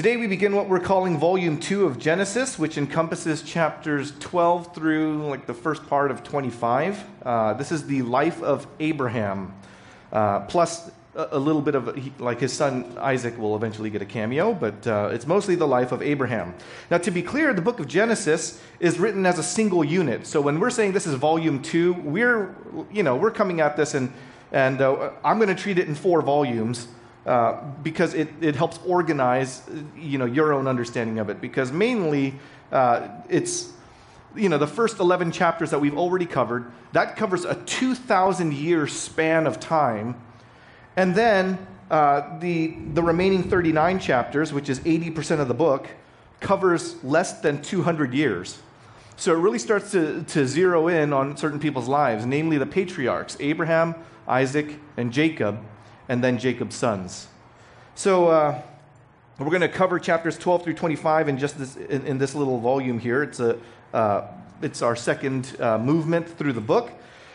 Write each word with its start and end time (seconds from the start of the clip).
Today 0.00 0.16
we 0.16 0.28
begin 0.28 0.56
what 0.56 0.66
we're 0.66 0.80
calling 0.80 1.18
Volume 1.18 1.60
2 1.60 1.84
of 1.84 1.98
Genesis, 1.98 2.58
which 2.58 2.78
encompasses 2.78 3.42
chapters 3.42 4.14
12 4.18 4.74
through 4.74 5.26
like 5.26 5.44
the 5.44 5.52
first 5.52 5.86
part 5.90 6.10
of 6.10 6.24
25. 6.24 7.04
Uh, 7.22 7.52
this 7.52 7.70
is 7.70 7.86
the 7.86 8.00
life 8.00 8.42
of 8.42 8.66
Abraham, 8.80 9.54
uh, 10.10 10.40
plus 10.46 10.90
a, 11.14 11.28
a, 11.32 11.38
little 11.38 11.60
bit 11.60 11.74
of, 11.74 12.18
like 12.18 12.40
his 12.40 12.50
son 12.50 12.96
Isaac 12.98 13.36
will 13.36 13.54
eventually 13.54 13.90
get 13.90 14.00
a 14.00 14.06
cameo, 14.06 14.54
but 14.54 14.86
uh, 14.86 15.10
it's 15.12 15.26
mostly 15.26 15.54
the 15.54 15.68
life 15.68 15.92
of 15.92 16.00
Abraham. 16.00 16.54
Now, 16.90 16.96
to 16.96 17.10
be 17.10 17.20
clear, 17.20 17.52
the 17.52 17.60
book 17.60 17.78
of 17.78 17.86
Genesis 17.86 18.58
is 18.78 18.98
written 18.98 19.26
as 19.26 19.38
a 19.38 19.42
single 19.42 19.84
unit. 19.84 20.26
So 20.26 20.40
when 20.40 20.60
we're 20.60 20.70
saying 20.70 20.92
this 20.92 21.06
is 21.06 21.12
Volume 21.12 21.60
2, 21.60 21.92
we're, 21.92 22.56
you 22.90 23.02
know, 23.02 23.16
we're 23.16 23.32
coming 23.32 23.60
at 23.60 23.76
this 23.76 23.92
and, 23.92 24.10
and 24.50 24.80
uh, 24.80 25.10
I'm 25.22 25.36
going 25.36 25.54
to 25.54 25.62
treat 25.62 25.78
it 25.78 25.88
in 25.88 25.94
four 25.94 26.22
volumes. 26.22 26.88
Uh, 27.26 27.60
because 27.82 28.14
it, 28.14 28.28
it 28.40 28.56
helps 28.56 28.78
organize 28.86 29.62
you 29.94 30.16
know, 30.16 30.24
your 30.24 30.54
own 30.54 30.66
understanding 30.66 31.18
of 31.18 31.28
it. 31.28 31.38
Because 31.38 31.70
mainly 31.70 32.34
uh, 32.72 33.08
it's 33.28 33.72
you 34.34 34.48
know, 34.48 34.56
the 34.56 34.66
first 34.66 35.00
11 35.00 35.32
chapters 35.32 35.70
that 35.70 35.80
we've 35.80 35.98
already 35.98 36.24
covered, 36.24 36.70
that 36.92 37.16
covers 37.16 37.44
a 37.44 37.54
2,000 37.54 38.54
year 38.54 38.86
span 38.86 39.46
of 39.46 39.60
time. 39.60 40.14
And 40.96 41.14
then 41.14 41.66
uh, 41.90 42.38
the, 42.38 42.76
the 42.94 43.02
remaining 43.02 43.42
39 43.42 43.98
chapters, 43.98 44.52
which 44.52 44.68
is 44.68 44.80
80% 44.80 45.40
of 45.40 45.48
the 45.48 45.54
book, 45.54 45.88
covers 46.40 47.02
less 47.04 47.40
than 47.40 47.60
200 47.60 48.14
years. 48.14 48.58
So 49.16 49.34
it 49.34 49.38
really 49.38 49.58
starts 49.58 49.90
to, 49.92 50.22
to 50.22 50.46
zero 50.46 50.88
in 50.88 51.12
on 51.12 51.36
certain 51.36 51.60
people's 51.60 51.88
lives, 51.88 52.24
namely 52.24 52.56
the 52.56 52.66
patriarchs 52.66 53.36
Abraham, 53.40 53.94
Isaac, 54.26 54.78
and 54.96 55.12
Jacob 55.12 55.62
and 56.10 56.24
then 56.24 56.38
Jacob's 56.38 56.74
sons. 56.74 57.28
So 57.94 58.26
uh, 58.26 58.60
we're 59.38 59.46
going 59.46 59.60
to 59.60 59.68
cover 59.68 60.00
chapters 60.00 60.36
12 60.36 60.64
through 60.64 60.74
25 60.74 61.28
in 61.28 61.38
just 61.38 61.56
this, 61.56 61.76
in, 61.76 62.04
in 62.04 62.18
this 62.18 62.34
little 62.34 62.58
volume 62.58 62.98
here. 62.98 63.22
It's, 63.22 63.38
a, 63.38 63.56
uh, 63.94 64.26
it's 64.60 64.82
our 64.82 64.96
second 64.96 65.56
uh, 65.60 65.78
movement 65.78 66.28
through 66.28 66.54
the 66.54 66.60
book. 66.60 66.90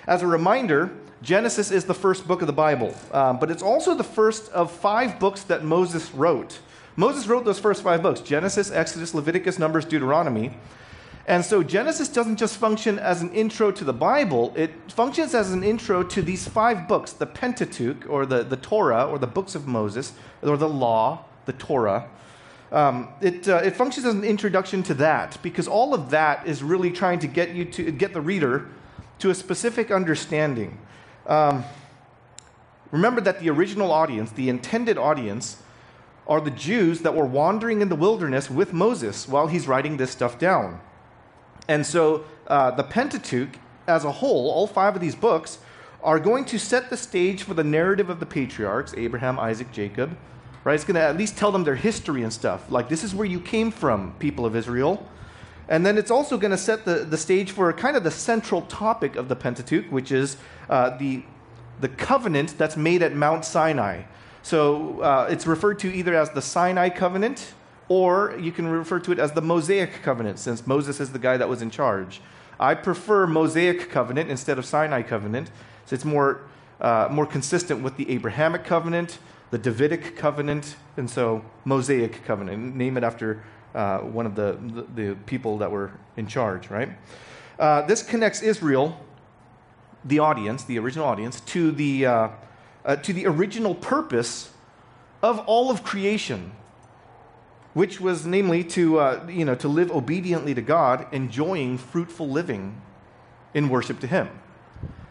As 0.08 0.24
a 0.24 0.28
reminder, 0.28 0.92
Genesis 1.22 1.72
is 1.72 1.86
the 1.86 1.94
first 1.94 2.28
book 2.28 2.42
of 2.42 2.48
the 2.48 2.54
Bible, 2.54 2.94
um, 3.14 3.40
but 3.40 3.50
it's 3.50 3.64
also 3.64 3.96
the 3.96 4.04
first 4.04 4.52
of 4.52 4.70
five 4.72 5.20
books 5.22 5.44
that 5.44 5.64
Moses 5.64 6.14
wrote. 6.14 6.60
Moses 6.98 7.28
wrote 7.28 7.46
those 7.46 7.60
first 7.60 7.82
five 7.82 8.04
books 8.04 8.20
Genesis, 8.20 8.72
Exodus, 8.72 9.14
Leviticus, 9.14 9.58
Numbers, 9.58 9.86
Deuteronomy. 9.86 10.52
And 11.28 11.44
so 11.44 11.64
Genesis 11.64 12.08
doesn't 12.08 12.38
just 12.38 12.58
function 12.58 13.00
as 13.00 13.22
an 13.24 13.34
intro 13.34 13.72
to 13.72 13.84
the 13.84 13.94
Bible, 13.94 14.54
it 14.56 14.72
functions 14.92 15.34
as 15.34 15.52
an 15.52 15.64
intro 15.64 16.04
to 16.04 16.22
these 16.22 16.48
five 16.48 16.88
books 16.88 17.14
the 17.14 17.26
Pentateuch, 17.26 18.08
or 18.08 18.26
the, 18.26 18.44
the 18.44 18.58
Torah, 18.58 19.08
or 19.08 19.18
the 19.18 19.28
books 19.28 19.56
of 19.56 19.68
Moses, 19.68 20.14
or 20.44 20.56
the 20.56 20.70
law, 20.70 21.26
the 21.46 21.54
Torah. 21.54 22.08
Um, 22.72 23.10
it, 23.22 23.48
uh, 23.48 23.58
it 23.58 23.76
functions 23.76 24.06
as 24.06 24.14
an 24.14 24.24
introduction 24.24 24.84
to 24.84 24.94
that 24.96 25.38
because 25.42 25.68
all 25.68 25.94
of 25.94 26.10
that 26.10 26.48
is 26.48 26.62
really 26.62 26.92
trying 26.92 27.20
to 27.20 27.28
get 27.28 27.56
you 27.56 27.66
to 27.66 27.92
get 27.92 28.14
the 28.14 28.22
reader 28.22 28.68
to 29.20 29.30
a 29.30 29.36
specific 29.36 29.92
understanding. 29.92 30.78
Um, 31.26 31.64
remember 32.92 33.22
that 33.22 33.40
the 33.40 33.50
original 33.50 33.92
audience, 33.92 34.32
the 34.32 34.50
intended 34.50 34.98
audience, 34.98 35.62
are 36.28 36.42
the 36.42 36.52
Jews 36.52 37.02
that 37.02 37.16
were 37.16 37.26
wandering 37.26 37.82
in 37.82 37.90
the 37.90 37.96
wilderness 37.96 38.50
with 38.50 38.74
Moses 38.74 39.28
while 39.28 39.48
he's 39.48 39.68
writing 39.68 39.98
this 39.98 40.12
stuff 40.12 40.38
down. 40.38 40.82
And 41.68 41.86
so 41.86 42.26
uh, 42.48 42.72
the 42.72 42.84
Pentateuch 42.84 43.58
as 43.88 44.04
a 44.04 44.12
whole, 44.12 44.50
all 44.50 44.68
five 44.68 44.96
of 44.96 45.02
these 45.02 45.16
books, 45.16 45.60
are 46.04 46.20
going 46.20 46.46
to 46.46 46.60
set 46.60 46.90
the 46.90 46.98
stage 46.98 47.44
for 47.44 47.54
the 47.54 47.64
narrative 47.64 48.10
of 48.10 48.20
the 48.20 48.26
patriarchs 48.26 48.94
Abraham, 48.96 49.40
Isaac, 49.40 49.72
Jacob. 49.72 50.16
Right? 50.64 50.74
It's 50.74 50.84
going 50.84 50.96
to 50.96 51.02
at 51.02 51.18
least 51.18 51.38
tell 51.38 51.52
them 51.52 51.64
their 51.64 51.76
history 51.76 52.24
and 52.24 52.34
stuff. 52.34 52.72
Like, 52.72 52.90
this 52.90 53.04
is 53.04 53.14
where 53.14 53.28
you 53.28 53.40
came 53.40 53.70
from, 53.70 54.14
people 54.18 54.46
of 54.46 54.56
Israel. 54.56 55.08
And 55.68 55.86
then 55.86 55.98
it's 55.98 56.12
also 56.12 56.38
going 56.38 56.52
to 56.52 56.58
set 56.58 56.86
the, 56.86 57.06
the 57.06 57.18
stage 57.18 57.52
for 57.52 57.72
kind 57.74 57.96
of 57.96 58.04
the 58.04 58.12
central 58.12 58.64
topic 58.64 59.16
of 59.16 59.30
the 59.30 59.36
Pentateuch, 59.36 59.92
which 59.92 60.12
is 60.12 60.38
uh, 60.70 60.98
the, 60.98 61.24
the 61.82 61.90
covenant 61.90 62.56
that's 62.58 62.78
made 62.78 63.02
at 63.04 63.16
Mount 63.16 63.46
Sinai. 63.46 64.04
So 64.42 65.02
uh, 65.02 65.28
it's 65.30 65.48
referred 65.48 65.80
to 65.80 65.94
either 65.94 66.16
as 66.16 66.30
the 66.32 66.42
Sinai 66.42 66.90
covenant 66.90 67.54
or 67.88 68.36
you 68.40 68.52
can 68.52 68.68
refer 68.68 69.00
to 69.00 69.12
it 69.12 69.20
as 69.20 69.34
the 69.34 69.42
Mosaic 69.42 70.02
covenant, 70.02 70.40
since 70.40 70.66
Moses 70.66 71.00
is 71.00 71.12
the 71.12 71.20
guy 71.20 71.38
that 71.38 71.48
was 71.48 71.62
in 71.62 71.70
charge. 71.70 72.22
I 72.60 72.74
prefer 72.74 73.28
Mosaic 73.28 73.90
covenant 73.90 74.30
instead 74.30 74.58
of 74.58 74.66
Sinai 74.66 75.02
covenant, 75.02 75.52
so 75.86 75.94
it's 75.94 76.06
more, 76.06 76.42
uh, 76.82 77.08
more 77.12 77.26
consistent 77.26 77.82
with 77.82 77.98
the 77.98 78.10
Abrahamic 78.12 78.64
covenant, 78.64 79.20
the 79.52 79.58
Davidic 79.58 80.16
covenant, 80.16 80.76
and 80.98 81.10
so 81.10 81.44
Mosaic 81.64 82.24
covenant. 82.26 82.76
Name 82.76 82.98
it 82.98 83.04
after 83.04 83.44
uh, 83.76 84.00
one 84.00 84.26
of 84.26 84.36
the, 84.36 84.58
the, 84.74 85.04
the, 85.04 85.16
people 85.26 85.58
that 85.58 85.70
were 85.70 85.92
in 86.16 86.28
charge, 86.28 86.70
right? 86.70 86.90
Uh, 87.60 87.82
this 87.82 88.02
connects 88.02 88.42
Israel, 88.42 89.00
the 90.06 90.20
audience, 90.20 90.64
the 90.64 90.80
original 90.80 91.06
audience, 91.06 91.42
to 91.42 91.72
the, 91.72 92.06
uh, 92.06 92.30
uh, 92.86 92.96
to 92.96 93.12
the 93.12 93.28
original 93.28 93.76
purpose 93.76 94.50
of 95.22 95.40
all 95.40 95.70
of 95.70 95.84
creation 95.84 96.52
which 97.76 98.00
was 98.00 98.26
namely 98.26 98.64
to, 98.64 99.00
uh, 99.00 99.28
you 99.30 99.44
know, 99.44 99.54
to 99.54 99.68
live 99.68 99.92
obediently 99.92 100.54
to 100.54 100.62
God, 100.62 101.06
enjoying 101.12 101.78
fruitful 101.78 102.28
living 102.28 102.82
in 103.54 103.68
worship 103.68 104.00
to 104.00 104.08
Him. 104.08 104.30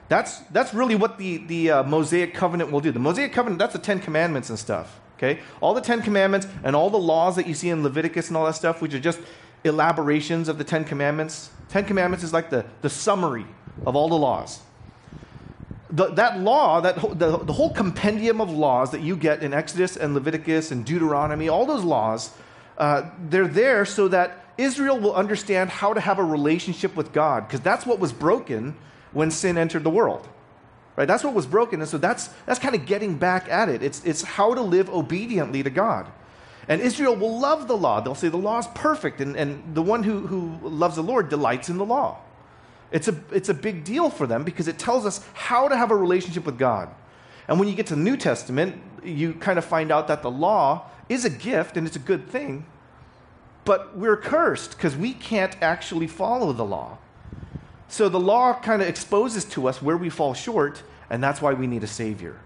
That's, 0.08 0.38
that's 0.50 0.72
really 0.72 0.94
what 0.94 1.18
the, 1.18 1.36
the 1.46 1.70
uh, 1.70 1.82
Mosaic 1.82 2.32
covenant 2.32 2.72
will 2.72 2.80
do. 2.80 2.90
The 2.90 2.98
Mosaic 2.98 3.34
covenant, 3.34 3.58
that's 3.58 3.74
the 3.74 3.78
Ten 3.78 4.00
Commandments 4.00 4.48
and 4.48 4.58
stuff. 4.58 4.98
Okay? 5.18 5.40
All 5.60 5.74
the 5.74 5.82
Ten 5.82 6.00
Commandments 6.00 6.46
and 6.62 6.74
all 6.74 6.88
the 6.88 6.98
laws 6.98 7.36
that 7.36 7.46
you 7.46 7.52
see 7.52 7.68
in 7.68 7.82
Leviticus 7.82 8.28
and 8.28 8.36
all 8.36 8.46
that 8.46 8.54
stuff, 8.54 8.80
which 8.80 8.94
are 8.94 8.98
just 9.00 9.20
elaborations 9.62 10.48
of 10.48 10.56
the 10.56 10.64
Ten 10.64 10.84
Commandments. 10.84 11.50
Ten 11.68 11.84
Commandments 11.84 12.24
is 12.24 12.32
like 12.32 12.48
the, 12.48 12.64
the 12.80 12.88
summary 12.88 13.46
of 13.84 13.94
all 13.94 14.08
the 14.08 14.16
laws. 14.16 14.60
The, 15.90 16.06
that 16.14 16.40
law, 16.40 16.80
that, 16.80 16.96
the, 16.96 17.36
the 17.36 17.52
whole 17.52 17.74
compendium 17.74 18.40
of 18.40 18.50
laws 18.50 18.90
that 18.92 19.02
you 19.02 19.16
get 19.16 19.42
in 19.42 19.52
Exodus 19.52 19.98
and 19.98 20.14
Leviticus 20.14 20.70
and 20.70 20.82
Deuteronomy, 20.82 21.50
all 21.50 21.66
those 21.66 21.84
laws 21.84 22.30
uh, 22.78 23.10
they're 23.28 23.48
there 23.48 23.84
so 23.84 24.08
that 24.08 24.44
Israel 24.56 24.98
will 24.98 25.14
understand 25.14 25.70
how 25.70 25.94
to 25.94 26.00
have 26.00 26.18
a 26.18 26.24
relationship 26.24 26.94
with 26.96 27.12
God, 27.12 27.46
because 27.46 27.60
that's 27.60 27.84
what 27.86 27.98
was 27.98 28.12
broken 28.12 28.76
when 29.12 29.30
sin 29.30 29.58
entered 29.58 29.84
the 29.84 29.90
world. 29.90 30.28
Right? 30.96 31.08
That's 31.08 31.24
what 31.24 31.34
was 31.34 31.46
broken. 31.46 31.80
And 31.80 31.88
so 31.88 31.98
that's, 31.98 32.28
that's 32.46 32.60
kind 32.60 32.76
of 32.76 32.86
getting 32.86 33.18
back 33.18 33.48
at 33.48 33.68
it. 33.68 33.82
It's, 33.82 34.04
it's 34.04 34.22
how 34.22 34.54
to 34.54 34.60
live 34.62 34.88
obediently 34.88 35.62
to 35.64 35.70
God. 35.70 36.06
And 36.68 36.80
Israel 36.80 37.16
will 37.16 37.38
love 37.38 37.66
the 37.66 37.76
law. 37.76 38.00
They'll 38.00 38.14
say 38.14 38.28
the 38.28 38.36
law 38.36 38.58
is 38.58 38.68
perfect, 38.74 39.20
and, 39.20 39.36
and 39.36 39.74
the 39.74 39.82
one 39.82 40.04
who, 40.04 40.26
who 40.26 40.56
loves 40.62 40.94
the 40.94 41.02
Lord 41.02 41.28
delights 41.28 41.68
in 41.68 41.78
the 41.78 41.84
law. 41.84 42.18
It's 42.92 43.08
a, 43.08 43.16
it's 43.32 43.48
a 43.48 43.54
big 43.54 43.82
deal 43.82 44.08
for 44.08 44.26
them 44.26 44.44
because 44.44 44.68
it 44.68 44.78
tells 44.78 45.04
us 45.04 45.24
how 45.32 45.66
to 45.66 45.76
have 45.76 45.90
a 45.90 45.96
relationship 45.96 46.46
with 46.46 46.58
God. 46.58 46.88
And 47.48 47.58
when 47.58 47.68
you 47.68 47.74
get 47.74 47.88
to 47.88 47.96
the 47.96 48.00
New 48.00 48.16
Testament, 48.16 48.80
you 49.02 49.34
kind 49.34 49.58
of 49.58 49.64
find 49.64 49.90
out 49.90 50.06
that 50.08 50.22
the 50.22 50.30
law 50.30 50.88
is 51.08 51.24
a 51.24 51.30
gift 51.30 51.76
and 51.76 51.86
it's 51.86 51.96
a 51.96 52.00
good 52.00 52.28
thing, 52.28 52.66
but 53.64 53.96
we're 53.96 54.16
cursed 54.16 54.72
because 54.72 54.96
we 54.96 55.12
can't 55.12 55.56
actually 55.62 56.06
follow 56.06 56.52
the 56.52 56.64
law. 56.64 56.98
So 57.88 58.08
the 58.08 58.20
law 58.20 58.54
kind 58.60 58.82
of 58.82 58.88
exposes 58.88 59.44
to 59.46 59.68
us 59.68 59.80
where 59.80 59.96
we 59.96 60.08
fall 60.08 60.34
short, 60.34 60.82
and 61.10 61.22
that's 61.22 61.40
why 61.40 61.52
we 61.52 61.66
need 61.66 61.84
a 61.84 61.86
Savior. 61.86 62.40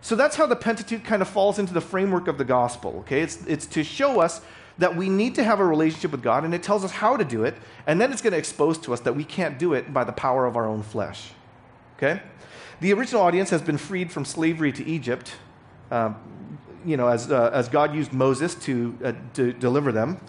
So 0.00 0.14
that's 0.14 0.36
how 0.36 0.46
the 0.46 0.56
Pentateuch 0.56 1.02
kind 1.02 1.22
of 1.22 1.28
falls 1.28 1.58
into 1.58 1.72
the 1.72 1.80
framework 1.80 2.28
of 2.28 2.36
the 2.36 2.44
gospel, 2.44 2.96
okay? 3.00 3.22
It's, 3.22 3.44
it's 3.46 3.66
to 3.68 3.82
show 3.82 4.20
us 4.20 4.42
that 4.76 4.94
we 4.94 5.08
need 5.08 5.34
to 5.36 5.44
have 5.44 5.60
a 5.60 5.64
relationship 5.64 6.12
with 6.12 6.22
God, 6.22 6.44
and 6.44 6.54
it 6.54 6.62
tells 6.62 6.84
us 6.84 6.90
how 6.90 7.16
to 7.16 7.24
do 7.24 7.44
it, 7.44 7.54
and 7.86 8.00
then 8.00 8.12
it's 8.12 8.20
going 8.20 8.32
to 8.32 8.38
expose 8.38 8.76
to 8.78 8.92
us 8.92 9.00
that 9.00 9.14
we 9.16 9.24
can't 9.24 9.58
do 9.58 9.72
it 9.72 9.92
by 9.92 10.04
the 10.04 10.12
power 10.12 10.46
of 10.46 10.56
our 10.56 10.66
own 10.66 10.82
flesh, 10.82 11.30
okay? 11.96 12.20
The 12.80 12.92
original 12.92 13.22
audience 13.22 13.50
has 13.50 13.62
been 13.62 13.78
freed 13.78 14.12
from 14.12 14.24
slavery 14.24 14.72
to 14.72 14.84
Egypt 14.84 15.36
um, 15.90 16.16
you 16.84 16.96
know, 16.96 17.08
as, 17.08 17.30
uh, 17.30 17.50
as 17.52 17.68
God 17.68 17.94
used 17.94 18.12
Moses 18.12 18.54
to, 18.56 18.96
uh, 19.04 19.12
to 19.34 19.52
deliver 19.52 19.92
them. 19.92 20.20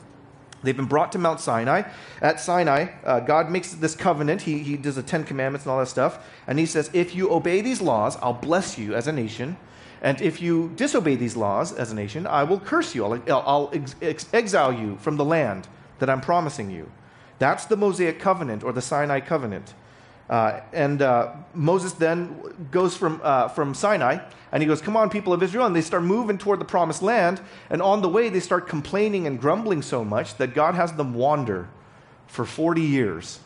They've 0.64 0.76
been 0.76 0.86
brought 0.86 1.12
to 1.12 1.20
Mount 1.20 1.40
Sinai. 1.40 1.84
At 2.22 2.40
Sinai, 2.40 2.88
uh, 3.04 3.20
God 3.20 3.52
makes 3.52 3.74
this 3.74 3.96
covenant. 3.96 4.42
He, 4.42 4.60
he 4.60 4.78
does 4.78 4.96
the 4.96 5.04
Ten 5.04 5.24
Commandments 5.24 5.66
and 5.66 5.72
all 5.72 5.80
that 5.80 5.88
stuff. 5.88 6.26
And 6.48 6.58
he 6.58 6.66
says, 6.66 6.90
If 6.92 7.14
you 7.14 7.32
obey 7.32 7.62
these 7.62 7.82
laws, 7.82 8.18
I'll 8.22 8.34
bless 8.34 8.78
you 8.78 8.96
as 8.96 9.08
a 9.08 9.12
nation. 9.12 9.58
And 10.02 10.22
if 10.22 10.42
you 10.42 10.72
disobey 10.76 11.16
these 11.16 11.36
laws 11.36 11.72
as 11.72 11.92
a 11.92 11.96
nation, 11.96 12.28
I 12.28 12.44
will 12.44 12.60
curse 12.60 12.94
you. 12.96 13.06
I'll, 13.06 13.22
I'll 13.30 13.70
ex- 13.74 13.96
ex- 14.02 14.28
exile 14.34 14.74
you 14.74 14.98
from 14.98 15.18
the 15.18 15.26
land 15.26 15.68
that 16.00 16.10
I'm 16.10 16.22
promising 16.22 16.70
you. 16.70 16.92
That's 17.40 17.66
the 17.66 17.78
Mosaic 17.78 18.20
covenant 18.20 18.64
or 18.64 18.72
the 18.72 18.82
Sinai 18.82 19.20
covenant. 19.20 19.74
Uh, 20.30 20.62
and 20.74 21.02
uh, 21.02 21.34
Moses 21.54 21.94
then 21.94 22.70
goes 22.72 22.98
from, 22.98 23.22
uh, 23.24 23.48
from 23.50 23.74
Sinai 23.74 24.18
and 24.52 24.64
he 24.64 24.68
goes, 24.68 24.82
Come 24.82 24.98
on, 24.98 25.10
people 25.10 25.34
of 25.34 25.44
Israel. 25.44 25.66
And 25.66 25.76
they 25.76 25.82
start 25.82 26.04
moving 26.04 26.38
toward 26.38 26.60
the 26.60 26.66
promised 26.66 27.02
land. 27.02 27.42
And 27.70 27.82
on 27.82 28.02
the 28.02 28.10
way, 28.10 28.30
they 28.30 28.40
start 28.40 28.68
complaining 28.68 29.28
and 29.28 29.40
grumbling 29.40 29.82
so 29.82 30.04
much 30.04 30.38
that 30.38 30.54
God 30.54 30.76
has 30.76 30.94
them 30.94 31.14
wander 31.14 31.70
for 32.28 32.46
40 32.46 32.82
years 32.82 33.40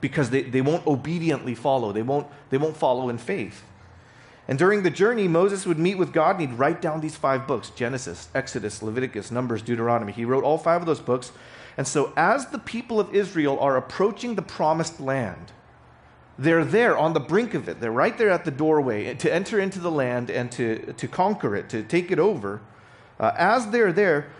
because 0.00 0.30
they, 0.30 0.42
they 0.42 0.60
won't 0.60 0.86
obediently 0.86 1.54
follow, 1.54 1.92
they 1.92 2.02
won't, 2.02 2.26
they 2.50 2.58
won't 2.58 2.76
follow 2.76 3.08
in 3.08 3.18
faith. 3.18 3.62
And 4.46 4.58
during 4.58 4.82
the 4.82 4.90
journey, 4.90 5.26
Moses 5.28 5.64
would 5.64 5.78
meet 5.78 5.96
with 5.96 6.12
God 6.12 6.38
and 6.38 6.50
he'd 6.50 6.58
write 6.58 6.82
down 6.82 7.00
these 7.00 7.16
five 7.16 7.46
books 7.46 7.70
Genesis, 7.70 8.28
Exodus, 8.34 8.82
Leviticus, 8.82 9.30
Numbers, 9.30 9.62
Deuteronomy. 9.62 10.12
He 10.12 10.26
wrote 10.26 10.44
all 10.44 10.58
five 10.58 10.82
of 10.82 10.86
those 10.86 11.00
books. 11.00 11.32
And 11.78 11.86
so, 11.86 12.12
as 12.16 12.48
the 12.48 12.58
people 12.58 13.00
of 13.00 13.14
Israel 13.14 13.58
are 13.60 13.76
approaching 13.76 14.34
the 14.34 14.42
promised 14.42 15.00
land, 15.00 15.52
they're 16.38 16.64
there 16.64 16.96
on 16.96 17.12
the 17.12 17.20
brink 17.20 17.54
of 17.54 17.68
it. 17.68 17.80
They're 17.80 17.92
right 17.92 18.16
there 18.16 18.30
at 18.30 18.44
the 18.44 18.50
doorway 18.50 19.14
to 19.14 19.32
enter 19.32 19.60
into 19.60 19.78
the 19.78 19.90
land 19.90 20.30
and 20.30 20.50
to, 20.52 20.92
to 20.94 21.08
conquer 21.08 21.54
it, 21.54 21.68
to 21.70 21.82
take 21.82 22.10
it 22.10 22.18
over. 22.18 22.60
Uh, 23.20 23.32
as 23.36 23.68
they're 23.68 23.92
there, 23.92 24.30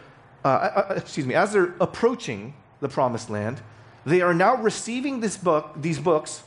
uh, 0.44 0.48
uh, 0.48 0.86
uh 0.90 0.94
excuse 0.94 1.26
me, 1.26 1.34
as 1.34 1.52
they're 1.52 1.74
approaching 1.80 2.54
the 2.80 2.88
promised 2.88 3.30
land, 3.30 3.62
they 4.04 4.20
are 4.20 4.34
now 4.34 4.56
receiving 4.56 5.20
this 5.20 5.36
book, 5.36 5.72
these 5.76 5.98
books. 5.98 6.42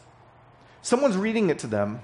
Someone's 0.82 1.18
reading 1.18 1.50
it 1.50 1.60
to 1.60 1.68
them, 1.68 2.02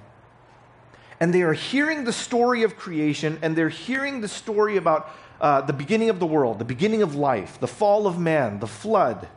and 1.19 1.34
they 1.34 1.42
are 1.42 1.54
hearing 1.54 2.06
the 2.06 2.13
story 2.13 2.63
of 2.63 2.78
creation, 2.78 3.38
and 3.42 3.56
they're 3.56 3.69
hearing 3.69 4.22
the 4.22 4.28
story 4.28 4.78
about 4.78 5.10
uh, 5.42 5.62
the 5.62 5.74
beginning 5.74 6.10
of 6.10 6.19
the 6.19 6.25
world, 6.25 6.60
the 6.60 6.66
beginning 6.66 7.01
of 7.01 7.16
life, 7.16 7.60
the 7.60 7.68
fall 7.68 8.07
of 8.07 8.18
man, 8.18 8.60
the 8.60 8.68
flood, 8.68 9.28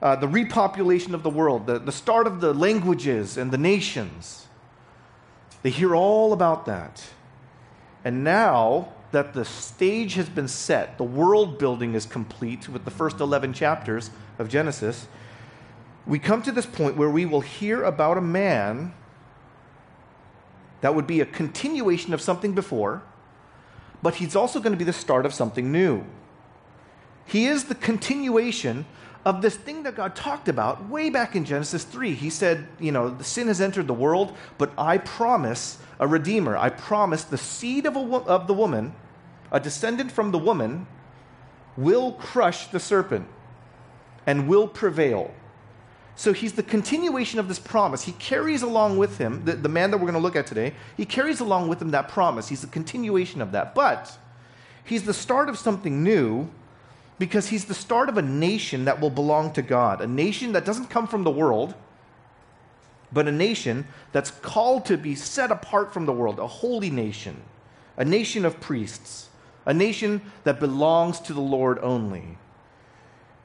uh, 0.00 0.16
the 0.16 0.28
repopulation 0.28 1.14
of 1.14 1.22
the 1.22 1.30
world, 1.30 1.66
the, 1.66 1.78
the 1.78 1.92
start 1.92 2.26
of 2.26 2.40
the 2.40 2.52
languages 2.54 3.36
and 3.36 3.50
the 3.50 3.58
nations. 3.58 4.46
They 5.62 5.70
hear 5.70 5.96
all 5.96 6.32
about 6.32 6.66
that. 6.66 7.04
And 8.04 8.22
now 8.22 8.92
that 9.10 9.34
the 9.34 9.44
stage 9.44 10.14
has 10.14 10.28
been 10.28 10.48
set, 10.48 10.98
the 10.98 11.04
world 11.04 11.58
building 11.58 11.94
is 11.94 12.06
complete 12.06 12.68
with 12.68 12.84
the 12.84 12.90
first 12.90 13.20
11 13.20 13.54
chapters 13.54 14.10
of 14.38 14.48
Genesis, 14.48 15.08
we 16.06 16.18
come 16.18 16.42
to 16.42 16.52
this 16.52 16.66
point 16.66 16.96
where 16.96 17.10
we 17.10 17.26
will 17.26 17.40
hear 17.40 17.82
about 17.82 18.16
a 18.16 18.22
man 18.22 18.94
that 20.80 20.94
would 20.94 21.06
be 21.06 21.20
a 21.20 21.26
continuation 21.26 22.14
of 22.14 22.20
something 22.20 22.52
before, 22.52 23.02
but 24.02 24.16
he's 24.16 24.36
also 24.36 24.60
going 24.60 24.72
to 24.72 24.78
be 24.78 24.84
the 24.84 24.92
start 24.92 25.26
of 25.26 25.34
something 25.34 25.72
new. 25.72 26.04
He 27.26 27.46
is 27.46 27.64
the 27.64 27.74
continuation 27.74 28.86
of 29.28 29.42
this 29.42 29.56
thing 29.56 29.82
that 29.82 29.94
God 29.94 30.16
talked 30.16 30.48
about 30.48 30.88
way 30.88 31.10
back 31.10 31.36
in 31.36 31.44
Genesis 31.44 31.84
3. 31.84 32.14
He 32.14 32.30
said, 32.30 32.66
You 32.80 32.92
know, 32.92 33.10
the 33.10 33.24
sin 33.24 33.48
has 33.48 33.60
entered 33.60 33.86
the 33.86 33.92
world, 33.92 34.34
but 34.56 34.72
I 34.78 34.96
promise 34.96 35.76
a 36.00 36.08
redeemer. 36.08 36.56
I 36.56 36.70
promise 36.70 37.24
the 37.24 37.36
seed 37.36 37.84
of, 37.84 37.94
a, 37.94 38.00
of 38.00 38.46
the 38.46 38.54
woman, 38.54 38.94
a 39.52 39.60
descendant 39.60 40.10
from 40.10 40.30
the 40.30 40.38
woman, 40.38 40.86
will 41.76 42.12
crush 42.12 42.68
the 42.68 42.80
serpent 42.80 43.28
and 44.26 44.48
will 44.48 44.66
prevail. 44.66 45.34
So 46.16 46.32
he's 46.32 46.54
the 46.54 46.62
continuation 46.62 47.38
of 47.38 47.48
this 47.48 47.58
promise. 47.58 48.04
He 48.04 48.12
carries 48.12 48.62
along 48.62 48.96
with 48.96 49.18
him, 49.18 49.44
the, 49.44 49.52
the 49.52 49.68
man 49.68 49.90
that 49.90 49.98
we're 49.98 50.10
going 50.10 50.14
to 50.14 50.20
look 50.20 50.36
at 50.36 50.46
today, 50.46 50.72
he 50.96 51.04
carries 51.04 51.40
along 51.40 51.68
with 51.68 51.82
him 51.82 51.90
that 51.90 52.08
promise. 52.08 52.48
He's 52.48 52.62
the 52.62 52.66
continuation 52.66 53.42
of 53.42 53.52
that. 53.52 53.74
But 53.74 54.16
he's 54.84 55.02
the 55.02 55.12
start 55.12 55.50
of 55.50 55.58
something 55.58 56.02
new 56.02 56.48
because 57.18 57.48
he's 57.48 57.64
the 57.64 57.74
start 57.74 58.08
of 58.08 58.16
a 58.16 58.22
nation 58.22 58.84
that 58.84 59.00
will 59.00 59.10
belong 59.10 59.52
to 59.52 59.62
God, 59.62 60.00
a 60.00 60.06
nation 60.06 60.52
that 60.52 60.64
doesn't 60.64 60.90
come 60.90 61.06
from 61.06 61.24
the 61.24 61.30
world, 61.30 61.74
but 63.12 63.26
a 63.26 63.32
nation 63.32 63.86
that's 64.12 64.30
called 64.30 64.84
to 64.86 64.96
be 64.96 65.14
set 65.14 65.50
apart 65.50 65.92
from 65.92 66.06
the 66.06 66.12
world, 66.12 66.38
a 66.38 66.46
holy 66.46 66.90
nation, 66.90 67.42
a 67.96 68.04
nation 68.04 68.44
of 68.44 68.60
priests, 68.60 69.28
a 69.66 69.74
nation 69.74 70.20
that 70.44 70.60
belongs 70.60 71.18
to 71.20 71.32
the 71.32 71.40
Lord 71.40 71.78
only. 71.80 72.38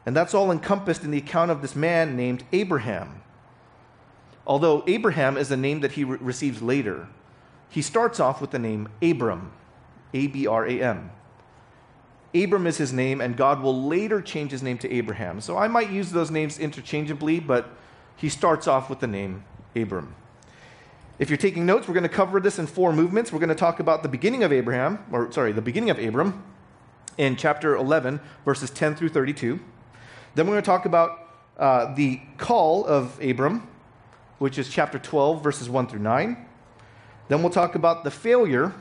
And 0.05 0.15
that's 0.15 0.33
all 0.33 0.51
encompassed 0.51 1.03
in 1.03 1.11
the 1.11 1.17
account 1.17 1.49
of 1.49 1.61
this 1.61 1.75
man 1.75 2.15
named 2.15 2.43
Abraham. 2.51 3.23
Although 4.45 4.83
Abraham 4.85 5.37
is 5.37 5.49
a 5.51 5.57
name 5.57 5.79
that 5.79 5.93
he 5.93 6.03
re- 6.03 6.17
receives 6.19 6.61
later, 6.61 7.07
he 7.69 7.81
starts 7.81 8.19
off 8.19 8.41
with 8.41 8.51
the 8.51 8.59
name 8.59 8.89
Abram, 9.01 9.53
A 10.13 10.27
B 10.27 10.45
R 10.45 10.67
A 10.67 10.81
M. 10.81 11.11
Abram 12.35 12.65
is 12.65 12.77
his 12.77 12.91
name, 12.91 13.21
and 13.21 13.38
God 13.38 13.62
will 13.62 13.83
later 13.83 14.21
change 14.21 14.51
his 14.51 14.63
name 14.63 14.77
to 14.80 14.91
Abraham. 14.91 15.39
So 15.39 15.57
I 15.57 15.68
might 15.68 15.91
use 15.91 16.12
those 16.12 16.31
names 16.31 16.57
interchangeably, 16.57 17.39
but 17.39 17.69
he 18.15 18.30
starts 18.30 18.68
off 18.68 18.89
with 18.89 19.00
the 19.00 19.07
name 19.07 19.44
Abram. 19.75 20.15
If 21.19 21.30
you're 21.30 21.38
taking 21.38 21.65
notes, 21.65 21.88
we're 21.88 21.94
going 21.94 22.03
to 22.03 22.09
cover 22.09 22.39
this 22.39 22.57
in 22.57 22.65
four 22.65 22.91
movements. 22.91 23.31
We're 23.31 23.39
going 23.39 23.50
to 23.50 23.56
talk 23.56 23.80
about 23.80 24.01
the 24.01 24.09
beginning 24.09 24.44
of 24.44 24.51
Abraham, 24.51 25.06
or 25.12 25.31
sorry, 25.31 25.51
the 25.51 25.62
beginning 25.62 25.91
of 25.91 26.00
Abram 26.00 26.44
in 27.18 27.35
chapter 27.35 27.75
11, 27.75 28.19
verses 28.45 28.71
10 28.71 28.95
through 28.95 29.09
32. 29.09 29.59
Then 30.33 30.47
we're 30.47 30.53
going 30.53 30.63
to 30.63 30.65
talk 30.65 30.85
about 30.85 31.19
uh, 31.57 31.94
the 31.94 32.19
call 32.38 32.85
of 32.85 33.21
Abram, 33.21 33.68
which 34.39 34.57
is 34.57 34.69
chapter 34.69 34.97
12, 34.97 35.44
verses 35.44 35.69
1 35.69 35.88
through 35.88 36.00
9. 36.00 36.45
Then 37.27 37.41
we'll 37.41 37.51
talk 37.51 37.75
about 37.75 38.03
the 38.03 38.12
failure 38.12 38.74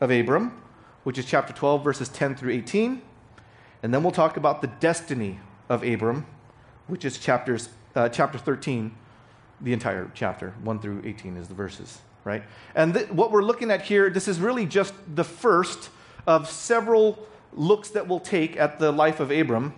of 0.00 0.10
Abram, 0.10 0.60
which 1.04 1.18
is 1.18 1.24
chapter 1.24 1.52
12, 1.52 1.84
verses 1.84 2.08
10 2.08 2.34
through 2.34 2.52
18. 2.52 3.00
And 3.82 3.94
then 3.94 4.02
we'll 4.02 4.12
talk 4.12 4.36
about 4.36 4.60
the 4.60 4.66
destiny 4.66 5.38
of 5.68 5.84
Abram, 5.84 6.26
which 6.86 7.04
is 7.04 7.18
chapters, 7.18 7.68
uh, 7.94 8.08
chapter 8.08 8.38
13, 8.38 8.94
the 9.60 9.72
entire 9.72 10.10
chapter. 10.14 10.54
1 10.62 10.78
through 10.80 11.02
18 11.04 11.36
is 11.36 11.48
the 11.48 11.54
verses, 11.54 12.00
right? 12.24 12.42
And 12.74 12.94
th- 12.94 13.10
what 13.10 13.30
we're 13.30 13.42
looking 13.42 13.70
at 13.70 13.82
here, 13.82 14.10
this 14.10 14.26
is 14.26 14.40
really 14.40 14.66
just 14.66 14.94
the 15.14 15.24
first 15.24 15.90
of 16.26 16.50
several 16.50 17.26
looks 17.52 17.90
that 17.90 18.08
we'll 18.08 18.20
take 18.20 18.56
at 18.56 18.78
the 18.78 18.90
life 18.90 19.20
of 19.20 19.30
Abram 19.30 19.74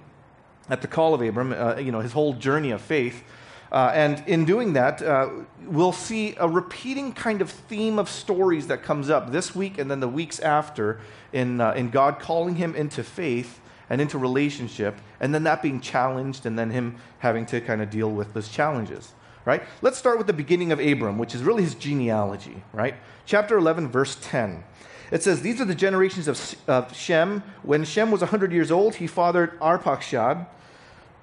at 0.69 0.83
the 0.83 0.89
call 0.89 1.15
of 1.15 1.23
Abram, 1.23 1.53
uh, 1.53 1.77
you 1.77 1.93
know, 1.93 2.01
his 2.01 2.13
whole 2.13 2.33
journey 2.33 2.71
of 2.71 2.81
faith. 2.81 3.23
Uh, 3.73 3.91
and 3.95 4.23
in 4.29 4.45
doing 4.45 4.75
that, 4.75 5.03
uh, 5.03 5.29
we'll 5.65 5.93
see 5.93 6.35
a 6.39 6.49
repeating 6.49 7.13
kind 7.13 7.41
of 7.41 7.51
theme 7.51 7.99
of 7.99 8.09
stories 8.09 8.69
that 8.69 8.83
comes 8.83 9.11
up 9.11 9.33
this 9.33 9.55
week 9.55 9.79
and 9.79 9.91
then 9.91 10.01
the 10.01 10.09
weeks 10.09 10.39
after 10.41 11.01
in, 11.33 11.61
uh, 11.61 11.73
in 11.73 11.91
God 11.91 12.19
calling 12.21 12.57
him 12.57 12.75
into 12.75 13.03
faith 13.03 13.61
and 13.89 14.01
into 14.01 14.19
relationship, 14.19 14.97
and 15.21 15.35
then 15.35 15.45
that 15.45 15.63
being 15.63 15.81
challenged, 15.81 16.45
and 16.45 16.59
then 16.59 16.71
him 16.71 16.97
having 17.21 17.47
to 17.47 17.61
kind 17.61 17.81
of 17.81 17.91
deal 17.91 18.11
with 18.11 18.35
those 18.35 18.49
challenges. 18.49 19.13
Right? 19.45 19.63
Let's 19.81 19.97
start 19.97 20.19
with 20.19 20.27
the 20.27 20.33
beginning 20.33 20.73
of 20.73 20.81
Abram, 20.81 21.19
which 21.19 21.35
is 21.35 21.45
really 21.45 21.63
his 21.63 21.77
genealogy. 21.77 22.65
Right? 22.73 22.97
Chapter 23.27 23.57
11, 23.57 23.89
verse 23.89 24.19
10. 24.21 24.65
It 25.13 25.23
says, 25.23 25.41
These 25.43 25.61
are 25.61 25.65
the 25.65 25.75
generations 25.75 26.27
of, 26.27 26.57
of 26.67 26.97
Shem. 26.97 27.45
When 27.63 27.85
Shem 27.85 28.11
was 28.11 28.23
100 28.23 28.51
years 28.51 28.73
old, 28.73 28.97
he 28.97 29.07
fathered 29.07 29.59
Arpachshad 29.61 30.47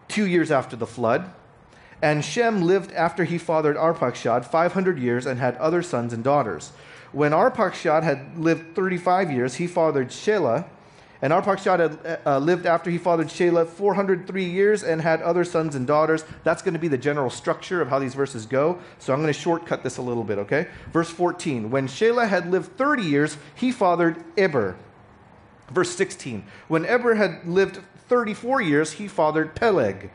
two 0.08 0.26
years 0.26 0.52
after 0.52 0.78
the 0.78 0.88
flood. 0.88 1.34
And 2.04 2.24
Shem 2.24 2.64
lived 2.64 2.92
after 2.92 3.24
he 3.24 3.38
fathered 3.38 3.78
Arpachshad 3.78 4.44
500 4.44 5.00
years 5.00 5.26
and 5.26 5.40
had 5.40 5.56
other 5.56 5.82
sons 5.82 6.12
and 6.12 6.22
daughters. 6.22 6.74
When 7.14 7.32
Arpachshad 7.32 8.04
had 8.04 8.38
lived 8.38 8.76
35 8.76 9.32
years, 9.32 9.56
he 9.56 9.68
fathered 9.68 10.10
Shelah. 10.10 10.66
And 11.22 11.32
Arpachshad 11.32 11.80
had 11.80 12.20
uh, 12.26 12.40
lived 12.40 12.66
after 12.66 12.90
he 12.90 12.98
fathered 12.98 13.28
Shelah 13.28 13.66
403 13.66 14.44
years 14.44 14.84
and 14.84 15.02
had 15.02 15.22
other 15.22 15.46
sons 15.46 15.76
and 15.76 15.88
daughters. 15.88 16.26
That's 16.44 16.62
going 16.62 16.74
to 16.74 16.80
be 16.80 16.90
the 16.90 16.98
general 16.98 17.30
structure 17.30 17.82
of 17.82 17.88
how 17.88 18.00
these 18.00 18.16
verses 18.16 18.46
go. 18.46 18.80
So 19.00 19.14
I'm 19.14 19.22
going 19.22 19.32
to 19.32 19.40
shortcut 19.40 19.82
this 19.82 19.96
a 19.96 20.02
little 20.02 20.26
bit, 20.26 20.40
okay? 20.40 20.68
Verse 20.92 21.10
14. 21.10 21.72
When 21.72 21.88
Shelah 21.88 22.28
had 22.28 22.52
lived 22.52 22.76
30 22.76 23.04
years, 23.04 23.38
he 23.56 23.72
fathered 23.72 24.22
Eber. 24.38 24.76
Verse 25.72 25.96
16. 25.96 26.44
When 26.68 26.86
Eber 26.86 27.16
had 27.16 27.48
lived 27.48 27.80
34 28.10 28.60
years, 28.60 28.92
he 28.92 29.08
fathered 29.08 29.56
Peleg. 29.56 30.10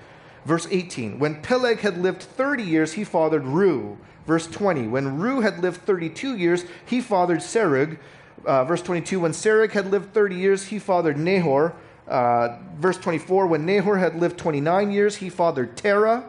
Verse 0.45 0.66
18, 0.71 1.18
when 1.18 1.42
Peleg 1.42 1.80
had 1.80 1.99
lived 1.99 2.23
30 2.23 2.62
years, 2.62 2.92
he 2.92 3.04
fathered 3.04 3.42
Reu. 3.42 3.97
Verse 4.26 4.47
20, 4.47 4.87
when 4.88 5.18
Reu 5.18 5.42
had 5.42 5.61
lived 5.61 5.83
32 5.83 6.37
years, 6.37 6.64
he 6.85 7.00
fathered 7.00 7.40
Serug. 7.40 7.99
Uh, 8.45 8.64
verse 8.64 8.83
22, 8.83 9.21
when 9.21 9.33
Serug 9.33 9.73
had 9.73 9.90
lived 9.90 10.12
30 10.12 10.37
years, 10.37 10.64
he 10.66 10.78
fathered 10.78 11.16
Nahor. 11.16 11.75
Uh, 12.07 12.59
verse 12.76 12.99
24, 12.99 13.47
when 13.47 13.66
Nahor 13.66 13.99
had 13.99 14.16
lived 14.16 14.38
29 14.38 14.90
years, 14.90 15.16
he 15.16 15.28
fathered 15.28 15.76
Terah. 15.76 16.28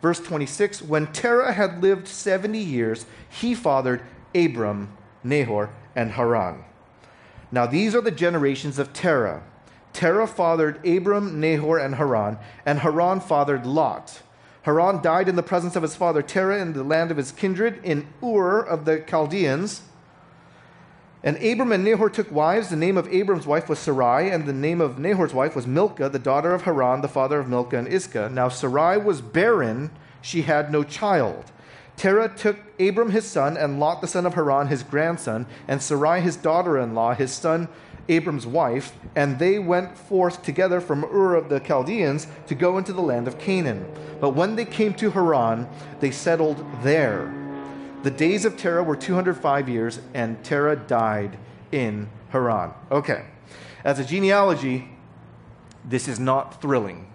Verse 0.00 0.18
26, 0.18 0.82
when 0.82 1.06
Terah 1.12 1.52
had 1.52 1.82
lived 1.82 2.08
70 2.08 2.58
years, 2.58 3.06
he 3.28 3.54
fathered 3.54 4.02
Abram, 4.34 4.96
Nahor, 5.22 5.70
and 5.94 6.12
Haran. 6.12 6.64
Now 7.52 7.66
these 7.66 7.94
are 7.94 8.00
the 8.00 8.10
generations 8.10 8.78
of 8.78 8.92
Terah. 8.92 9.42
Terah 9.92 10.26
fathered 10.26 10.84
Abram, 10.86 11.40
Nahor, 11.40 11.78
and 11.78 11.96
Haran, 11.96 12.38
and 12.64 12.80
Haran 12.80 13.20
fathered 13.20 13.66
Lot. 13.66 14.22
Haran 14.62 15.02
died 15.02 15.28
in 15.28 15.36
the 15.36 15.42
presence 15.42 15.76
of 15.76 15.82
his 15.82 15.96
father 15.96 16.22
Terah 16.22 16.60
in 16.60 16.72
the 16.72 16.84
land 16.84 17.10
of 17.10 17.16
his 17.16 17.32
kindred 17.32 17.80
in 17.84 18.06
Ur 18.22 18.60
of 18.60 18.84
the 18.84 19.00
Chaldeans. 19.00 19.82
And 21.24 21.36
Abram 21.36 21.72
and 21.72 21.84
Nahor 21.84 22.10
took 22.10 22.30
wives. 22.32 22.68
The 22.68 22.76
name 22.76 22.96
of 22.96 23.12
Abram's 23.12 23.46
wife 23.46 23.68
was 23.68 23.78
Sarai, 23.78 24.30
and 24.30 24.44
the 24.46 24.52
name 24.52 24.80
of 24.80 24.98
Nahor's 24.98 25.34
wife 25.34 25.54
was 25.54 25.66
Milcah, 25.66 26.08
the 26.08 26.18
daughter 26.18 26.52
of 26.52 26.62
Haran, 26.62 27.00
the 27.00 27.08
father 27.08 27.38
of 27.38 27.48
Milcah 27.48 27.78
and 27.78 27.88
Iscah. 27.88 28.28
Now 28.28 28.48
Sarai 28.48 28.98
was 28.98 29.20
barren, 29.20 29.90
she 30.20 30.42
had 30.42 30.72
no 30.72 30.82
child. 30.82 31.52
Terah 31.96 32.34
took 32.34 32.56
Abram 32.80 33.10
his 33.10 33.24
son, 33.24 33.56
and 33.56 33.78
Lot 33.78 34.00
the 34.00 34.08
son 34.08 34.26
of 34.26 34.34
Haran 34.34 34.66
his 34.68 34.82
grandson, 34.82 35.46
and 35.68 35.80
Sarai 35.80 36.20
his 36.20 36.36
daughter 36.36 36.78
in 36.78 36.94
law, 36.94 37.14
his 37.14 37.32
son 37.32 37.68
Abram's 38.08 38.46
wife, 38.46 38.92
and 39.14 39.38
they 39.38 39.58
went 39.58 39.96
forth 39.96 40.42
together 40.42 40.80
from 40.80 41.04
Ur 41.04 41.34
of 41.34 41.48
the 41.48 41.60
Chaldeans 41.60 42.26
to 42.46 42.54
go 42.54 42.78
into 42.78 42.92
the 42.92 43.02
land 43.02 43.28
of 43.28 43.38
Canaan. 43.38 43.86
But 44.20 44.30
when 44.30 44.56
they 44.56 44.64
came 44.64 44.94
to 44.94 45.10
Haran, 45.10 45.68
they 46.00 46.10
settled 46.10 46.64
there. 46.82 47.32
The 48.02 48.10
days 48.10 48.44
of 48.44 48.56
Terah 48.56 48.82
were 48.82 48.96
205 48.96 49.68
years, 49.68 50.00
and 50.14 50.42
Terah 50.44 50.76
died 50.76 51.38
in 51.70 52.08
Haran. 52.30 52.72
Okay. 52.90 53.26
As 53.84 53.98
a 53.98 54.04
genealogy, 54.04 54.88
this 55.84 56.08
is 56.08 56.18
not 56.18 56.60
thrilling, 56.60 57.06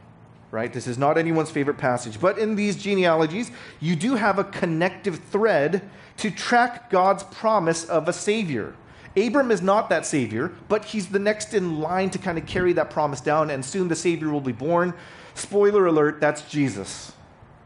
right? 0.52 0.72
This 0.72 0.88
is 0.88 0.98
not 0.98 1.18
anyone's 1.18 1.52
favorite 1.52 1.78
passage. 1.78 2.20
But 2.20 2.38
in 2.38 2.56
these 2.56 2.76
genealogies, 2.76 3.52
you 3.80 3.96
do 3.96 4.16
have 4.16 4.40
a 4.40 4.44
connective 4.44 5.20
thread 5.20 5.90
to 6.18 6.32
track 6.32 6.90
God's 6.90 7.24
promise 7.24 7.86
of 7.86 8.08
a 8.08 8.14
Savior. 8.14 8.74
Abram 9.18 9.52
is 9.52 9.62
not 9.62 9.90
that 9.90 10.06
Savior, 10.06 10.54
but 10.70 10.86
he's 10.86 11.08
the 11.08 11.20
next 11.20 11.54
in 11.54 11.80
line 11.80 12.10
to 12.12 12.20
kind 12.20 12.38
of 12.38 12.46
carry 12.46 12.74
that 12.74 12.90
promise 12.92 13.20
down, 13.20 13.50
and 13.50 13.66
soon 13.66 13.88
the 13.88 13.96
Savior 13.96 14.30
will 14.30 14.42
be 14.42 14.52
born. 14.52 14.94
Spoiler 15.34 15.88
alert, 15.88 16.22
that's 16.22 16.44
Jesus 16.50 17.12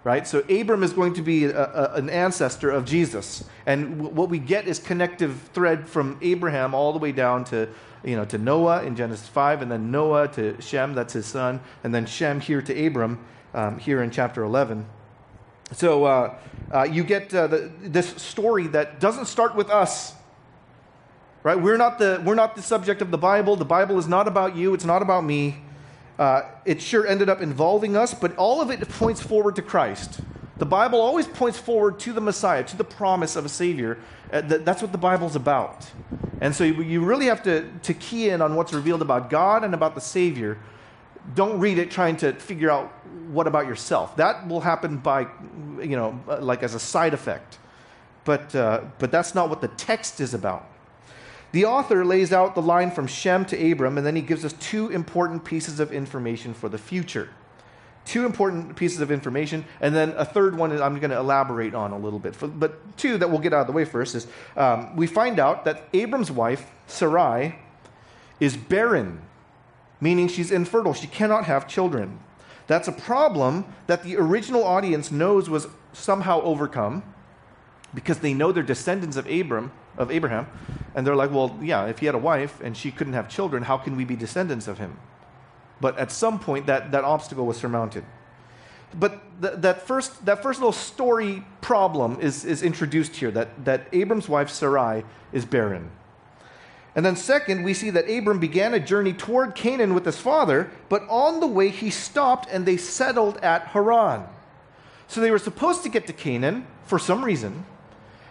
right? 0.03 0.27
So 0.27 0.39
Abram 0.49 0.83
is 0.83 0.93
going 0.93 1.13
to 1.13 1.21
be 1.21 1.45
a, 1.45 1.63
a, 1.63 1.93
an 1.93 2.09
ancestor 2.09 2.71
of 2.71 2.85
Jesus, 2.85 3.43
and 3.65 3.97
w- 3.97 4.15
what 4.15 4.29
we 4.29 4.39
get 4.39 4.67
is 4.67 4.79
connective 4.79 5.49
thread 5.53 5.87
from 5.87 6.17
Abraham 6.21 6.73
all 6.73 6.91
the 6.93 6.99
way 6.99 7.11
down 7.11 7.43
to 7.45 7.69
you 8.03 8.15
know 8.15 8.25
to 8.25 8.37
Noah 8.37 8.83
in 8.83 8.95
Genesis 8.95 9.27
five, 9.27 9.61
and 9.61 9.71
then 9.71 9.91
Noah 9.91 10.27
to 10.29 10.59
Shem, 10.61 10.93
that's 10.93 11.13
his 11.13 11.25
son, 11.25 11.59
and 11.83 11.93
then 11.93 12.05
Shem 12.05 12.39
here 12.39 12.61
to 12.61 12.85
Abram 12.85 13.19
um, 13.53 13.77
here 13.77 14.01
in 14.01 14.09
chapter 14.11 14.43
eleven. 14.43 14.85
So 15.73 16.03
uh, 16.03 16.35
uh, 16.73 16.83
you 16.83 17.03
get 17.03 17.33
uh, 17.33 17.47
the, 17.47 17.71
this 17.81 18.09
story 18.21 18.67
that 18.67 18.99
doesn't 18.99 19.25
start 19.25 19.55
with 19.55 19.69
us. 19.69 20.15
Right? 21.43 21.59
We're 21.59 21.77
not, 21.77 21.97
the, 21.97 22.21
we're 22.23 22.35
not 22.35 22.55
the 22.55 22.61
subject 22.61 23.01
of 23.01 23.09
the 23.09 23.17
Bible. 23.17 23.55
The 23.55 23.65
Bible 23.65 23.97
is 23.97 24.07
not 24.07 24.27
about 24.27 24.55
you. 24.55 24.73
It's 24.73 24.85
not 24.85 25.01
about 25.01 25.23
me. 25.23 25.57
Uh, 26.19 26.43
it 26.65 26.81
sure 26.81 27.07
ended 27.07 27.29
up 27.29 27.41
involving 27.41 27.97
us, 27.97 28.13
but 28.13 28.35
all 28.35 28.61
of 28.61 28.69
it 28.69 28.87
points 28.89 29.21
forward 29.21 29.55
to 29.55 29.61
Christ. 29.63 30.21
The 30.57 30.67
Bible 30.67 31.01
always 31.01 31.25
points 31.25 31.57
forward 31.57 31.99
to 32.01 32.13
the 32.13 32.21
Messiah, 32.21 32.63
to 32.65 32.77
the 32.77 32.83
promise 32.83 33.35
of 33.35 33.45
a 33.45 33.49
Savior. 33.49 33.97
Uh, 34.31 34.41
th- 34.43 34.61
that's 34.63 34.83
what 34.83 34.91
the 34.91 34.99
Bible's 34.99 35.35
about. 35.35 35.89
And 36.39 36.55
so 36.55 36.63
you, 36.63 36.83
you 36.83 37.03
really 37.03 37.25
have 37.25 37.41
to, 37.43 37.67
to 37.81 37.95
key 37.95 38.29
in 38.29 38.43
on 38.43 38.55
what's 38.55 38.71
revealed 38.71 39.01
about 39.01 39.31
God 39.31 39.63
and 39.63 39.73
about 39.73 39.95
the 39.95 40.01
Savior. 40.01 40.59
Don't 41.33 41.59
read 41.59 41.79
it 41.79 41.89
trying 41.89 42.17
to 42.17 42.33
figure 42.33 42.69
out 42.69 42.91
what 43.29 43.47
about 43.47 43.65
yourself. 43.65 44.15
That 44.17 44.47
will 44.47 44.61
happen 44.61 44.97
by, 44.97 45.21
you 45.79 45.95
know, 45.95 46.19
uh, 46.27 46.39
like 46.39 46.61
as 46.61 46.75
a 46.75 46.79
side 46.79 47.15
effect. 47.15 47.57
But, 48.23 48.53
uh, 48.53 48.81
but 48.99 49.11
that's 49.11 49.33
not 49.33 49.49
what 49.49 49.61
the 49.61 49.69
text 49.69 50.21
is 50.21 50.35
about. 50.35 50.67
The 51.51 51.65
author 51.65 52.05
lays 52.05 52.31
out 52.31 52.55
the 52.55 52.61
line 52.61 52.91
from 52.91 53.07
Shem 53.07 53.45
to 53.45 53.71
Abram, 53.71 53.97
and 53.97 54.07
then 54.07 54.15
he 54.15 54.21
gives 54.21 54.45
us 54.45 54.53
two 54.53 54.89
important 54.89 55.43
pieces 55.43 55.79
of 55.79 55.91
information 55.91 56.53
for 56.53 56.69
the 56.69 56.77
future. 56.77 57.29
Two 58.05 58.25
important 58.25 58.75
pieces 58.75 58.99
of 59.01 59.11
information, 59.11 59.65
and 59.79 59.93
then 59.93 60.13
a 60.17 60.25
third 60.25 60.57
one 60.57 60.71
I'm 60.81 60.97
going 60.99 61.11
to 61.11 61.17
elaborate 61.17 61.75
on 61.75 61.91
a 61.91 61.97
little 61.97 62.19
bit. 62.19 62.35
But 62.59 62.97
two 62.97 63.17
that 63.17 63.29
we'll 63.29 63.39
get 63.39 63.53
out 63.53 63.61
of 63.61 63.67
the 63.67 63.73
way 63.73 63.85
first 63.85 64.15
is 64.15 64.27
um, 64.57 64.95
we 64.95 65.05
find 65.05 65.39
out 65.39 65.65
that 65.65 65.87
Abram's 65.93 66.31
wife, 66.31 66.71
Sarai, 66.87 67.59
is 68.39 68.57
barren, 68.57 69.21
meaning 69.99 70.27
she's 70.27 70.51
infertile. 70.51 70.93
She 70.93 71.07
cannot 71.07 71.45
have 71.45 71.67
children. 71.67 72.19
That's 72.65 72.87
a 72.87 72.91
problem 72.91 73.65
that 73.87 74.03
the 74.03 74.17
original 74.17 74.63
audience 74.63 75.11
knows 75.11 75.49
was 75.49 75.67
somehow 75.93 76.41
overcome 76.41 77.03
because 77.93 78.19
they 78.19 78.33
know 78.33 78.51
they're 78.51 78.63
descendants 78.63 79.17
of 79.17 79.29
Abram, 79.29 79.71
of 80.01 80.11
Abraham, 80.11 80.47
and 80.95 81.05
they're 81.05 81.15
like, 81.15 81.31
well, 81.31 81.57
yeah, 81.61 81.85
if 81.85 81.99
he 81.99 82.05
had 82.05 82.15
a 82.15 82.19
wife 82.19 82.59
and 82.61 82.75
she 82.75 82.91
couldn't 82.91 83.13
have 83.13 83.29
children, 83.29 83.63
how 83.63 83.77
can 83.77 83.95
we 83.95 84.03
be 84.03 84.15
descendants 84.15 84.67
of 84.67 84.77
him? 84.77 84.97
But 85.79 85.97
at 85.97 86.11
some 86.11 86.39
point, 86.39 86.67
that, 86.67 86.91
that 86.91 87.03
obstacle 87.03 87.45
was 87.45 87.57
surmounted. 87.57 88.03
But 88.93 89.41
th- 89.41 89.55
that, 89.57 89.81
first, 89.87 90.25
that 90.25 90.43
first 90.43 90.59
little 90.59 90.73
story 90.73 91.43
problem 91.61 92.19
is, 92.19 92.45
is 92.45 92.61
introduced 92.61 93.15
here 93.15 93.31
that, 93.31 93.65
that 93.65 93.87
Abram's 93.93 94.27
wife, 94.27 94.49
Sarai, 94.49 95.03
is 95.31 95.45
barren. 95.45 95.89
And 96.93 97.05
then, 97.05 97.15
second, 97.15 97.63
we 97.63 97.73
see 97.73 97.89
that 97.91 98.09
Abram 98.09 98.39
began 98.39 98.73
a 98.73 98.79
journey 98.79 99.13
toward 99.13 99.55
Canaan 99.55 99.93
with 99.93 100.05
his 100.05 100.17
father, 100.17 100.69
but 100.89 101.03
on 101.09 101.39
the 101.39 101.47
way 101.47 101.69
he 101.69 101.89
stopped 101.89 102.49
and 102.51 102.65
they 102.65 102.75
settled 102.75 103.37
at 103.37 103.67
Haran. 103.67 104.25
So 105.07 105.21
they 105.21 105.31
were 105.31 105.39
supposed 105.39 105.83
to 105.83 105.89
get 105.89 106.05
to 106.07 106.13
Canaan 106.13 106.67
for 106.83 106.99
some 106.99 107.23
reason, 107.23 107.65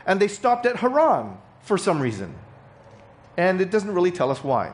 and 0.05 0.21
they 0.21 0.29
stopped 0.29 0.67
at 0.67 0.77
Haran 0.77 1.39
for 1.63 1.79
some 1.79 2.01
reason. 2.01 2.35
And 3.37 3.61
it 3.61 3.71
doesn't 3.71 3.93
really 3.93 4.11
tell 4.11 4.31
us 4.31 4.43
why. 4.43 4.73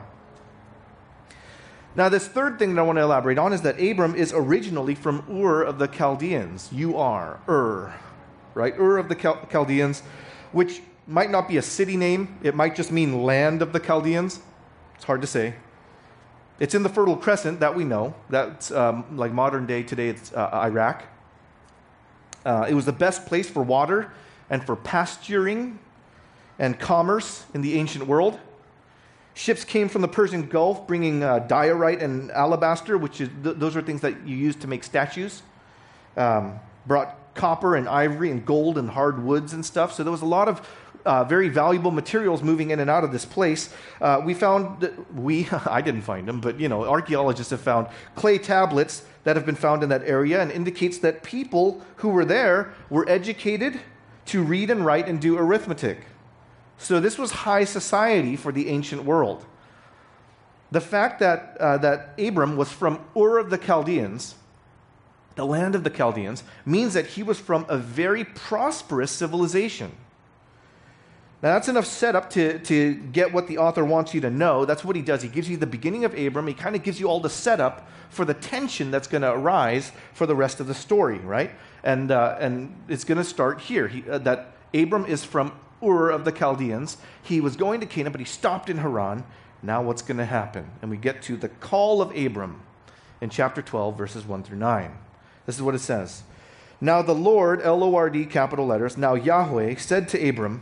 Now, 1.95 2.09
this 2.09 2.27
third 2.27 2.59
thing 2.59 2.75
that 2.75 2.81
I 2.81 2.85
want 2.85 2.97
to 2.97 3.01
elaborate 3.01 3.39
on 3.39 3.53
is 3.53 3.63
that 3.63 3.81
Abram 3.81 4.13
is 4.13 4.31
originally 4.31 4.93
from 4.93 5.23
Ur 5.31 5.63
of 5.63 5.79
the 5.79 5.87
Chaldeans. 5.87 6.69
You 6.71 6.95
are, 6.95 7.39
Ur, 7.49 7.91
right? 8.53 8.75
Ur 8.77 8.97
of 8.97 9.09
the 9.09 9.15
Chal- 9.15 9.47
Chaldeans, 9.51 10.01
which 10.51 10.81
might 11.07 11.31
not 11.31 11.47
be 11.47 11.57
a 11.57 11.61
city 11.61 11.97
name, 11.97 12.37
it 12.43 12.53
might 12.53 12.75
just 12.75 12.91
mean 12.91 13.23
land 13.23 13.63
of 13.63 13.73
the 13.73 13.79
Chaldeans. 13.79 14.41
It's 14.95 15.05
hard 15.05 15.21
to 15.21 15.27
say. 15.27 15.55
It's 16.59 16.75
in 16.75 16.83
the 16.83 16.89
Fertile 16.89 17.17
Crescent, 17.17 17.59
that 17.61 17.75
we 17.75 17.83
know. 17.83 18.13
That's 18.29 18.69
um, 18.71 19.17
like 19.17 19.31
modern 19.31 19.65
day 19.65 19.81
today, 19.81 20.09
it's 20.09 20.31
uh, 20.33 20.49
Iraq. 20.53 21.03
Uh, 22.45 22.67
it 22.69 22.75
was 22.75 22.85
the 22.85 22.93
best 22.93 23.25
place 23.25 23.49
for 23.49 23.63
water 23.63 24.11
and 24.49 24.63
for 24.63 24.75
pasturing 24.75 25.79
and 26.59 26.79
commerce 26.79 27.45
in 27.53 27.61
the 27.61 27.75
ancient 27.77 28.07
world. 28.07 28.39
Ships 29.33 29.63
came 29.63 29.87
from 29.87 30.01
the 30.01 30.07
Persian 30.07 30.47
Gulf 30.47 30.87
bringing 30.87 31.23
uh, 31.23 31.39
diorite 31.39 32.01
and 32.01 32.31
alabaster, 32.31 32.97
which 32.97 33.21
is, 33.21 33.29
th- 33.43 33.57
those 33.57 33.75
are 33.75 33.81
things 33.81 34.01
that 34.01 34.27
you 34.27 34.35
use 34.35 34.55
to 34.57 34.67
make 34.67 34.83
statues. 34.83 35.43
Um, 36.15 36.59
brought 36.87 37.15
copper 37.35 37.75
and 37.75 37.87
ivory 37.87 38.31
and 38.31 38.45
gold 38.45 38.77
and 38.77 38.89
hard 38.89 39.23
woods 39.23 39.53
and 39.53 39.63
stuff. 39.63 39.93
So 39.93 40.03
there 40.03 40.11
was 40.11 40.23
a 40.23 40.25
lot 40.25 40.47
of 40.47 40.67
uh, 41.05 41.23
very 41.23 41.47
valuable 41.49 41.91
materials 41.91 42.43
moving 42.43 42.71
in 42.71 42.79
and 42.79 42.89
out 42.89 43.03
of 43.03 43.11
this 43.11 43.25
place. 43.25 43.73
Uh, 44.01 44.21
we 44.25 44.33
found, 44.33 44.81
that 44.81 45.13
we, 45.13 45.47
I 45.65 45.81
didn't 45.81 46.01
find 46.01 46.27
them, 46.27 46.41
but 46.41 46.59
you 46.59 46.67
know, 46.67 46.83
archaeologists 46.83 47.51
have 47.51 47.61
found 47.61 47.87
clay 48.15 48.37
tablets 48.37 49.05
that 49.23 49.35
have 49.35 49.45
been 49.45 49.55
found 49.55 49.83
in 49.83 49.89
that 49.89 50.03
area 50.03 50.41
and 50.41 50.51
indicates 50.51 50.97
that 50.99 51.23
people 51.23 51.81
who 51.97 52.09
were 52.09 52.25
there 52.25 52.73
were 52.89 53.07
educated 53.09 53.79
to 54.25 54.43
read 54.43 54.69
and 54.69 54.85
write 54.85 55.07
and 55.07 55.21
do 55.21 55.37
arithmetic. 55.37 56.05
So 56.77 56.99
this 56.99 57.17
was 57.17 57.31
high 57.31 57.65
society 57.65 58.35
for 58.35 58.51
the 58.51 58.69
ancient 58.69 59.03
world. 59.03 59.45
The 60.71 60.81
fact 60.81 61.19
that, 61.19 61.57
uh, 61.59 61.77
that 61.77 62.13
Abram 62.19 62.57
was 62.57 62.71
from 62.71 62.99
Ur 63.15 63.39
of 63.39 63.49
the 63.49 63.57
Chaldeans, 63.57 64.35
the 65.35 65.45
land 65.45 65.75
of 65.75 65.83
the 65.83 65.89
Chaldeans, 65.89 66.43
means 66.65 66.93
that 66.93 67.07
he 67.07 67.23
was 67.23 67.39
from 67.39 67.65
a 67.69 67.77
very 67.77 68.23
prosperous 68.23 69.11
civilization. 69.11 69.91
Now, 71.41 71.53
that's 71.53 71.67
enough 71.67 71.85
setup 71.85 72.31
to, 72.31 72.57
to 72.59 72.95
get 72.95 73.31
what 73.31 73.47
the 73.47 73.59
author 73.59 73.85
wants 73.85 74.13
you 74.13 74.21
to 74.21 74.29
know. 74.31 74.65
That's 74.65 74.83
what 74.83 74.95
he 74.95 75.03
does. 75.03 75.21
He 75.21 75.29
gives 75.29 75.47
you 75.47 75.55
the 75.55 75.67
beginning 75.67 76.03
of 76.03 76.17
Abram. 76.17 76.47
He 76.47 76.55
kind 76.55 76.75
of 76.75 76.81
gives 76.81 76.99
you 76.99 77.07
all 77.07 77.19
the 77.19 77.29
setup 77.29 77.87
for 78.09 78.25
the 78.25 78.33
tension 78.33 78.89
that's 78.89 79.07
going 79.07 79.21
to 79.21 79.31
arise 79.31 79.91
for 80.13 80.25
the 80.25 80.35
rest 80.35 80.59
of 80.59 80.65
the 80.65 80.73
story, 80.73 81.19
right? 81.19 81.51
And, 81.83 82.11
uh, 82.11 82.37
and 82.39 82.75
it's 82.87 83.03
going 83.03 83.19
to 83.19 83.23
start 83.23 83.61
here 83.61 83.87
he, 83.87 84.03
uh, 84.09 84.17
that 84.19 84.53
Abram 84.73 85.05
is 85.05 85.23
from 85.23 85.51
Ur 85.83 86.09
of 86.09 86.25
the 86.25 86.31
Chaldeans. 86.31 86.97
He 87.21 87.41
was 87.41 87.55
going 87.55 87.79
to 87.81 87.85
Canaan, 87.85 88.11
but 88.11 88.21
he 88.21 88.25
stopped 88.25 88.69
in 88.69 88.77
Haran. 88.77 89.23
Now, 89.61 89.81
what's 89.81 90.01
going 90.01 90.17
to 90.17 90.25
happen? 90.25 90.69
And 90.81 90.91
we 90.91 90.97
get 90.97 91.21
to 91.23 91.37
the 91.37 91.49
call 91.49 92.01
of 92.01 92.15
Abram 92.15 92.61
in 93.21 93.29
chapter 93.29 93.61
12, 93.61 93.97
verses 93.97 94.25
1 94.25 94.43
through 94.43 94.57
9. 94.57 94.97
This 95.45 95.55
is 95.55 95.61
what 95.61 95.75
it 95.75 95.79
says 95.79 96.23
Now 96.79 97.01
the 97.01 97.15
Lord, 97.15 97.61
L 97.61 97.83
O 97.83 97.95
R 97.95 98.09
D, 98.09 98.25
capital 98.25 98.67
letters, 98.67 98.97
now 98.97 99.15
Yahweh, 99.15 99.75
said 99.75 100.07
to 100.09 100.29
Abram, 100.29 100.61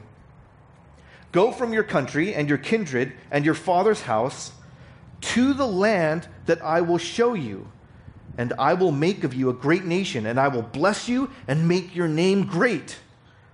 Go 1.32 1.52
from 1.52 1.74
your 1.74 1.84
country 1.84 2.34
and 2.34 2.48
your 2.48 2.58
kindred 2.58 3.14
and 3.30 3.44
your 3.44 3.56
father's 3.56 4.04
house 4.04 4.54
to 5.20 5.54
the 5.54 5.68
land 5.68 6.28
that 6.46 6.64
I 6.64 6.82
will 6.82 6.98
show 6.98 7.34
you. 7.34 7.68
And 8.38 8.54
I 8.60 8.74
will 8.74 8.92
make 8.92 9.24
of 9.24 9.34
you 9.34 9.50
a 9.50 9.54
great 9.54 9.86
nation, 9.86 10.26
and 10.26 10.40
I 10.40 10.50
will 10.50 10.62
bless 10.62 11.08
you 11.08 11.30
and 11.48 11.68
make 11.68 11.96
your 11.96 12.08
name 12.08 12.46
great, 12.46 12.98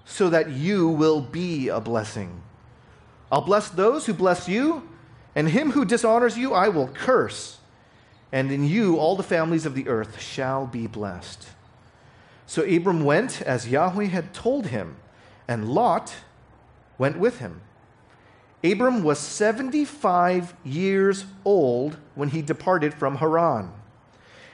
so 0.05 0.29
that 0.29 0.51
you 0.51 0.87
will 0.87 1.21
be 1.21 1.69
a 1.69 1.79
blessing. 1.79 2.41
I'll 3.31 3.41
bless 3.41 3.69
those 3.69 4.05
who 4.05 4.13
bless 4.13 4.49
you, 4.49 4.87
and 5.35 5.49
him 5.49 5.71
who 5.71 5.85
dishonors 5.85 6.37
you 6.37 6.53
I 6.53 6.69
will 6.69 6.89
curse. 6.89 7.59
And 8.31 8.51
in 8.51 8.65
you 8.65 8.97
all 8.97 9.15
the 9.15 9.23
families 9.23 9.65
of 9.65 9.75
the 9.75 9.87
earth 9.87 10.21
shall 10.21 10.65
be 10.65 10.87
blessed. 10.87 11.47
So 12.45 12.63
Abram 12.63 13.05
went 13.05 13.41
as 13.41 13.69
Yahweh 13.69 14.05
had 14.05 14.33
told 14.33 14.67
him, 14.67 14.97
and 15.47 15.69
Lot 15.69 16.15
went 16.97 17.17
with 17.17 17.39
him. 17.39 17.61
Abram 18.63 19.03
was 19.03 19.19
75 19.19 20.53
years 20.63 21.25
old 21.45 21.97
when 22.13 22.29
he 22.29 22.41
departed 22.41 22.93
from 22.93 23.15
Haran. 23.17 23.71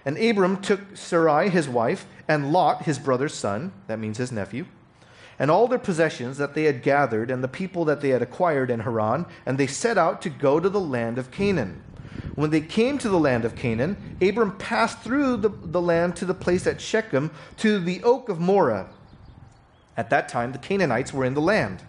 And 0.06 0.18
Abram 0.18 0.62
took 0.62 0.96
Sarai, 0.96 1.50
his 1.50 1.68
wife, 1.68 2.06
and 2.27 2.54
Lot, 2.54 2.84
his 2.84 3.00
brother's 3.00 3.34
son, 3.34 3.74
that 3.88 4.00
means 4.00 4.18
his 4.18 4.32
nephew, 4.32 4.66
and 5.39 5.51
all 5.51 5.67
their 5.67 5.79
possessions 5.79 6.38
that 6.38 6.53
they 6.53 6.63
had 6.63 6.82
gathered, 6.82 7.29
and 7.29 7.44
the 7.44 7.48
people 7.48 7.86
that 7.86 8.01
they 8.01 8.10
had 8.10 8.22
acquired 8.22 8.70
in 8.70 8.82
Haran, 8.82 9.25
and 9.46 9.58
they 9.58 9.67
set 9.67 9.98
out 9.98 10.22
to 10.24 10.29
go 10.29 10.60
to 10.60 10.70
the 10.70 10.79
land 10.79 11.17
of 11.17 11.32
Canaan. 11.32 11.84
When 12.36 12.50
they 12.50 12.62
came 12.62 12.98
to 13.00 13.10
the 13.10 13.20
land 13.20 13.46
of 13.46 13.56
Canaan, 13.56 14.17
Abram 14.22 14.58
passed 14.58 15.00
through 15.00 15.38
the, 15.38 15.50
the 15.50 15.82
land 15.82 16.15
to 16.17 16.25
the 16.25 16.34
place 16.34 16.67
at 16.67 16.82
Shechem, 16.82 17.32
to 17.58 17.79
the 17.79 18.03
oak 18.03 18.29
of 18.29 18.39
Moreh 18.39 18.88
At 19.96 20.10
that 20.10 20.29
time, 20.29 20.51
the 20.51 20.58
Canaanites 20.58 21.13
were 21.13 21.25
in 21.25 21.34
the 21.34 21.41
land. 21.41 21.84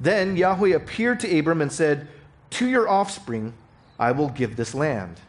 Then 0.00 0.36
Yahweh 0.36 0.74
appeared 0.74 1.20
to 1.20 1.38
Abram 1.38 1.62
and 1.62 1.70
said, 1.70 2.08
To 2.50 2.66
your 2.66 2.88
offspring 2.88 3.54
I 3.98 4.12
will 4.12 4.28
give 4.28 4.56
this 4.56 4.74
land. 4.74 5.20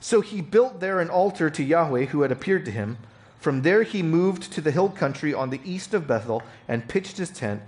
So 0.00 0.20
he 0.20 0.40
built 0.40 0.80
there 0.80 1.00
an 1.00 1.10
altar 1.10 1.50
to 1.50 1.62
Yahweh 1.62 2.06
who 2.06 2.22
had 2.22 2.32
appeared 2.32 2.64
to 2.66 2.70
him. 2.70 2.98
From 3.46 3.62
there 3.62 3.84
he 3.84 4.02
moved 4.02 4.52
to 4.54 4.60
the 4.60 4.72
hill 4.72 4.88
country 4.88 5.32
on 5.32 5.50
the 5.50 5.60
east 5.64 5.94
of 5.94 6.08
Bethel 6.08 6.42
and 6.66 6.88
pitched 6.88 7.18
his 7.18 7.30
tent, 7.30 7.62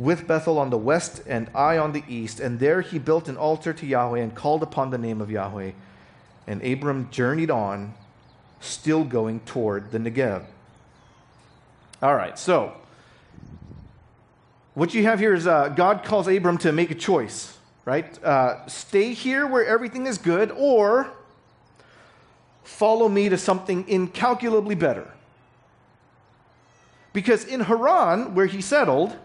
with 0.00 0.26
Bethel 0.26 0.58
on 0.58 0.70
the 0.70 0.76
west 0.76 1.22
and 1.28 1.48
Ai 1.54 1.78
on 1.78 1.92
the 1.92 2.02
east. 2.08 2.40
And 2.40 2.58
there 2.58 2.80
he 2.80 2.98
built 2.98 3.28
an 3.28 3.36
altar 3.36 3.72
to 3.72 3.86
Yahweh 3.86 4.18
and 4.18 4.34
called 4.34 4.64
upon 4.64 4.90
the 4.90 4.98
name 4.98 5.20
of 5.20 5.30
Yahweh. 5.30 5.70
And 6.48 6.60
Abram 6.60 7.08
journeyed 7.12 7.52
on, 7.52 7.94
still 8.58 9.04
going 9.04 9.38
toward 9.46 9.92
the 9.92 9.98
Negev. 9.98 10.42
All 12.02 12.16
right, 12.16 12.36
so 12.36 12.72
what 14.74 14.92
you 14.92 15.04
have 15.04 15.20
here 15.20 15.34
is 15.34 15.46
uh, 15.46 15.68
God 15.68 16.02
calls 16.02 16.26
Abram 16.26 16.58
to 16.58 16.72
make 16.72 16.90
a 16.90 16.96
choice, 16.96 17.56
right? 17.84 18.20
Uh, 18.24 18.66
stay 18.66 19.12
here 19.12 19.46
where 19.46 19.64
everything 19.64 20.08
is 20.08 20.18
good, 20.18 20.50
or 20.50 21.12
follow 22.66 23.08
me 23.08 23.28
to 23.28 23.38
something 23.38 23.88
incalculably 23.88 24.74
better. 24.74 25.12
Because 27.12 27.44
in 27.44 27.60
Haran, 27.60 28.34
where 28.34 28.46
he 28.46 28.60
settled, 28.60 29.16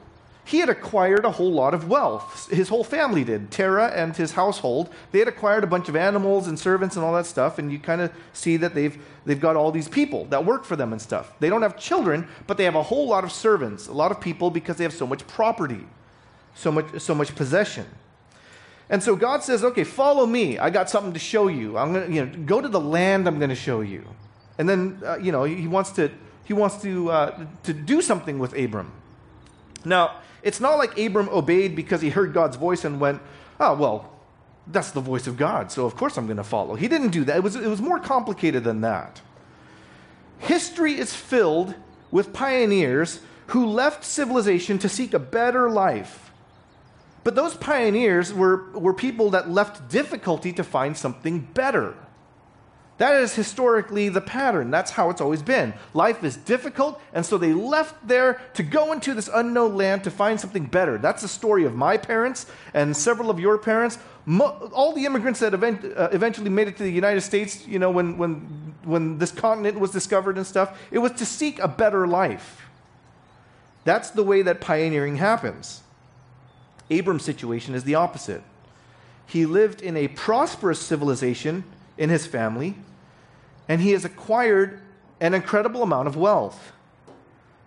he 0.46 0.60
had 0.60 0.70
acquired 0.70 1.26
a 1.26 1.32
whole 1.32 1.52
lot 1.52 1.74
of 1.74 1.88
wealth. 1.88 2.50
His 2.50 2.70
whole 2.70 2.84
family 2.84 3.24
did. 3.24 3.52
Terah 3.52 3.92
and 3.94 4.16
his 4.16 4.34
household, 4.34 4.90
they 5.12 5.20
had 5.20 5.28
acquired 5.28 5.64
a 5.64 5.68
bunch 5.68 5.90
of 5.90 5.96
animals 5.96 6.48
and 6.48 6.58
servants 6.58 6.96
and 6.96 7.04
all 7.04 7.14
that 7.14 7.26
stuff, 7.26 7.60
and 7.60 7.72
you 7.72 7.80
kind 7.80 8.02
of 8.02 8.12
see 8.34 8.58
that 8.58 8.74
they've, 8.74 8.98
they've 9.26 9.40
got 9.40 9.56
all 9.56 9.72
these 9.72 9.88
people 9.88 10.26
that 10.26 10.46
work 10.46 10.64
for 10.64 10.76
them 10.76 10.92
and 10.94 11.02
stuff. 11.02 11.34
They 11.40 11.50
don't 11.50 11.62
have 11.62 11.78
children, 11.78 12.28
but 12.48 12.58
they 12.58 12.64
have 12.64 12.76
a 12.76 12.84
whole 12.84 13.08
lot 13.08 13.24
of 13.24 13.32
servants, 13.32 13.88
a 13.88 13.94
lot 13.94 14.12
of 14.12 14.22
people 14.22 14.50
because 14.52 14.78
they 14.78 14.84
have 14.84 14.94
so 14.94 15.08
much 15.08 15.26
property, 15.28 15.84
so 16.56 16.72
much, 16.72 17.00
so 17.00 17.14
much 17.14 17.36
possession. 17.36 17.86
And 18.92 19.02
so 19.02 19.16
God 19.16 19.42
says, 19.42 19.64
okay, 19.64 19.84
follow 19.84 20.28
me. 20.28 20.60
I 20.60 20.70
got 20.70 20.90
something 20.90 21.14
to 21.14 21.20
show 21.20 21.48
you. 21.48 21.78
I'm 21.78 21.94
going 21.94 22.08
to, 22.08 22.14
you 22.14 22.26
know, 22.26 22.46
go 22.46 22.62
to 22.62 22.68
the 22.68 22.80
land 22.80 23.28
I'm 23.28 23.40
going 23.40 23.50
to 23.50 23.56
show 23.56 23.82
you. 23.82 24.06
And 24.60 24.70
then, 24.70 25.02
uh, 25.04 25.18
you 25.18 25.32
know, 25.32 25.46
he 25.46 25.68
wants 25.68 25.92
to, 25.92 26.12
he 26.44 26.54
wants 26.54 26.82
to, 26.84 27.10
uh, 27.10 27.46
to 27.64 27.74
do 27.74 28.02
something 28.02 28.38
with 28.38 28.56
Abram. 28.56 28.92
Now, 29.86 30.18
it's 30.44 30.60
not 30.60 30.78
like 30.78 31.00
Abram 31.00 31.30
obeyed 31.30 31.76
because 31.76 32.02
he 32.02 32.10
heard 32.10 32.34
God's 32.34 32.58
voice 32.58 32.84
and 32.84 33.00
went, 33.00 33.22
oh, 33.60 33.76
well, 33.76 34.12
that's 34.68 34.92
the 34.92 35.02
voice 35.02 35.26
of 35.26 35.38
God, 35.38 35.72
so 35.72 35.86
of 35.86 35.96
course 35.96 36.18
I'm 36.18 36.26
going 36.26 36.38
to 36.38 36.44
follow. 36.44 36.76
He 36.76 36.88
didn't 36.88 37.10
do 37.10 37.24
that. 37.26 37.38
It 37.38 37.44
was, 37.44 37.56
it 37.56 37.68
was 37.68 37.82
more 37.82 38.00
complicated 38.00 38.64
than 38.64 38.82
that. 38.82 39.22
History 40.38 40.98
is 40.98 41.16
filled 41.16 41.76
with 42.10 42.34
pioneers 42.34 43.22
who 43.48 43.66
left 43.66 44.04
civilization 44.04 44.78
to 44.80 44.90
seek 44.90 45.14
a 45.14 45.20
better 45.20 45.70
life. 45.70 46.31
But 47.24 47.36
those 47.36 47.56
pioneers 47.56 48.34
were, 48.34 48.72
were 48.72 48.94
people 48.94 49.30
that 49.32 49.50
left 49.50 49.90
difficulty 49.90 50.52
to 50.54 50.64
find 50.64 50.98
something 50.98 51.42
better. 51.54 51.96
That 52.98 53.16
is 53.16 53.34
historically 53.34 54.10
the 54.10 54.22
pattern. 54.22 54.70
That's 54.70 54.92
how 54.92 55.10
it's 55.10 55.22
always 55.22 55.42
been. 55.42 55.74
Life 55.96 56.24
is 56.24 56.38
difficult, 56.38 57.02
and 57.14 57.26
so 57.26 57.38
they 57.40 57.52
left 57.52 58.08
there 58.08 58.40
to 58.54 58.62
go 58.62 58.92
into 58.92 59.16
this 59.16 59.28
unknown 59.34 59.76
land 59.76 60.04
to 60.04 60.12
find 60.12 60.40
something 60.40 60.66
better. 60.66 61.00
That's 61.00 61.24
the 61.24 61.28
story 61.28 61.66
of 61.66 61.74
my 61.74 61.98
parents 61.98 62.46
and 62.76 62.96
several 62.96 63.32
of 63.32 63.40
your 63.40 63.58
parents. 63.58 63.98
Mo- 64.28 64.70
all 64.72 64.94
the 64.94 65.06
immigrants 65.06 65.40
that 65.40 65.56
event- 65.56 65.84
uh, 65.98 66.10
eventually 66.12 66.52
made 66.52 66.68
it 66.68 66.78
to 66.78 66.84
the 66.84 66.92
United 66.92 67.22
States, 67.22 67.66
you 67.68 67.80
know, 67.80 67.90
when, 67.90 68.20
when, 68.20 68.76
when 68.84 69.18
this 69.18 69.32
continent 69.32 69.80
was 69.80 69.90
discovered 69.90 70.38
and 70.38 70.46
stuff, 70.46 70.80
it 70.92 71.00
was 71.00 71.12
to 71.14 71.26
seek 71.26 71.58
a 71.58 71.68
better 71.68 72.06
life. 72.06 72.68
That's 73.84 74.12
the 74.12 74.24
way 74.24 74.44
that 74.44 74.62
pioneering 74.62 75.16
happens. 75.16 75.82
Abram's 76.92 77.24
situation 77.24 77.74
is 77.74 77.84
the 77.84 77.96
opposite. 77.96 78.44
He 79.26 79.46
lived 79.46 79.82
in 79.82 79.96
a 79.96 80.10
prosperous 80.10 80.80
civilization 80.80 81.64
in 81.98 82.10
his 82.10 82.28
family 82.28 82.76
and 83.68 83.82
he 83.82 83.92
has 83.92 84.04
acquired 84.04 84.82
an 85.22 85.34
incredible 85.34 85.84
amount 85.84 86.08
of 86.08 86.18
wealth. 86.18 86.74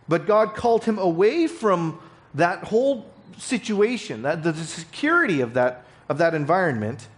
But 0.06 0.26
God 0.26 0.54
called 0.54 0.84
him 0.84 0.98
away 0.98 1.46
from 1.46 1.98
that 2.34 2.64
whole 2.64 3.06
situation, 3.38 4.22
that, 4.22 4.42
the 4.42 4.52
security 4.54 5.40
of 5.40 5.54
that, 5.54 5.86
of 6.08 6.18
that 6.18 6.34
environment, 6.34 7.08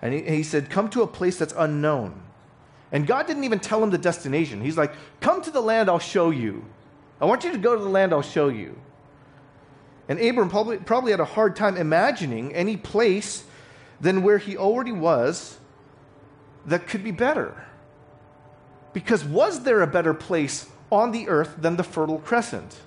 and 0.00 0.14
he, 0.14 0.22
he 0.22 0.42
said, 0.44 0.70
Come 0.70 0.88
to 0.90 1.02
a 1.02 1.06
place 1.06 1.38
that's 1.38 1.54
unknown. 1.56 2.22
And 2.92 3.06
God 3.06 3.26
didn't 3.26 3.44
even 3.44 3.58
tell 3.58 3.82
him 3.82 3.90
the 3.90 3.98
destination. 3.98 4.60
He's 4.60 4.78
like, 4.78 4.92
Come 5.20 5.42
to 5.42 5.50
the 5.50 5.60
land 5.60 5.88
I'll 5.88 5.98
show 5.98 6.30
you. 6.30 6.64
I 7.20 7.24
want 7.24 7.42
you 7.42 7.50
to 7.50 7.58
go 7.58 7.76
to 7.76 7.82
the 7.82 7.88
land 7.88 8.12
I'll 8.12 8.22
show 8.22 8.48
you. 8.48 8.78
And 10.08 10.18
Abram 10.18 10.48
probably, 10.48 10.78
probably 10.78 11.10
had 11.10 11.20
a 11.20 11.26
hard 11.26 11.54
time 11.54 11.76
imagining 11.76 12.54
any 12.54 12.76
place 12.76 13.44
than 14.00 14.22
where 14.22 14.38
he 14.38 14.56
already 14.56 14.92
was 14.92 15.58
that 16.66 16.86
could 16.86 17.04
be 17.04 17.10
better. 17.10 17.66
Because 18.92 19.24
was 19.24 19.64
there 19.64 19.82
a 19.82 19.86
better 19.86 20.14
place 20.14 20.66
on 20.90 21.12
the 21.12 21.28
earth 21.28 21.56
than 21.58 21.76
the 21.76 21.84
Fertile 21.84 22.18
Crescent? 22.18 22.80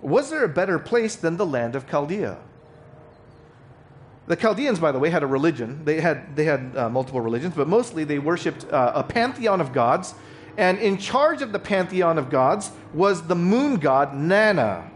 Was 0.00 0.30
there 0.30 0.44
a 0.44 0.48
better 0.48 0.78
place 0.78 1.16
than 1.16 1.38
the 1.38 1.46
land 1.46 1.74
of 1.74 1.88
Chaldea? 1.88 2.36
The 4.26 4.36
Chaldeans, 4.36 4.78
by 4.78 4.92
the 4.92 4.98
way, 4.98 5.10
had 5.10 5.22
a 5.22 5.26
religion. 5.26 5.84
They 5.84 6.00
had, 6.00 6.36
they 6.36 6.44
had 6.44 6.76
uh, 6.76 6.88
multiple 6.88 7.20
religions, 7.20 7.54
but 7.54 7.68
mostly 7.68 8.04
they 8.04 8.18
worshipped 8.18 8.70
uh, 8.70 8.92
a 8.94 9.02
pantheon 9.02 9.60
of 9.60 9.72
gods. 9.72 10.14
And 10.56 10.78
in 10.78 10.98
charge 10.98 11.42
of 11.42 11.52
the 11.52 11.58
pantheon 11.58 12.18
of 12.18 12.30
gods 12.30 12.70
was 12.92 13.26
the 13.26 13.34
moon 13.34 13.76
god 13.76 14.14
Nanna. 14.14 14.90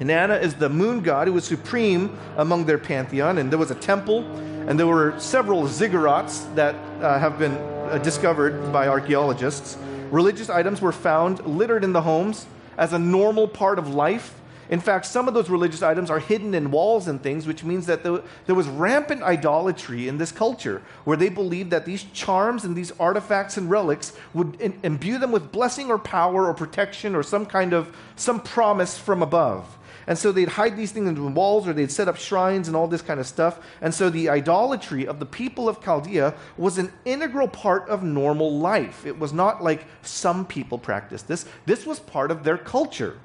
Nanna 0.00 0.36
is 0.36 0.54
the 0.54 0.68
moon 0.68 1.00
god 1.00 1.26
who 1.26 1.32
was 1.32 1.44
supreme 1.44 2.16
among 2.36 2.66
their 2.66 2.78
pantheon, 2.78 3.38
and 3.38 3.50
there 3.50 3.58
was 3.58 3.70
a 3.70 3.74
temple, 3.74 4.24
and 4.68 4.78
there 4.78 4.86
were 4.86 5.18
several 5.18 5.64
ziggurats 5.64 6.54
that 6.54 6.74
uh, 7.02 7.18
have 7.18 7.38
been 7.38 7.52
uh, 7.52 7.98
discovered 7.98 8.72
by 8.72 8.86
archaeologists. 8.86 9.76
Religious 10.10 10.48
items 10.48 10.80
were 10.80 10.92
found 10.92 11.44
littered 11.46 11.84
in 11.84 11.92
the 11.92 12.02
homes 12.02 12.46
as 12.76 12.92
a 12.92 12.98
normal 12.98 13.48
part 13.48 13.78
of 13.78 13.88
life. 13.94 14.34
In 14.70 14.80
fact, 14.80 15.06
some 15.06 15.28
of 15.28 15.34
those 15.34 15.48
religious 15.48 15.82
items 15.82 16.10
are 16.10 16.18
hidden 16.18 16.54
in 16.54 16.70
walls 16.70 17.08
and 17.08 17.22
things, 17.22 17.46
which 17.46 17.64
means 17.64 17.86
that 17.86 18.02
there 18.02 18.54
was 18.54 18.68
rampant 18.68 19.22
idolatry 19.22 20.08
in 20.08 20.18
this 20.18 20.30
culture, 20.30 20.82
where 21.04 21.16
they 21.16 21.30
believed 21.30 21.70
that 21.70 21.86
these 21.86 22.04
charms 22.12 22.64
and 22.64 22.76
these 22.76 22.92
artifacts 23.00 23.56
and 23.56 23.70
relics 23.70 24.12
would 24.34 24.60
imbue 24.82 25.16
them 25.18 25.32
with 25.32 25.50
blessing 25.50 25.90
or 25.90 25.98
power 25.98 26.46
or 26.46 26.52
protection 26.52 27.14
or 27.16 27.22
some 27.22 27.46
kind 27.46 27.72
of 27.72 27.96
some 28.16 28.40
promise 28.40 28.98
from 28.98 29.22
above. 29.22 29.77
And 30.08 30.16
so 30.16 30.32
they'd 30.32 30.48
hide 30.48 30.74
these 30.74 30.90
things 30.90 31.06
into 31.06 31.22
walls 31.28 31.68
or 31.68 31.74
they'd 31.74 31.90
set 31.90 32.08
up 32.08 32.16
shrines 32.16 32.66
and 32.66 32.74
all 32.74 32.88
this 32.88 33.02
kind 33.02 33.20
of 33.20 33.26
stuff. 33.26 33.60
And 33.82 33.94
so 33.94 34.08
the 34.08 34.30
idolatry 34.30 35.06
of 35.06 35.20
the 35.20 35.26
people 35.26 35.68
of 35.68 35.84
Chaldea 35.84 36.34
was 36.56 36.78
an 36.78 36.90
integral 37.04 37.46
part 37.46 37.86
of 37.90 38.02
normal 38.02 38.58
life. 38.58 39.04
It 39.04 39.18
was 39.18 39.34
not 39.34 39.62
like 39.62 39.84
some 40.00 40.46
people 40.46 40.78
practiced 40.78 41.28
this, 41.28 41.44
this 41.66 41.84
was 41.84 42.00
part 42.00 42.30
of 42.30 42.42
their 42.42 42.56
culture. 42.56 43.18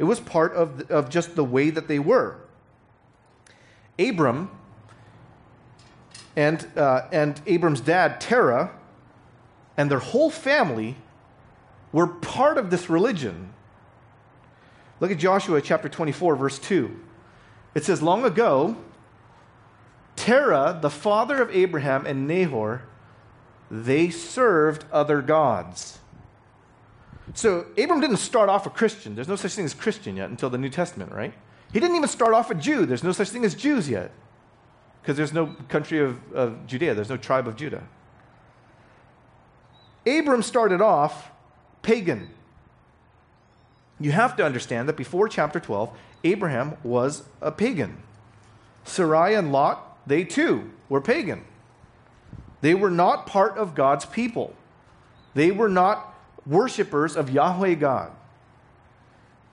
It 0.00 0.04
was 0.04 0.18
part 0.18 0.52
of, 0.54 0.90
of 0.90 1.08
just 1.10 1.36
the 1.36 1.44
way 1.44 1.70
that 1.70 1.86
they 1.86 2.00
were. 2.00 2.38
Abram 3.96 4.50
and, 6.34 6.66
uh, 6.76 7.02
and 7.12 7.40
Abram's 7.46 7.80
dad, 7.80 8.20
Terah, 8.20 8.72
and 9.76 9.88
their 9.88 10.00
whole 10.00 10.30
family 10.30 10.96
were 11.92 12.08
part 12.08 12.58
of 12.58 12.70
this 12.70 12.90
religion. 12.90 13.45
Look 15.00 15.10
at 15.10 15.18
Joshua 15.18 15.60
chapter 15.60 15.88
24, 15.88 16.36
verse 16.36 16.58
2. 16.58 16.98
It 17.74 17.84
says, 17.84 18.00
Long 18.00 18.24
ago, 18.24 18.76
Terah, 20.16 20.78
the 20.80 20.90
father 20.90 21.42
of 21.42 21.54
Abraham 21.54 22.06
and 22.06 22.26
Nahor, 22.26 22.82
they 23.70 24.10
served 24.10 24.84
other 24.90 25.20
gods. 25.20 25.98
So 27.34 27.66
Abram 27.76 28.00
didn't 28.00 28.18
start 28.18 28.48
off 28.48 28.66
a 28.66 28.70
Christian. 28.70 29.14
There's 29.14 29.28
no 29.28 29.36
such 29.36 29.52
thing 29.52 29.64
as 29.64 29.74
Christian 29.74 30.16
yet 30.16 30.30
until 30.30 30.48
the 30.48 30.58
New 30.58 30.70
Testament, 30.70 31.12
right? 31.12 31.34
He 31.72 31.80
didn't 31.80 31.96
even 31.96 32.08
start 32.08 32.32
off 32.32 32.50
a 32.50 32.54
Jew. 32.54 32.86
There's 32.86 33.04
no 33.04 33.12
such 33.12 33.28
thing 33.30 33.44
as 33.44 33.54
Jews 33.54 33.90
yet 33.90 34.12
because 35.02 35.16
there's 35.16 35.32
no 35.32 35.54
country 35.68 36.00
of, 36.00 36.18
of 36.32 36.66
Judea, 36.66 36.94
there's 36.94 37.08
no 37.10 37.16
tribe 37.16 37.46
of 37.46 37.56
Judah. 37.56 37.82
Abram 40.06 40.42
started 40.42 40.80
off 40.80 41.30
pagan. 41.82 42.30
You 43.98 44.12
have 44.12 44.36
to 44.36 44.44
understand 44.44 44.88
that 44.88 44.96
before 44.96 45.28
chapter 45.28 45.58
12, 45.58 45.90
Abraham 46.24 46.76
was 46.82 47.22
a 47.40 47.50
pagan. 47.50 48.02
Sarai 48.84 49.34
and 49.34 49.52
Lot, 49.52 49.98
they 50.06 50.24
too 50.24 50.70
were 50.88 51.00
pagan. 51.00 51.44
They 52.60 52.74
were 52.74 52.90
not 52.90 53.26
part 53.26 53.56
of 53.56 53.74
God's 53.74 54.04
people. 54.06 54.54
They 55.34 55.50
were 55.50 55.68
not 55.68 56.14
worshippers 56.46 57.16
of 57.16 57.30
Yahweh 57.30 57.74
God. 57.74 58.12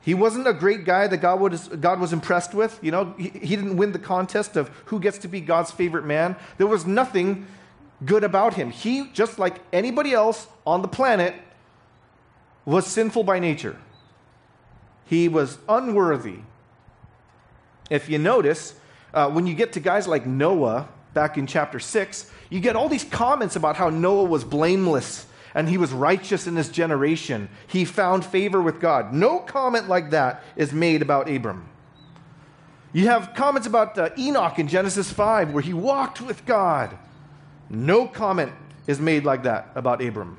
He 0.01 0.13
wasn't 0.13 0.47
a 0.47 0.53
great 0.53 0.83
guy 0.83 1.07
that 1.07 1.17
God 1.17 1.39
was, 1.39 1.69
God 1.69 1.99
was 1.99 2.11
impressed 2.11 2.53
with. 2.53 2.77
You 2.81 2.91
know, 2.91 3.15
he, 3.17 3.29
he 3.29 3.55
didn't 3.55 3.77
win 3.77 3.93
the 3.93 3.99
contest 3.99 4.57
of 4.57 4.69
who 4.85 4.99
gets 4.99 5.17
to 5.19 5.29
be 5.29 5.39
God's 5.39 5.71
favorite 5.71 6.05
man. 6.05 6.35
There 6.57 6.67
was 6.67 6.85
nothing 6.85 7.47
good 8.05 8.23
about 8.23 8.55
him. 8.55 8.71
He, 8.71 9.07
just 9.13 9.39
like 9.39 9.61
anybody 9.71 10.13
else 10.13 10.47
on 10.67 10.81
the 10.81 10.89
planet, 10.89 11.35
was 12.65 12.85
sinful 12.85 13.23
by 13.23 13.39
nature. 13.39 13.77
He 15.05 15.27
was 15.27 15.57
unworthy. 15.67 16.39
If 17.89 18.09
you 18.09 18.17
notice, 18.17 18.75
uh, 19.13 19.29
when 19.29 19.45
you 19.47 19.53
get 19.53 19.73
to 19.73 19.79
guys 19.79 20.07
like 20.07 20.25
Noah 20.25 20.87
back 21.13 21.37
in 21.37 21.45
chapter 21.45 21.79
6, 21.79 22.31
you 22.49 22.59
get 22.59 22.75
all 22.75 22.89
these 22.89 23.03
comments 23.03 23.55
about 23.55 23.75
how 23.75 23.89
Noah 23.89 24.23
was 24.23 24.43
blameless 24.43 25.25
and 25.55 25.69
he 25.69 25.77
was 25.77 25.91
righteous 25.91 26.47
in 26.47 26.55
his 26.55 26.69
generation. 26.69 27.49
He 27.67 27.85
found 27.85 28.25
favor 28.25 28.61
with 28.61 28.79
God. 28.79 29.13
No 29.13 29.39
comment 29.39 29.87
like 29.87 30.09
that 30.11 30.43
is 30.55 30.73
made 30.73 31.01
about 31.01 31.29
Abram. 31.29 31.69
You 32.91 33.07
have 33.07 33.33
comments 33.35 33.67
about 33.67 33.97
uh, 33.97 34.09
Enoch 34.17 34.59
in 34.59 34.67
Genesis 34.67 35.11
5, 35.11 35.51
where 35.51 35.63
he 35.63 35.73
walked 35.73 36.21
with 36.21 36.45
God. 36.45 36.97
No 37.69 38.07
comment 38.07 38.51
is 38.85 38.99
made 38.99 39.25
like 39.25 39.43
that 39.43 39.71
about 39.75 40.03
Abram. 40.03 40.37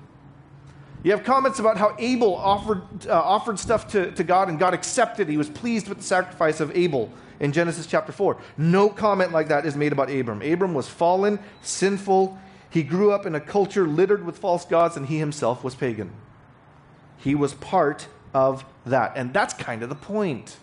You 1.05 1.11
have 1.11 1.23
comments 1.23 1.59
about 1.59 1.77
how 1.77 1.95
Abel 1.99 2.35
offered, 2.35 2.83
uh, 3.07 3.13
offered 3.13 3.59
stuff 3.59 3.89
to, 3.89 4.11
to 4.13 4.25
God 4.25 4.49
and 4.49 4.59
God 4.59 4.73
accepted. 4.73 5.29
He 5.29 5.37
was 5.37 5.51
pleased 5.51 5.87
with 5.87 5.99
the 5.99 6.05
sacrifice 6.05 6.61
of 6.61 6.75
Abel 6.75 7.13
in 7.41 7.53
Genesis 7.53 7.87
chapter 7.87 8.11
4. 8.11 8.39
No 8.57 8.89
comment 8.89 9.31
like 9.31 9.49
that 9.49 9.67
is 9.67 9.77
made 9.77 9.93
about 9.93 10.11
Abram. 10.11 10.41
Abram 10.41 10.73
was 10.73 10.89
fallen, 10.89 11.39
sinful. 11.61 12.39
He 12.71 12.83
grew 12.83 13.13
up 13.13 13.27
in 13.27 13.35
a 13.35 13.41
culture 13.41 13.87
littered 13.87 14.25
with 14.25 14.39
false 14.39 14.65
gods, 14.65 14.97
and 14.97 15.07
he 15.07 15.19
himself 15.19 15.63
was 15.63 15.75
pagan. 15.75 16.11
He 17.19 17.35
was 17.35 17.53
part 17.53 18.09
of 18.33 18.65
that. 18.87 19.13
And 19.15 19.35
that's 19.35 19.53
kind 19.53 19.83
of 19.83 19.91
the 19.91 19.95
point 19.95 20.57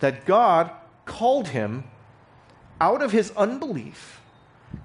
that 0.00 0.24
God 0.24 0.70
called 1.04 1.48
him 1.48 1.84
out 2.80 3.02
of 3.02 3.12
his 3.12 3.30
unbelief. 3.32 4.22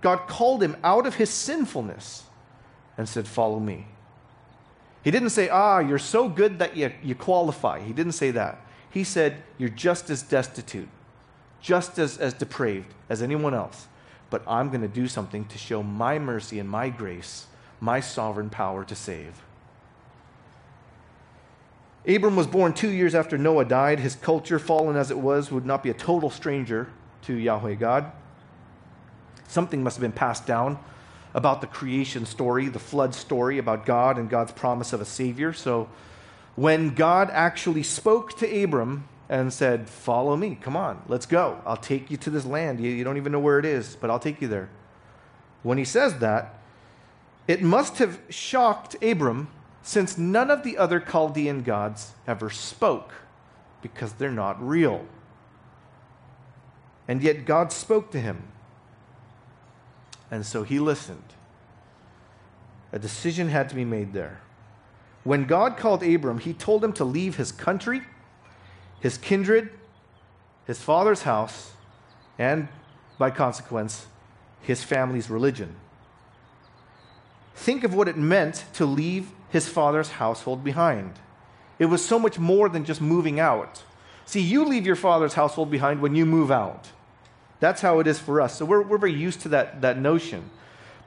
God 0.02 0.28
called 0.28 0.62
him 0.62 0.76
out 0.84 1.08
of 1.08 1.16
his 1.16 1.30
sinfulness 1.30 2.24
and 2.98 3.08
said, 3.08 3.26
Follow 3.26 3.60
me. 3.60 3.88
He 5.08 5.12
didn't 5.12 5.30
say, 5.30 5.48
Ah, 5.48 5.80
you're 5.80 6.00
so 6.00 6.28
good 6.28 6.60
that 6.60 6.76
you, 6.76 6.92
you 7.02 7.16
qualify. 7.16 7.80
He 7.80 7.94
didn't 7.94 8.12
say 8.12 8.30
that. 8.32 8.60
He 8.90 9.06
said, 9.06 9.42
You're 9.58 9.70
just 9.70 10.10
as 10.10 10.22
destitute, 10.22 10.90
just 11.62 11.98
as, 11.98 12.18
as 12.18 12.34
depraved 12.34 12.94
as 13.08 13.22
anyone 13.22 13.54
else. 13.54 13.88
But 14.30 14.44
I'm 14.46 14.68
going 14.68 14.82
to 14.82 14.90
do 14.90 15.08
something 15.08 15.46
to 15.46 15.58
show 15.58 15.82
my 15.82 16.20
mercy 16.20 16.60
and 16.60 16.70
my 16.70 16.90
grace, 16.90 17.46
my 17.80 18.02
sovereign 18.02 18.50
power 18.50 18.84
to 18.84 18.96
save. 18.96 19.42
Abram 22.06 22.36
was 22.36 22.46
born 22.46 22.74
two 22.74 22.92
years 22.92 23.16
after 23.16 23.38
Noah 23.38 23.64
died. 23.64 24.02
His 24.02 24.16
culture, 24.16 24.60
fallen 24.60 24.98
as 24.98 25.10
it 25.10 25.18
was, 25.18 25.54
would 25.54 25.66
not 25.66 25.84
be 25.84 25.90
a 25.90 25.94
total 25.94 26.30
stranger 26.30 26.90
to 27.22 27.34
Yahweh 27.34 27.76
God. 27.76 28.12
Something 29.48 29.84
must 29.84 29.96
have 29.96 30.02
been 30.02 30.12
passed 30.12 30.46
down 30.46 30.78
about 31.38 31.62
the 31.62 31.68
creation 31.68 32.26
story, 32.26 32.68
the 32.68 32.80
flood 32.80 33.14
story, 33.14 33.60
about 33.60 33.86
God 33.86 34.18
and 34.18 34.28
God's 34.28 34.52
promise 34.52 34.92
of 34.92 35.02
a 35.02 35.06
Savior. 35.06 35.54
So 35.54 35.88
when 36.56 36.96
God 36.96 37.30
actually 37.32 37.84
spoke 37.84 38.36
to 38.40 38.64
Abram 38.64 39.08
and 39.30 39.54
said, 39.54 39.88
Follow 39.88 40.36
me, 40.36 40.58
come 40.60 40.76
on, 40.76 41.04
let's 41.08 41.28
go. 41.28 41.62
I'll 41.64 41.78
take 41.78 42.10
you 42.10 42.18
to 42.18 42.32
this 42.32 42.44
land. 42.44 42.80
You, 42.80 42.90
you 42.90 43.04
don't 43.04 43.18
even 43.18 43.32
know 43.32 43.40
where 43.40 43.60
it 43.60 43.66
is, 43.66 43.96
but 43.96 44.10
I'll 44.10 44.18
take 44.18 44.42
you 44.42 44.48
there. 44.48 44.70
When 45.62 45.78
he 45.78 45.86
says 45.86 46.18
that, 46.18 46.56
it 47.48 47.62
must 47.62 48.00
have 48.00 48.20
shocked 48.30 48.96
Abram 49.04 49.50
since 49.84 50.18
none 50.18 50.50
of 50.50 50.64
the 50.64 50.76
other 50.76 51.00
Chaldean 51.00 51.62
gods 51.62 52.14
ever 52.26 52.50
spoke 52.50 53.14
because 53.84 54.14
they're 54.14 54.32
not 54.32 54.60
real. 54.66 55.06
And 57.08 57.22
yet 57.22 57.46
God 57.46 57.72
spoke 57.72 58.10
to 58.12 58.20
him. 58.20 58.42
And 60.30 60.46
so 60.46 60.64
he 60.64 60.80
listened. 60.80 61.27
A 62.92 63.00
decision 63.00 63.50
had 63.50 63.70
to 63.70 63.76
be 63.76 63.86
made 63.86 64.14
there. 64.14 64.40
When 65.24 65.46
God 65.46 65.78
called 65.78 66.04
Abram, 66.04 66.40
he 66.40 66.54
told 66.54 66.84
him 66.84 66.94
to 66.94 67.04
leave 67.04 67.36
his 67.36 67.52
country, 67.52 68.02
his 69.00 69.18
kindred, 69.18 69.70
his 70.66 70.82
father's 70.82 71.24
house, 71.24 71.74
and 72.40 72.68
by 73.18 73.32
consequence, 73.32 74.08
his 74.62 74.84
family's 74.84 75.30
religion. 75.30 75.76
Think 77.56 77.84
of 77.84 77.94
what 77.94 78.08
it 78.08 78.18
meant 78.18 78.66
to 78.74 78.86
leave 78.86 79.32
his 79.50 79.68
father's 79.68 80.10
household 80.12 80.64
behind. 80.64 81.14
It 81.80 81.86
was 81.86 82.06
so 82.06 82.20
much 82.20 82.40
more 82.40 82.70
than 82.70 82.86
just 82.86 83.02
moving 83.02 83.40
out. 83.40 83.84
See, 84.26 84.42
you 84.42 84.66
leave 84.66 84.86
your 84.86 84.96
father's 84.96 85.34
household 85.34 85.72
behind 85.72 86.02
when 86.02 86.16
you 86.16 86.26
move 86.26 86.52
out. 86.52 86.90
That's 87.60 87.82
how 87.82 88.00
it 88.00 88.08
is 88.08 88.20
for 88.20 88.42
us. 88.42 88.58
So 88.58 88.66
we're, 88.66 88.82
we're 88.82 88.98
very 88.98 89.14
used 89.14 89.42
to 89.42 89.50
that, 89.50 89.82
that 89.82 89.98
notion. 89.98 90.50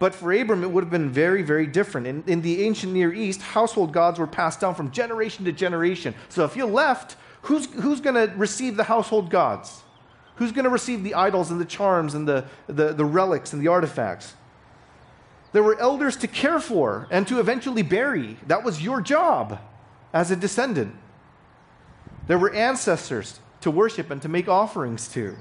But 0.01 0.15
for 0.15 0.33
Abram, 0.33 0.65
it 0.65 0.71
would 0.71 0.83
have 0.83 0.91
been 0.91 1.11
very, 1.11 1.43
very 1.43 1.67
different. 1.67 2.07
In, 2.07 2.25
in 2.27 2.41
the 2.41 2.65
ancient 2.65 2.95
Near 2.95 3.13
East, 3.13 3.43
household 3.43 3.93
gods 3.93 4.19
were 4.19 4.27
passed 4.27 4.59
down 4.59 4.75
from 4.75 4.91
generation 4.91 5.45
to 5.45 5.53
generation. 5.53 6.15
So 6.31 6.45
if 6.45 6.57
you 6.57 6.65
left, 6.65 7.17
who's, 7.43 7.67
who's 7.67 8.01
going 8.01 8.15
to 8.15 8.35
receive 8.35 8.79
the 8.79 8.85
household 8.85 9.29
gods? 9.29 9.83
Who's 10.37 10.53
going 10.53 10.65
to 10.65 10.71
receive 10.71 11.05
the 11.05 11.13
idols 11.15 11.51
and 11.51 11.61
the 11.61 11.67
charms 11.67 12.15
and 12.15 12.27
the, 12.27 12.47
the, 12.67 12.95
the 12.95 13.05
relics 13.05 13.53
and 13.53 13.61
the 13.61 13.69
artifacts? 13.69 14.33
There 15.53 15.63
were 15.63 15.79
elders 15.79 16.17
to 16.17 16.27
care 16.27 16.61
for 16.61 17.07
and 17.11 17.29
to 17.29 17.39
eventually 17.39 17.83
bury. 17.83 18.39
That 18.47 18.65
was 18.65 18.83
your 18.83 19.03
job 19.03 19.59
as 20.15 20.31
a 20.31 20.37
descendant. 20.37 20.97
There 22.27 22.39
were 22.39 22.55
ancestors 22.55 23.39
to 23.61 23.71
worship 23.71 24.11
and 24.11 24.23
to 24.23 24.31
make 24.31 24.49
offerings 24.49 25.09
to. 25.09 25.37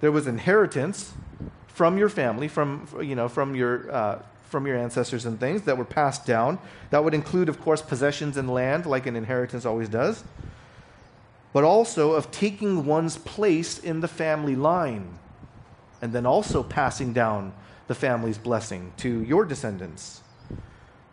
There 0.00 0.12
was 0.12 0.26
inheritance 0.26 1.12
from 1.80 1.96
your 1.96 2.10
family, 2.10 2.46
from, 2.46 2.86
you 3.00 3.14
know, 3.14 3.26
from, 3.26 3.54
your, 3.54 3.90
uh, 3.90 4.18
from 4.50 4.66
your 4.66 4.76
ancestors 4.76 5.24
and 5.24 5.40
things 5.40 5.62
that 5.62 5.78
were 5.78 5.84
passed 5.86 6.26
down. 6.26 6.58
That 6.90 7.02
would 7.02 7.14
include, 7.14 7.48
of 7.48 7.58
course, 7.58 7.80
possessions 7.80 8.36
and 8.36 8.50
land, 8.50 8.84
like 8.84 9.06
an 9.06 9.16
inheritance 9.16 9.64
always 9.64 9.88
does, 9.88 10.22
but 11.54 11.64
also 11.64 12.12
of 12.12 12.30
taking 12.30 12.84
one's 12.84 13.16
place 13.16 13.78
in 13.78 14.00
the 14.00 14.08
family 14.08 14.54
line 14.54 15.18
and 16.02 16.12
then 16.12 16.26
also 16.26 16.62
passing 16.62 17.14
down 17.14 17.54
the 17.86 17.94
family's 17.94 18.36
blessing 18.36 18.92
to 18.98 19.22
your 19.22 19.46
descendants. 19.46 20.20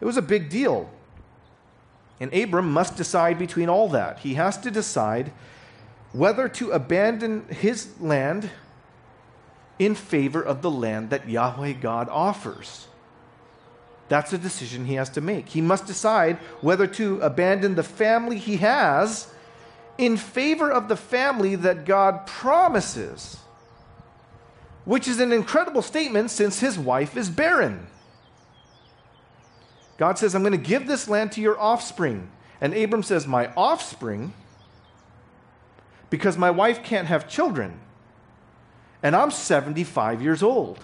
It 0.01 0.06
was 0.06 0.17
a 0.17 0.21
big 0.21 0.49
deal. 0.49 0.89
And 2.19 2.34
Abram 2.34 2.73
must 2.73 2.97
decide 2.97 3.39
between 3.39 3.69
all 3.69 3.88
that. 3.88 4.19
He 4.19 4.34
has 4.34 4.58
to 4.58 4.69
decide 4.69 5.32
whether 6.12 6.49
to 6.49 6.71
abandon 6.71 7.45
his 7.47 7.97
land 8.01 8.49
in 9.80 9.96
favor 9.96 10.42
of 10.42 10.62
the 10.62 10.72
land 10.72 11.10
that 11.12 11.30
Yahweh 11.30 11.74
God 11.74 12.10
offers. 12.10 12.88
That's 14.10 14.34
a 14.34 14.38
decision 14.38 14.86
he 14.86 14.96
has 14.96 15.10
to 15.12 15.22
make. 15.22 15.50
He 15.50 15.62
must 15.62 15.86
decide 15.86 16.38
whether 16.62 16.88
to 16.88 17.20
abandon 17.22 17.76
the 17.76 17.84
family 17.84 18.38
he 18.38 18.58
has 18.58 19.28
in 19.98 20.18
favor 20.18 20.72
of 20.72 20.88
the 20.88 20.96
family 20.96 21.56
that 21.56 21.86
God 21.86 22.26
promises, 22.26 23.38
which 24.86 25.08
is 25.08 25.20
an 25.20 25.34
incredible 25.34 25.82
statement 25.82 26.32
since 26.32 26.60
his 26.60 26.80
wife 26.80 27.18
is 27.18 27.30
barren. 27.30 27.88
God 29.98 30.18
says, 30.18 30.36
I'm 30.36 30.44
going 30.44 30.52
to 30.52 30.58
give 30.58 30.88
this 30.88 31.10
land 31.10 31.32
to 31.34 31.42
your 31.42 31.60
offspring. 31.60 32.30
And 32.62 32.74
Abram 32.74 33.04
says, 33.04 33.28
My 33.28 33.52
offspring? 33.56 34.34
Because 36.10 36.38
my 36.38 36.52
wife 36.52 36.84
can't 36.84 37.08
have 37.08 37.28
children 37.28 37.80
and 39.03 39.15
I'm 39.15 39.31
75 39.31 40.21
years 40.21 40.41
old. 40.41 40.79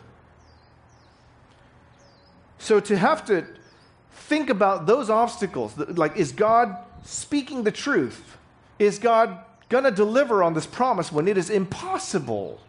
So 2.60 2.80
to 2.80 2.98
have 2.98 3.26
to 3.26 3.46
think 4.12 4.50
about 4.50 4.86
those 4.86 5.10
obstacles, 5.10 5.78
like, 5.78 6.16
is 6.16 6.32
God 6.32 6.78
speaking 7.04 7.64
the 7.64 7.72
truth? 7.72 8.38
Is 8.80 9.00
God 9.00 9.40
going 9.70 9.84
to 9.84 9.92
deliver 9.92 10.44
on 10.44 10.54
this 10.54 10.66
promise 10.66 11.12
when 11.12 11.28
it 11.28 11.38
is 11.38 11.50
impossible 11.50 12.62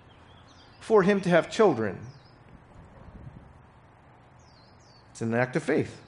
for 0.80 1.02
him 1.02 1.20
to 1.20 1.28
have 1.28 1.50
children? 1.50 1.98
It's 5.12 5.20
an 5.20 5.34
act 5.34 5.54
of 5.54 5.62
faith. 5.62 6.00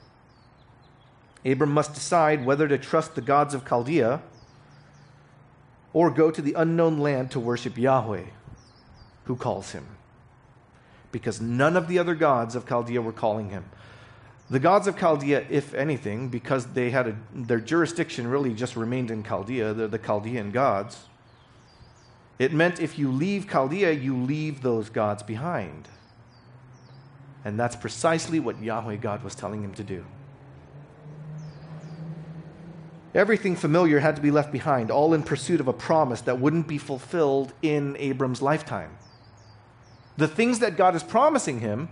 Abram 1.45 1.71
must 1.71 1.93
decide 1.93 2.45
whether 2.45 2.67
to 2.67 2.77
trust 2.77 3.15
the 3.15 3.21
gods 3.21 3.53
of 3.53 3.65
Chaldea 3.65 4.21
or 5.93 6.09
go 6.11 6.29
to 6.29 6.41
the 6.41 6.53
unknown 6.53 6.97
land 6.97 7.31
to 7.31 7.39
worship 7.39 7.77
Yahweh 7.77 8.25
who 9.27 9.35
calls 9.35 9.73
him. 9.73 9.85
Because 11.11 11.39
none 11.39 11.77
of 11.77 11.87
the 11.87 11.99
other 11.99 12.15
gods 12.15 12.55
of 12.55 12.67
Chaldea 12.67 13.01
were 13.01 13.13
calling 13.13 13.49
him. 13.49 13.65
The 14.49 14.59
gods 14.59 14.87
of 14.87 14.97
Chaldea, 14.97 15.45
if 15.49 15.73
anything, 15.73 16.29
because 16.29 16.67
they 16.67 16.89
had 16.89 17.07
a, 17.07 17.17
their 17.33 17.59
jurisdiction 17.59 18.27
really 18.27 18.53
just 18.53 18.77
remained 18.77 19.11
in 19.11 19.23
Chaldea, 19.23 19.73
they're 19.73 19.87
the 19.89 19.97
Chaldean 19.97 20.51
gods. 20.51 21.05
It 22.39 22.53
meant 22.53 22.79
if 22.79 22.97
you 22.97 23.11
leave 23.11 23.49
Chaldea, 23.49 23.91
you 23.91 24.15
leave 24.15 24.61
those 24.61 24.89
gods 24.89 25.21
behind. 25.23 25.89
And 27.43 27.59
that's 27.59 27.75
precisely 27.75 28.39
what 28.39 28.61
Yahweh 28.61 28.97
God 28.97 29.23
was 29.23 29.35
telling 29.35 29.63
him 29.63 29.73
to 29.73 29.83
do. 29.83 30.05
Everything 33.13 33.55
familiar 33.55 33.99
had 33.99 34.15
to 34.15 34.21
be 34.21 34.31
left 34.31 34.51
behind, 34.51 34.91
all 34.91 35.13
in 35.13 35.23
pursuit 35.23 35.59
of 35.59 35.67
a 35.67 35.73
promise 35.73 36.21
that 36.21 36.39
wouldn't 36.39 36.67
be 36.67 36.77
fulfilled 36.77 37.51
in 37.61 37.97
Abram's 37.97 38.41
lifetime 38.41 38.91
the 40.17 40.27
things 40.27 40.59
that 40.59 40.75
God 40.75 40.95
is 40.95 41.03
promising 41.03 41.59
him, 41.59 41.89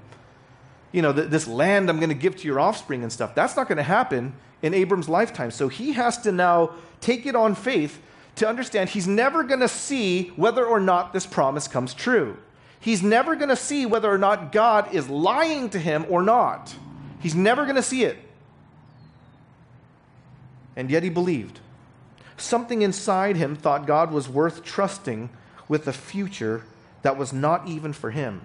you 0.91 1.01
know, 1.01 1.11
this 1.11 1.47
land 1.47 1.89
I'm 1.89 1.97
going 1.97 2.09
to 2.09 2.15
give 2.15 2.35
to 2.37 2.47
your 2.47 2.59
offspring 2.59 3.03
and 3.03 3.11
stuff. 3.11 3.35
That's 3.35 3.55
not 3.55 3.67
going 3.67 3.77
to 3.77 3.83
happen 3.83 4.33
in 4.61 4.73
Abram's 4.73 5.07
lifetime. 5.07 5.51
So 5.51 5.67
he 5.67 5.93
has 5.93 6.17
to 6.19 6.31
now 6.31 6.71
take 7.01 7.25
it 7.25 7.35
on 7.35 7.53
faith 7.55 8.01
to 8.35 8.47
understand 8.47 8.89
he's 8.89 9.07
never 9.07 9.43
going 9.43 9.59
to 9.59 9.67
see 9.67 10.29
whether 10.35 10.65
or 10.65 10.79
not 10.79 11.13
this 11.13 11.25
promise 11.25 11.67
comes 11.67 11.93
true. 11.93 12.37
He's 12.79 13.01
never 13.01 13.35
going 13.35 13.49
to 13.49 13.55
see 13.55 13.85
whether 13.85 14.11
or 14.11 14.17
not 14.17 14.51
God 14.51 14.93
is 14.93 15.09
lying 15.09 15.69
to 15.71 15.79
him 15.79 16.05
or 16.09 16.21
not. 16.21 16.75
He's 17.19 17.35
never 17.35 17.63
going 17.63 17.75
to 17.75 17.83
see 17.83 18.03
it. 18.03 18.17
And 20.75 20.89
yet 20.91 21.03
he 21.03 21.09
believed. 21.09 21.59
Something 22.37 22.81
inside 22.81 23.37
him 23.37 23.55
thought 23.55 23.87
God 23.87 24.11
was 24.11 24.27
worth 24.27 24.63
trusting 24.63 25.29
with 25.67 25.87
a 25.87 25.93
future 25.93 26.63
that 27.05 27.17
was 27.17 27.31
not 27.31 27.67
even 27.67 27.93
for 27.93 28.09
him, 28.09 28.41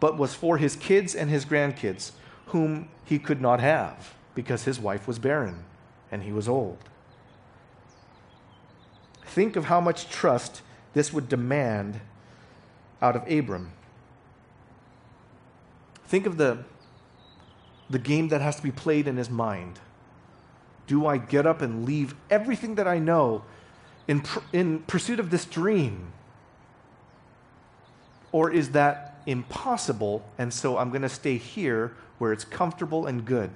but 0.00 0.18
was 0.18 0.34
for 0.34 0.58
his 0.58 0.76
kids 0.76 1.14
and 1.14 1.30
his 1.30 1.46
grandkids, 1.46 2.12
whom 2.48 2.90
he 3.06 3.18
could 3.18 3.40
not 3.40 3.58
have 3.58 4.12
because 4.34 4.64
his 4.64 4.78
wife 4.78 5.08
was 5.08 5.18
barren 5.18 5.64
and 6.12 6.24
he 6.24 6.30
was 6.30 6.46
old. 6.46 6.76
Think 9.24 9.56
of 9.56 9.64
how 9.64 9.80
much 9.80 10.10
trust 10.10 10.60
this 10.92 11.10
would 11.10 11.30
demand 11.30 12.00
out 13.00 13.16
of 13.16 13.26
Abram. 13.32 13.72
Think 16.06 16.26
of 16.26 16.36
the, 16.36 16.64
the 17.88 17.98
game 17.98 18.28
that 18.28 18.42
has 18.42 18.56
to 18.56 18.62
be 18.62 18.72
played 18.72 19.08
in 19.08 19.16
his 19.16 19.30
mind. 19.30 19.80
Do 20.86 21.06
I 21.06 21.16
get 21.16 21.46
up 21.46 21.62
and 21.62 21.86
leave 21.86 22.14
everything 22.28 22.74
that 22.74 22.86
I 22.86 22.98
know 22.98 23.42
in, 24.06 24.22
in 24.52 24.80
pursuit 24.80 25.18
of 25.18 25.30
this 25.30 25.46
dream? 25.46 26.12
Or 28.32 28.50
is 28.50 28.70
that 28.70 29.20
impossible, 29.26 30.24
and 30.38 30.52
so 30.52 30.78
I'm 30.78 30.90
going 30.90 31.02
to 31.02 31.08
stay 31.08 31.36
here 31.36 31.94
where 32.18 32.32
it's 32.32 32.44
comfortable 32.44 33.06
and 33.06 33.24
good? 33.24 33.50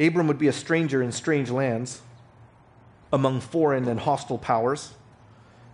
Abram 0.00 0.28
would 0.28 0.38
be 0.38 0.48
a 0.48 0.52
stranger 0.52 1.02
in 1.02 1.10
strange 1.12 1.50
lands, 1.50 2.02
among 3.12 3.40
foreign 3.40 3.88
and 3.88 4.00
hostile 4.00 4.38
powers. 4.38 4.92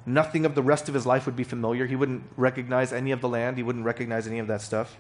Nothing 0.06 0.44
of 0.44 0.54
the 0.54 0.62
rest 0.62 0.88
of 0.88 0.94
his 0.94 1.04
life 1.04 1.26
would 1.26 1.36
be 1.36 1.44
familiar. 1.44 1.86
He 1.86 1.96
wouldn't 1.96 2.24
recognize 2.36 2.92
any 2.92 3.10
of 3.10 3.20
the 3.20 3.28
land, 3.28 3.56
he 3.56 3.62
wouldn't 3.62 3.84
recognize 3.84 4.26
any 4.26 4.38
of 4.38 4.46
that 4.46 4.60
stuff. 4.60 4.96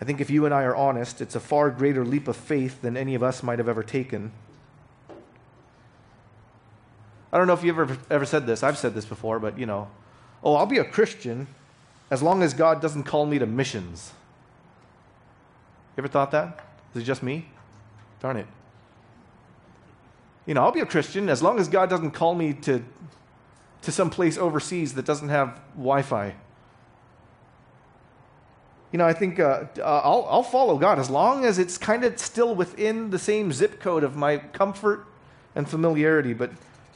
I 0.00 0.04
think 0.06 0.20
if 0.20 0.30
you 0.30 0.46
and 0.46 0.54
I 0.54 0.62
are 0.62 0.76
honest, 0.76 1.20
it's 1.20 1.34
a 1.34 1.40
far 1.40 1.70
greater 1.70 2.04
leap 2.04 2.26
of 2.26 2.36
faith 2.36 2.80
than 2.80 2.96
any 2.96 3.14
of 3.14 3.22
us 3.22 3.42
might 3.42 3.58
have 3.58 3.68
ever 3.68 3.82
taken. 3.82 4.32
I 7.32 7.38
don't 7.38 7.46
know 7.46 7.52
if 7.52 7.62
you've 7.62 7.78
ever, 7.78 7.96
ever 8.10 8.24
said 8.24 8.46
this. 8.46 8.62
I've 8.62 8.78
said 8.78 8.94
this 8.94 9.04
before, 9.04 9.38
but 9.38 9.58
you 9.58 9.66
know, 9.66 9.88
oh, 10.42 10.54
I'll 10.54 10.66
be 10.66 10.78
a 10.78 10.84
Christian 10.84 11.46
as 12.10 12.22
long 12.22 12.42
as 12.42 12.54
God 12.54 12.80
doesn't 12.80 13.04
call 13.04 13.26
me 13.26 13.38
to 13.38 13.46
missions. 13.46 14.12
You 15.96 16.02
ever 16.02 16.08
thought 16.08 16.32
that? 16.32 16.64
Is 16.94 17.02
it 17.02 17.04
just 17.04 17.22
me? 17.22 17.46
Darn 18.20 18.36
it. 18.36 18.46
You 20.46 20.54
know, 20.54 20.62
I'll 20.62 20.72
be 20.72 20.80
a 20.80 20.86
Christian 20.86 21.28
as 21.28 21.42
long 21.42 21.60
as 21.60 21.68
God 21.68 21.88
doesn't 21.88 22.10
call 22.12 22.34
me 22.34 22.54
to, 22.54 22.82
to 23.82 23.92
some 23.92 24.10
place 24.10 24.36
overseas 24.36 24.94
that 24.94 25.04
doesn't 25.04 25.28
have 25.28 25.60
Wi 25.76 26.02
Fi. 26.02 26.34
You 28.90 28.98
know, 28.98 29.06
I 29.06 29.12
think 29.12 29.38
uh, 29.38 29.66
uh, 29.78 29.82
I'll, 29.82 30.26
I'll 30.28 30.42
follow 30.42 30.76
God 30.76 30.98
as 30.98 31.08
long 31.08 31.44
as 31.44 31.60
it's 31.60 31.78
kind 31.78 32.02
of 32.02 32.18
still 32.18 32.56
within 32.56 33.10
the 33.10 33.20
same 33.20 33.52
zip 33.52 33.78
code 33.78 34.02
of 34.02 34.16
my 34.16 34.38
comfort 34.38 35.06
and 35.54 35.68
familiarity, 35.68 36.32
but 36.32 36.50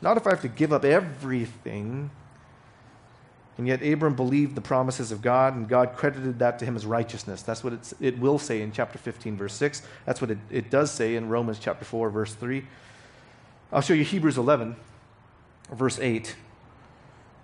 not 0.05 0.17
if 0.17 0.27
I 0.27 0.31
have 0.31 0.43
to 0.43 0.49
give 0.49 0.73
up 0.73 0.85
everything 0.85 2.11
and 3.57 3.69
yet 3.69 3.83
Abram 3.83 4.14
believed 4.14 4.57
the 4.57 4.61
promises 4.61 5.12
of 5.12 5.23
God, 5.23 5.55
and 5.55 5.69
God 5.69 5.95
credited 5.95 6.40
that 6.40 6.59
to 6.59 6.64
him 6.64 6.75
as 6.75 6.85
righteousness. 6.85 7.43
That's 7.43 7.62
what 7.62 7.95
it 8.01 8.19
will 8.19 8.38
say 8.38 8.62
in 8.62 8.73
chapter 8.73 8.99
15, 8.99 9.37
verse 9.37 9.55
6. 9.55 9.83
That's 10.05 10.21
what 10.21 10.33
it, 10.33 10.38
it 10.51 10.71
does 10.71 10.90
say 10.90 11.14
in 11.14 11.29
Romans 11.29 11.61
chapter 11.61 11.85
4, 11.85 12.11
verse 12.11 12.35
3. 12.35 12.64
I'll 13.73 13.81
show 13.81 13.95
you 13.95 14.03
Hebrews 14.03 14.38
11, 14.38 14.75
verse 15.73 16.01
8. 16.01 16.35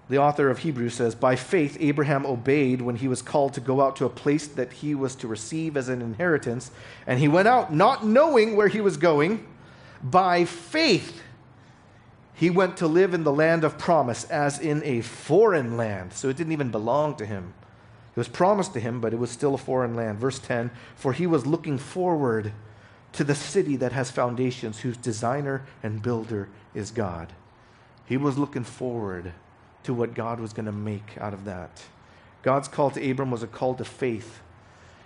The 0.09 0.19
author 0.19 0.51
of 0.51 0.59
Hebrews 0.59 0.95
says, 0.95 1.15
By 1.15 1.37
faith, 1.37 1.77
Abraham 1.79 2.27
obeyed 2.27 2.83
when 2.83 2.97
he 2.97 3.07
was 3.07 3.23
called 3.23 3.55
to 3.55 3.61
go 3.61 3.81
out 3.81 3.95
to 3.97 4.05
a 4.05 4.11
place 4.11 4.49
that 4.49 4.73
he 4.73 4.97
was 4.97 5.15
to 5.17 5.29
receive 5.29 5.77
as 5.77 5.89
an 5.89 6.03
inheritance. 6.03 6.73
And 7.07 7.21
he 7.21 7.29
went 7.29 7.47
out 7.47 7.73
not 7.73 8.05
knowing 8.05 8.57
where 8.57 8.67
he 8.67 8.81
was 8.81 8.97
going. 8.97 9.47
By 10.03 10.45
faith, 10.45 11.23
he 12.41 12.49
went 12.49 12.79
to 12.79 12.87
live 12.87 13.13
in 13.13 13.23
the 13.23 13.35
land 13.35 13.65
of 13.65 13.77
promise 13.77 14.25
as 14.25 14.59
in 14.59 14.83
a 14.83 15.03
foreign 15.03 15.77
land. 15.77 16.15
So 16.15 16.31
it 16.31 16.39
didn't 16.39 16.55
even 16.55 16.71
belong 16.71 17.17
to 17.17 17.27
him. 17.27 17.53
It 18.13 18.17
was 18.17 18.29
promised 18.29 18.73
to 18.73 18.81
him, 18.81 18.99
but 18.99 19.13
it 19.13 19.19
was 19.19 19.31
still 19.31 19.55
a 19.55 19.59
foreign 19.59 19.95
land. 19.95 20.19
Verse 20.19 20.39
10 20.39 20.71
For 20.97 21.13
he 21.13 21.27
was 21.27 21.45
looking 21.47 21.77
forward 21.77 22.55
to 23.13 23.25
the 23.25 23.35
city 23.35 23.77
that 23.77 23.93
has 23.93 24.11
foundations, 24.11 24.81
whose 24.81 24.97
designer 24.97 25.67
and 25.83 26.01
builder 26.01 26.49
is 26.73 26.91
God. 26.91 27.35
He 28.07 28.17
was 28.17 28.39
looking 28.39 28.65
forward 28.65 29.35
to 29.83 29.93
what 29.93 30.15
God 30.15 30.41
was 30.41 30.55
going 30.55 30.65
to 30.65 30.73
make 30.73 31.19
out 31.21 31.35
of 31.35 31.45
that. 31.45 31.83
God's 32.41 32.69
call 32.69 32.91
to 32.93 33.11
Abram 33.11 33.31
was 33.31 33.43
a 33.43 33.49
call 33.49 33.75
to 33.75 33.85
faith. 33.85 34.41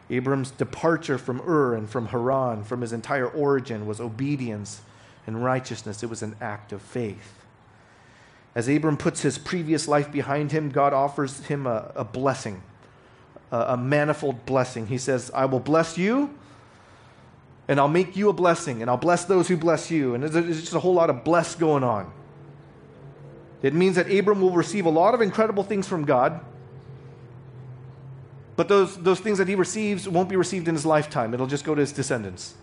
Abram's 0.08 0.52
departure 0.52 1.18
from 1.18 1.40
Ur 1.40 1.74
and 1.74 1.90
from 1.90 2.06
Haran, 2.06 2.62
from 2.62 2.80
his 2.80 2.92
entire 2.92 3.26
origin, 3.26 3.86
was 3.86 4.00
obedience 4.00 4.82
and 5.26 5.42
righteousness. 5.44 6.02
It 6.02 6.10
was 6.10 6.22
an 6.22 6.36
act 6.40 6.72
of 6.72 6.82
faith. 6.82 7.40
As 8.54 8.68
Abram 8.68 8.96
puts 8.96 9.22
his 9.22 9.36
previous 9.36 9.88
life 9.88 10.12
behind 10.12 10.52
him, 10.52 10.70
God 10.70 10.92
offers 10.92 11.44
him 11.46 11.66
a, 11.66 11.90
a 11.96 12.04
blessing, 12.04 12.62
a, 13.50 13.58
a 13.60 13.76
manifold 13.76 14.46
blessing. 14.46 14.86
He 14.86 14.98
says, 14.98 15.30
I 15.34 15.46
will 15.46 15.60
bless 15.60 15.98
you, 15.98 16.32
and 17.66 17.80
I'll 17.80 17.88
make 17.88 18.16
you 18.16 18.28
a 18.28 18.32
blessing, 18.32 18.80
and 18.80 18.90
I'll 18.90 18.96
bless 18.96 19.24
those 19.24 19.48
who 19.48 19.56
bless 19.56 19.90
you. 19.90 20.14
And 20.14 20.22
there's 20.22 20.60
just 20.60 20.74
a 20.74 20.80
whole 20.80 20.94
lot 20.94 21.10
of 21.10 21.24
bless 21.24 21.54
going 21.56 21.82
on. 21.82 22.12
It 23.62 23.74
means 23.74 23.96
that 23.96 24.12
Abram 24.12 24.40
will 24.40 24.52
receive 24.52 24.86
a 24.86 24.90
lot 24.90 25.14
of 25.14 25.20
incredible 25.20 25.64
things 25.64 25.88
from 25.88 26.04
God, 26.04 26.40
but 28.56 28.68
those, 28.68 28.96
those 29.02 29.18
things 29.18 29.38
that 29.38 29.48
he 29.48 29.56
receives 29.56 30.08
won't 30.08 30.28
be 30.28 30.36
received 30.36 30.68
in 30.68 30.74
his 30.74 30.86
lifetime. 30.86 31.34
It'll 31.34 31.48
just 31.48 31.64
go 31.64 31.74
to 31.74 31.80
his 31.80 31.90
descendants. 31.90 32.54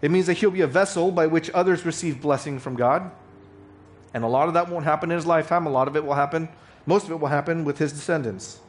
It 0.00 0.10
means 0.10 0.26
that 0.26 0.34
he'll 0.34 0.50
be 0.50 0.60
a 0.60 0.66
vessel 0.66 1.10
by 1.10 1.26
which 1.26 1.50
others 1.50 1.84
receive 1.84 2.20
blessing 2.20 2.58
from 2.58 2.76
God. 2.76 3.10
And 4.14 4.24
a 4.24 4.28
lot 4.28 4.48
of 4.48 4.54
that 4.54 4.68
won't 4.68 4.84
happen 4.84 5.10
in 5.10 5.16
his 5.16 5.26
lifetime. 5.26 5.66
A 5.66 5.70
lot 5.70 5.88
of 5.88 5.96
it 5.96 6.04
will 6.04 6.14
happen, 6.14 6.48
most 6.86 7.06
of 7.06 7.12
it 7.12 7.20
will 7.20 7.28
happen 7.28 7.64
with 7.64 7.78
his 7.78 7.92
descendants. 7.92 8.60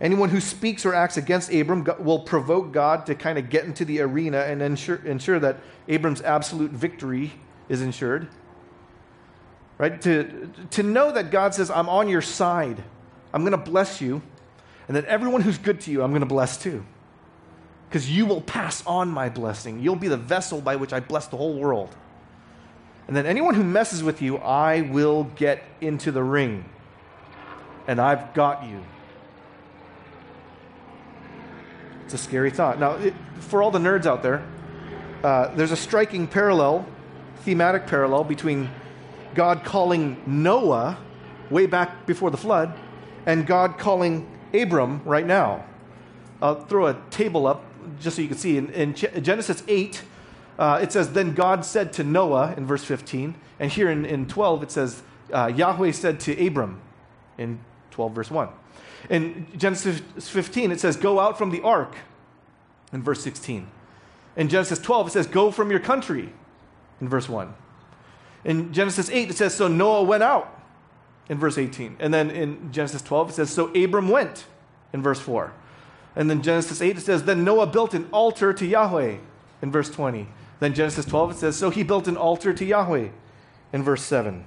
Anyone 0.00 0.28
who 0.28 0.40
speaks 0.40 0.84
or 0.84 0.94
acts 0.94 1.16
against 1.16 1.52
Abram 1.52 1.86
will 2.00 2.20
provoke 2.20 2.72
God 2.72 3.06
to 3.06 3.14
kind 3.14 3.38
of 3.38 3.48
get 3.48 3.64
into 3.64 3.84
the 3.84 4.00
arena 4.00 4.40
and 4.40 4.60
ensure, 4.60 4.96
ensure 5.06 5.38
that 5.38 5.58
Abram's 5.88 6.20
absolute 6.20 6.72
victory 6.72 7.32
is 7.68 7.80
ensured. 7.80 8.28
Right? 9.78 10.00
To, 10.02 10.50
to 10.70 10.82
know 10.82 11.12
that 11.12 11.30
God 11.30 11.54
says, 11.54 11.70
I'm 11.70 11.88
on 11.88 12.08
your 12.08 12.22
side, 12.22 12.82
I'm 13.32 13.42
going 13.42 13.52
to 13.52 13.70
bless 13.70 14.00
you, 14.00 14.20
and 14.88 14.96
that 14.96 15.04
everyone 15.06 15.40
who's 15.40 15.58
good 15.58 15.80
to 15.82 15.90
you, 15.90 16.02
I'm 16.02 16.10
going 16.10 16.20
to 16.20 16.26
bless 16.26 16.56
too 16.56 16.84
because 17.94 18.10
you 18.10 18.26
will 18.26 18.40
pass 18.40 18.84
on 18.88 19.08
my 19.08 19.28
blessing. 19.28 19.78
You'll 19.78 19.94
be 19.94 20.08
the 20.08 20.16
vessel 20.16 20.60
by 20.60 20.74
which 20.74 20.92
I 20.92 20.98
bless 20.98 21.28
the 21.28 21.36
whole 21.36 21.54
world. 21.54 21.94
And 23.06 23.16
then 23.16 23.24
anyone 23.24 23.54
who 23.54 23.62
messes 23.62 24.02
with 24.02 24.20
you, 24.20 24.38
I 24.38 24.80
will 24.80 25.30
get 25.36 25.62
into 25.80 26.10
the 26.10 26.24
ring. 26.24 26.64
And 27.86 28.00
I've 28.00 28.34
got 28.34 28.66
you. 28.66 28.82
It's 32.04 32.14
a 32.14 32.18
scary 32.18 32.50
thought. 32.50 32.80
Now, 32.80 32.94
it, 32.94 33.14
for 33.38 33.62
all 33.62 33.70
the 33.70 33.78
nerds 33.78 34.06
out 34.06 34.24
there, 34.24 34.44
uh, 35.22 35.54
there's 35.54 35.70
a 35.70 35.76
striking 35.76 36.26
parallel, 36.26 36.84
thematic 37.44 37.86
parallel 37.86 38.24
between 38.24 38.70
God 39.36 39.62
calling 39.62 40.20
Noah 40.26 40.98
way 41.48 41.66
back 41.66 42.06
before 42.06 42.32
the 42.32 42.36
flood 42.36 42.76
and 43.24 43.46
God 43.46 43.78
calling 43.78 44.26
Abram 44.52 45.00
right 45.04 45.24
now. 45.24 45.64
I'll 46.42 46.64
throw 46.64 46.88
a 46.88 47.00
table 47.10 47.46
up 47.46 47.64
just 48.00 48.16
so 48.16 48.22
you 48.22 48.28
can 48.28 48.36
see, 48.36 48.56
in, 48.56 48.70
in 48.70 48.94
Genesis 48.94 49.62
8, 49.66 50.02
uh, 50.58 50.78
it 50.82 50.92
says, 50.92 51.12
Then 51.12 51.34
God 51.34 51.64
said 51.64 51.92
to 51.94 52.04
Noah 52.04 52.54
in 52.56 52.66
verse 52.66 52.84
15. 52.84 53.34
And 53.58 53.70
here 53.70 53.90
in, 53.90 54.04
in 54.04 54.26
12, 54.26 54.62
it 54.64 54.70
says, 54.70 55.02
uh, 55.32 55.50
Yahweh 55.54 55.92
said 55.92 56.20
to 56.20 56.46
Abram 56.46 56.80
in 57.38 57.60
12, 57.90 58.12
verse 58.12 58.30
1. 58.30 58.48
In 59.10 59.46
Genesis 59.56 60.00
15, 60.18 60.72
it 60.72 60.80
says, 60.80 60.96
Go 60.96 61.20
out 61.20 61.36
from 61.36 61.50
the 61.50 61.60
ark 61.62 61.96
in 62.92 63.02
verse 63.02 63.22
16. 63.22 63.66
In 64.36 64.48
Genesis 64.48 64.78
12, 64.78 65.08
it 65.08 65.10
says, 65.10 65.26
Go 65.26 65.50
from 65.50 65.70
your 65.70 65.80
country 65.80 66.32
in 67.00 67.08
verse 67.08 67.28
1. 67.28 67.54
In 68.44 68.72
Genesis 68.72 69.10
8, 69.10 69.30
it 69.30 69.36
says, 69.36 69.54
So 69.54 69.68
Noah 69.68 70.02
went 70.02 70.22
out 70.22 70.62
in 71.28 71.38
verse 71.38 71.58
18. 71.58 71.96
And 71.98 72.12
then 72.12 72.30
in 72.30 72.72
Genesis 72.72 73.02
12, 73.02 73.30
it 73.30 73.32
says, 73.34 73.50
So 73.50 73.66
Abram 73.74 74.08
went 74.08 74.46
in 74.92 75.02
verse 75.02 75.20
4. 75.20 75.52
And 76.16 76.30
then 76.30 76.42
Genesis 76.42 76.80
8, 76.80 76.98
it 76.98 77.00
says, 77.00 77.24
Then 77.24 77.44
Noah 77.44 77.66
built 77.66 77.94
an 77.94 78.08
altar 78.12 78.52
to 78.52 78.66
Yahweh 78.66 79.16
in 79.62 79.72
verse 79.72 79.90
20. 79.90 80.28
Then 80.60 80.74
Genesis 80.74 81.04
12, 81.04 81.32
it 81.32 81.36
says, 81.38 81.56
So 81.56 81.70
he 81.70 81.82
built 81.82 82.06
an 82.06 82.16
altar 82.16 82.52
to 82.52 82.64
Yahweh 82.64 83.08
in 83.72 83.82
verse 83.82 84.02
7. 84.02 84.44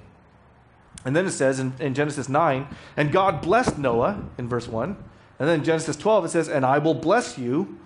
And 1.04 1.14
then 1.14 1.26
it 1.26 1.30
says 1.30 1.60
in, 1.60 1.74
in 1.78 1.94
Genesis 1.94 2.28
9, 2.28 2.66
and 2.96 3.12
God 3.12 3.40
blessed 3.40 3.78
Noah 3.78 4.24
in 4.36 4.48
verse 4.48 4.66
1. 4.66 4.96
And 5.38 5.48
then 5.48 5.62
Genesis 5.62 5.96
12, 5.96 6.24
it 6.24 6.28
says, 6.30 6.48
and 6.48 6.64
I 6.66 6.78
will 6.78 6.94
bless 6.94 7.38
you. 7.38 7.78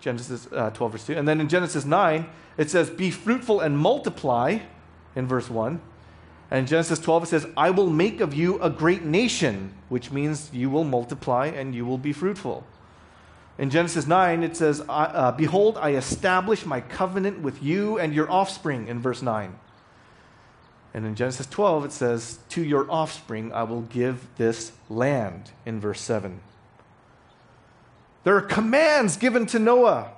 Genesis 0.00 0.46
uh, 0.52 0.70
12, 0.70 0.92
verse 0.92 1.06
2. 1.06 1.14
And 1.14 1.26
then 1.26 1.40
in 1.40 1.48
Genesis 1.48 1.84
9, 1.84 2.26
it 2.56 2.70
says, 2.70 2.90
be 2.90 3.10
fruitful 3.10 3.60
and 3.60 3.76
multiply 3.76 4.58
in 5.16 5.26
verse 5.26 5.50
1. 5.50 5.80
And 6.50 6.66
Genesis 6.66 6.98
12, 6.98 7.22
it 7.24 7.26
says, 7.26 7.46
I 7.56 7.70
will 7.70 7.90
make 7.90 8.20
of 8.20 8.34
you 8.34 8.60
a 8.60 8.70
great 8.70 9.04
nation, 9.04 9.72
which 9.88 10.10
means 10.10 10.50
you 10.52 10.68
will 10.68 10.84
multiply 10.84 11.46
and 11.46 11.74
you 11.74 11.86
will 11.86 11.98
be 11.98 12.12
fruitful. 12.12 12.64
In 13.58 13.70
Genesis 13.70 14.06
9, 14.06 14.42
it 14.42 14.56
says, 14.56 14.82
uh, 14.88 15.32
Behold, 15.32 15.76
I 15.76 15.92
establish 15.94 16.64
my 16.64 16.80
covenant 16.80 17.40
with 17.40 17.62
you 17.62 17.98
and 17.98 18.14
your 18.14 18.30
offspring, 18.30 18.88
in 18.88 19.00
verse 19.00 19.22
9. 19.22 19.54
And 20.92 21.06
in 21.06 21.14
Genesis 21.14 21.46
12, 21.46 21.84
it 21.86 21.92
says, 21.92 22.38
To 22.50 22.64
your 22.64 22.90
offspring 22.90 23.52
I 23.52 23.62
will 23.62 23.82
give 23.82 24.26
this 24.36 24.72
land, 24.88 25.50
in 25.66 25.78
verse 25.80 26.00
7. 26.00 26.40
There 28.24 28.36
are 28.36 28.42
commands 28.42 29.16
given 29.16 29.46
to 29.46 29.58
Noah. 29.58 30.12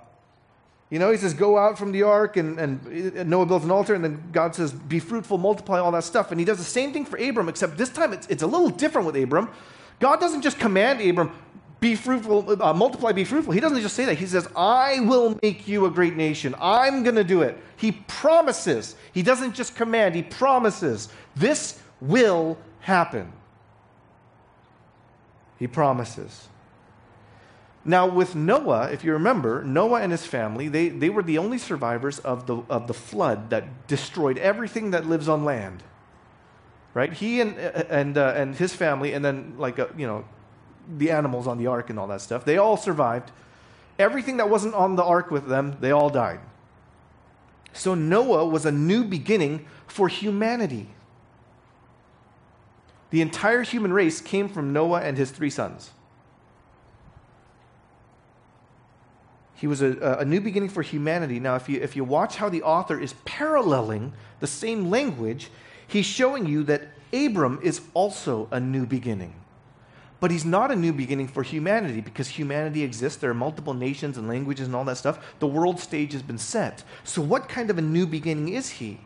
You 0.91 0.99
know, 0.99 1.11
he 1.11 1.17
says, 1.17 1.35
Go 1.35 1.59
out 1.59 1.79
from 1.79 1.93
the 1.93 2.03
ark, 2.03 2.37
and, 2.37 2.59
and 2.59 3.29
Noah 3.29 3.47
builds 3.47 3.65
an 3.65 3.71
altar, 3.71 3.95
and 3.95 4.05
then 4.05 4.23
God 4.33 4.55
says, 4.55 4.73
Be 4.73 4.99
fruitful, 4.99 5.39
multiply, 5.39 5.79
all 5.79 5.93
that 5.93 6.05
stuff. 6.05 6.31
And 6.31 6.41
he 6.41 6.45
does 6.45 6.59
the 6.59 6.65
same 6.65 6.93
thing 6.93 7.05
for 7.05 7.19
Abram, 7.19 7.49
except 7.49 7.77
this 7.77 7.91
time 7.91 8.13
it's, 8.13 8.27
it's 8.29 8.43
a 8.43 8.47
little 8.47 8.69
different 8.69 9.07
with 9.07 9.17
Abram. 9.17 9.49
God 10.01 10.21
doesn't 10.21 10.43
just 10.43 10.59
command 10.59 11.01
Abram, 11.01 11.33
be 11.83 11.97
fruitful, 11.97 12.63
uh, 12.63 12.73
multiply, 12.73 13.11
be 13.11 13.25
fruitful. 13.25 13.53
He 13.53 13.59
doesn't 13.59 13.83
just 13.83 13.97
say 13.97 14.05
that. 14.05 14.17
He 14.17 14.27
says, 14.27 14.49
I 14.55 15.01
will 15.01 15.37
make 15.43 15.67
you 15.67 15.85
a 15.87 15.91
great 15.91 16.15
nation. 16.15 16.55
I'm 16.61 17.03
going 17.03 17.17
to 17.17 17.25
do 17.25 17.43
it. 17.43 17.59
He 17.77 17.91
promises. 17.91 18.95
He 19.13 19.23
doesn't 19.23 19.55
just 19.55 19.75
command, 19.75 20.15
he 20.15 20.23
promises. 20.23 21.09
This 21.35 21.83
will 22.01 22.57
happen. 22.81 23.33
He 25.59 25.67
promises. 25.67 26.49
Now, 27.85 28.07
with 28.07 28.37
Noah, 28.37 28.93
if 28.93 29.03
you 29.03 29.13
remember, 29.15 29.65
Noah 29.65 30.03
and 30.03 30.13
his 30.13 30.25
family, 30.25 30.69
they, 30.69 30.89
they 30.89 31.11
were 31.11 31.25
the 31.25 31.39
only 31.39 31.59
survivors 31.59 32.21
of 32.21 32.47
the, 32.47 32.63
of 32.71 32.87
the 32.87 32.95
flood 32.95 33.51
that 33.51 33.89
destroyed 33.89 34.39
everything 34.39 34.93
that 34.93 35.07
lives 35.07 35.29
on 35.29 35.45
land. 35.45 35.83
Right? 36.95 37.13
He 37.13 37.41
and, 37.41 37.59
and, 37.59 38.17
uh, 38.17 38.35
and 38.37 38.55
his 38.55 38.73
family, 38.73 39.15
and 39.15 39.25
then, 39.25 39.55
like, 39.59 39.81
a, 39.81 39.89
you 39.97 40.07
know, 40.07 40.25
the 40.99 41.11
animals 41.11 41.47
on 41.47 41.59
the 41.59 41.67
ark 41.67 41.91
and 41.91 41.99
all 41.99 42.07
that 42.09 42.21
stuff, 42.21 42.45
they 42.45 42.59
all 42.59 42.77
survived. 42.77 43.31
Everything 43.99 44.39
that 44.39 44.49
wasn't 44.49 44.75
on 44.75 44.97
the 44.97 45.05
ark 45.05 45.31
with 45.31 45.47
them, 45.49 45.77
they 45.81 45.91
all 45.91 46.11
died. 46.11 46.41
So 47.73 47.95
Noah 47.95 48.47
was 48.47 48.67
a 48.67 48.73
new 48.73 49.05
beginning 49.05 49.67
for 49.87 50.09
humanity. 50.09 50.89
The 53.11 53.21
entire 53.21 53.63
human 53.63 53.93
race 53.93 54.21
came 54.21 54.49
from 54.49 54.73
Noah 54.73 55.03
and 55.03 55.17
his 55.17 55.31
three 55.31 55.51
sons. 55.51 55.91
He 59.55 59.67
was 59.67 59.81
a, 59.81 60.17
a, 60.19 60.25
new 60.25 60.41
beginning 60.41 60.71
for 60.71 60.83
humanity. 60.83 61.39
Now, 61.39 61.55
if 61.55 61.69
you, 61.69 61.81
if 61.81 61.95
you 61.95 62.03
watch 62.03 62.35
how 62.35 62.49
the 62.49 62.63
author 62.63 62.99
is 62.99 63.15
paralleling 63.25 64.13
the 64.41 64.49
same 64.49 64.91
language, 64.91 65.51
he's 65.87 66.05
showing 66.05 66.47
you 66.47 66.65
that 66.65 66.89
Abram 67.13 67.61
is 67.63 67.81
also 67.95 68.49
a 68.51 68.59
new 68.59 68.87
beginning. 68.87 69.35
But 70.23 70.31
he's 70.31 70.45
not 70.45 70.71
a 70.71 70.77
new 70.77 70.93
beginning 70.93 71.27
for 71.27 71.43
humanity 71.43 72.01
because 72.01 72.29
humanity 72.29 72.85
exists. 72.85 73.19
There 73.19 73.33
are 73.33 73.35
multiple 73.35 73.75
nations 73.75 74.17
and 74.17 74.29
languages 74.29 74.69
and 74.69 74.77
all 74.77 74.85
that 74.85 74.97
stuff. 74.97 75.35
The 75.41 75.49
world 75.49 75.81
stage 75.81 76.13
has 76.13 76.23
been 76.23 76.39
set. 76.39 76.85
So, 77.03 77.21
what 77.21 77.49
kind 77.49 77.71
of 77.71 77.77
a 77.77 77.83
new 77.83 78.07
beginning 78.07 78.51
is 78.51 78.71
he? 78.71 79.01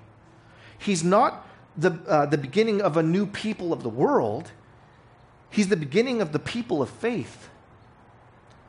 He's 0.78 1.02
not 1.02 1.48
the, 1.74 1.92
uh, 2.06 2.26
the 2.26 2.36
beginning 2.36 2.82
of 2.82 2.98
a 2.98 3.02
new 3.02 3.24
people 3.24 3.72
of 3.72 3.82
the 3.82 3.88
world, 3.88 4.52
he's 5.48 5.68
the 5.68 5.76
beginning 5.76 6.20
of 6.20 6.32
the 6.32 6.38
people 6.38 6.82
of 6.82 6.90
faith. 6.90 7.48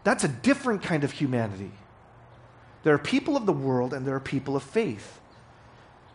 That's 0.05 0.23
a 0.23 0.29
different 0.29 0.81
kind 0.81 1.03
of 1.03 1.11
humanity. 1.11 1.73
There 2.83 2.93
are 2.93 2.97
people 2.97 3.35
of 3.35 3.45
the 3.45 3.51
world 3.51 3.93
and 3.93 4.07
there 4.07 4.15
are 4.15 4.21
people 4.21 4.55
of 4.55 4.63
faith. 4.63 5.19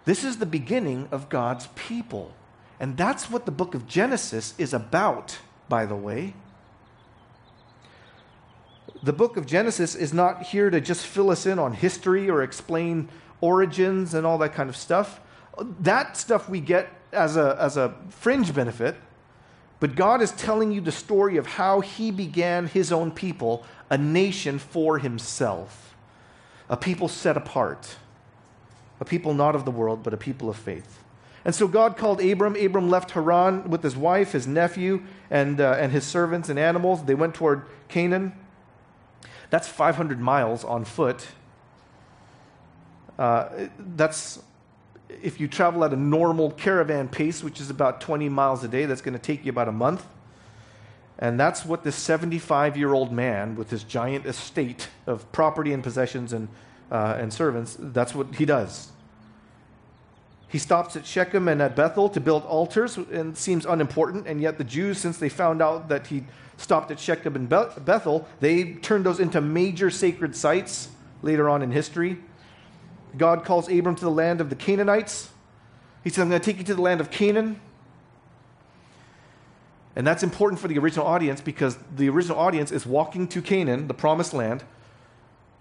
This 0.07 0.25
is 0.25 0.39
the 0.39 0.47
beginning 0.47 1.09
of 1.13 1.29
God's 1.29 1.67
people. 1.75 2.33
And 2.81 2.97
that's 2.97 3.29
what 3.29 3.45
the 3.45 3.53
book 3.53 3.75
of 3.75 3.87
Genesis 3.87 4.55
is 4.57 4.73
about, 4.73 5.37
by 5.73 5.87
the 5.87 5.97
way. 5.97 6.35
The 9.03 9.15
book 9.15 9.39
of 9.39 9.47
Genesis 9.47 9.95
is 9.95 10.13
not 10.13 10.43
here 10.43 10.69
to 10.69 10.83
just 10.83 11.07
fill 11.07 11.31
us 11.31 11.47
in 11.47 11.59
on 11.59 11.73
history 11.73 12.29
or 12.29 12.43
explain 12.43 13.09
origins 13.41 14.13
and 14.13 14.27
all 14.27 14.37
that 14.37 14.53
kind 14.53 14.69
of 14.69 14.77
stuff. 14.77 15.19
That 15.81 16.19
stuff 16.19 16.47
we 16.47 16.61
get 16.61 16.91
as 17.11 17.39
a, 17.39 17.57
as 17.59 17.79
a 17.79 17.95
fringe 18.11 18.55
benefit. 18.55 18.97
But 19.81 19.95
God 19.95 20.21
is 20.21 20.33
telling 20.33 20.73
you 20.73 20.83
the 20.83 20.93
story 20.93 21.39
of 21.39 21.47
how 21.47 21.81
He 21.81 22.11
began 22.11 22.67
His 22.67 22.93
own 22.93 23.11
people, 23.11 23.65
a 23.89 23.97
nation 23.97 24.59
for 24.59 24.99
Himself, 24.99 25.97
a 26.69 26.77
people 26.77 27.09
set 27.09 27.39
apart, 27.39 27.97
a 29.01 29.07
people 29.07 29.33
not 29.33 29.55
of 29.55 29.65
the 29.65 29.71
world, 29.71 30.03
but 30.03 30.13
a 30.13 30.19
people 30.19 30.51
of 30.51 30.57
faith. 30.59 31.03
And 31.45 31.55
so 31.55 31.67
God 31.67 31.97
called 31.97 32.21
Abram. 32.21 32.57
Abram 32.57 32.89
left 32.89 33.13
Haran 33.13 33.69
with 33.69 33.83
his 33.83 33.97
wife, 33.97 34.33
his 34.33 34.47
nephew, 34.47 35.03
and, 35.33 35.63
uh, 35.63 35.77
and 35.81 35.91
his 35.91 36.05
servants 36.05 36.51
and 36.51 36.59
animals. 36.59 37.05
They 37.07 37.15
went 37.15 37.35
toward 37.35 37.65
Canaan. 37.89 38.35
That's 39.51 39.67
500 39.67 40.21
miles 40.21 40.63
on 40.63 40.85
foot. 40.85 41.27
Uh, 43.19 43.49
that's 43.79 44.41
if 45.23 45.41
you 45.41 45.49
travel 45.49 45.85
at 45.85 45.93
a 45.93 45.97
normal 45.97 46.51
caravan 46.51 47.09
pace, 47.09 47.43
which 47.43 47.61
is 47.61 47.71
about 47.71 48.01
20 48.01 48.29
miles 48.29 48.63
a 48.63 48.69
day, 48.69 48.87
that's 48.87 49.03
going 49.03 49.13
to 49.13 49.19
take 49.19 49.45
you 49.45 49.51
about 49.51 49.69
a 49.69 49.73
month. 49.73 50.07
And 51.19 51.39
that's 51.41 51.65
what 51.65 51.83
this 51.83 51.97
75 51.97 52.77
year 52.77 52.93
old 52.93 53.13
man 53.13 53.57
with 53.57 53.71
his 53.71 53.85
giant 53.85 54.27
estate 54.27 54.89
of 55.07 55.31
property 55.33 55.73
and 55.73 55.83
possessions 55.83 56.33
and, 56.33 56.49
uh, 56.91 57.17
and 57.19 57.33
servants, 57.33 57.77
that's 57.79 58.15
what 58.15 58.35
he 58.35 58.45
does. 58.45 58.92
He 60.53 60.59
stops 60.59 60.97
at 60.97 61.07
Shechem 61.07 61.49
and 61.49 61.63
at 61.63 61.75
Bethel 61.75 62.11
to 62.11 62.21
build 62.21 62.45
altars 62.45 62.99
and 62.99 63.35
seems 63.35 63.65
unimportant. 63.65 64.27
And 64.27 64.39
yet, 64.39 64.59
the 64.59 64.65
Jews, 64.65 64.99
since 64.99 65.17
they 65.17 65.31
found 65.31 65.63
out 65.63 65.89
that 65.89 66.09
he 66.09 66.25
stopped 66.59 66.91
at 66.91 67.01
Shechem 67.01 67.35
and 67.35 67.49
Bethel, 67.49 68.29
they 68.41 68.75
turned 68.75 69.07
those 69.07 69.19
into 69.19 69.41
major 69.41 69.89
sacred 69.89 70.37
sites 70.37 70.91
later 71.23 71.49
on 71.49 71.63
in 71.63 71.71
history. 71.73 72.19
God 73.17 73.47
calls 73.47 73.71
Abram 73.71 73.95
to 73.95 74.05
the 74.05 74.11
land 74.11 74.43
of 74.43 74.51
the 74.51 74.55
Canaanites. 74.55 75.31
He 76.05 76.11
says, 76.11 76.19
I'm 76.19 76.29
going 76.29 76.41
to 76.41 76.45
take 76.45 76.59
you 76.59 76.65
to 76.65 76.75
the 76.75 76.83
land 76.83 77.01
of 77.01 77.11
Canaan. 77.11 77.59
And 79.97 80.07
that's 80.07 80.23
important 80.23 80.61
for 80.61 80.69
the 80.69 80.79
original 80.79 81.07
audience 81.07 81.41
because 81.41 81.79
the 81.97 82.11
original 82.11 82.39
audience 82.39 82.71
is 82.73 82.85
walking 82.85 83.27
to 83.29 83.41
Canaan, 83.41 83.89
the 83.89 83.95
promised 83.95 84.35
land, 84.35 84.65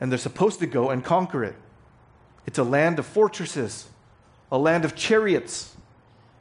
and 0.01 0.11
they're 0.11 0.19
supposed 0.19 0.59
to 0.59 0.65
go 0.65 0.89
and 0.89 1.01
conquer 1.01 1.45
it. 1.45 1.55
It's 2.45 2.57
a 2.57 2.63
land 2.63 2.99
of 2.99 3.05
fortresses, 3.05 3.87
a 4.51 4.57
land 4.57 4.85
of 4.85 4.95
chariots, 4.95 5.75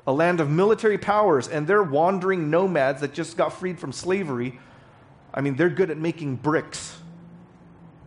a 0.07 0.13
land 0.13 0.41
of 0.41 0.51
military 0.51 0.99
powers, 0.99 1.49
and 1.49 1.67
they're 1.67 1.83
wandering 1.83 2.51
nomads 2.51 3.01
that 3.01 3.15
just 3.15 3.37
got 3.37 3.53
freed 3.53 3.79
from 3.79 3.93
slavery. 3.93 4.59
I 5.33 5.41
mean, 5.41 5.57
they're 5.57 5.71
good 5.71 5.91
at 5.91 5.99
making 5.99 6.37
bricks, 6.37 6.99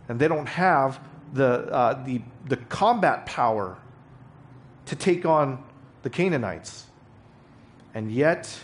and 0.09 0.19
they 0.19 0.27
don't 0.27 0.47
have 0.47 0.99
the, 1.33 1.71
uh, 1.71 2.03
the, 2.03 2.21
the 2.47 2.57
combat 2.57 3.25
power 3.25 3.77
to 4.87 4.95
take 4.95 5.25
on 5.25 5.63
the 6.01 6.09
Canaanites. 6.09 6.85
And 7.93 8.11
yet, 8.11 8.59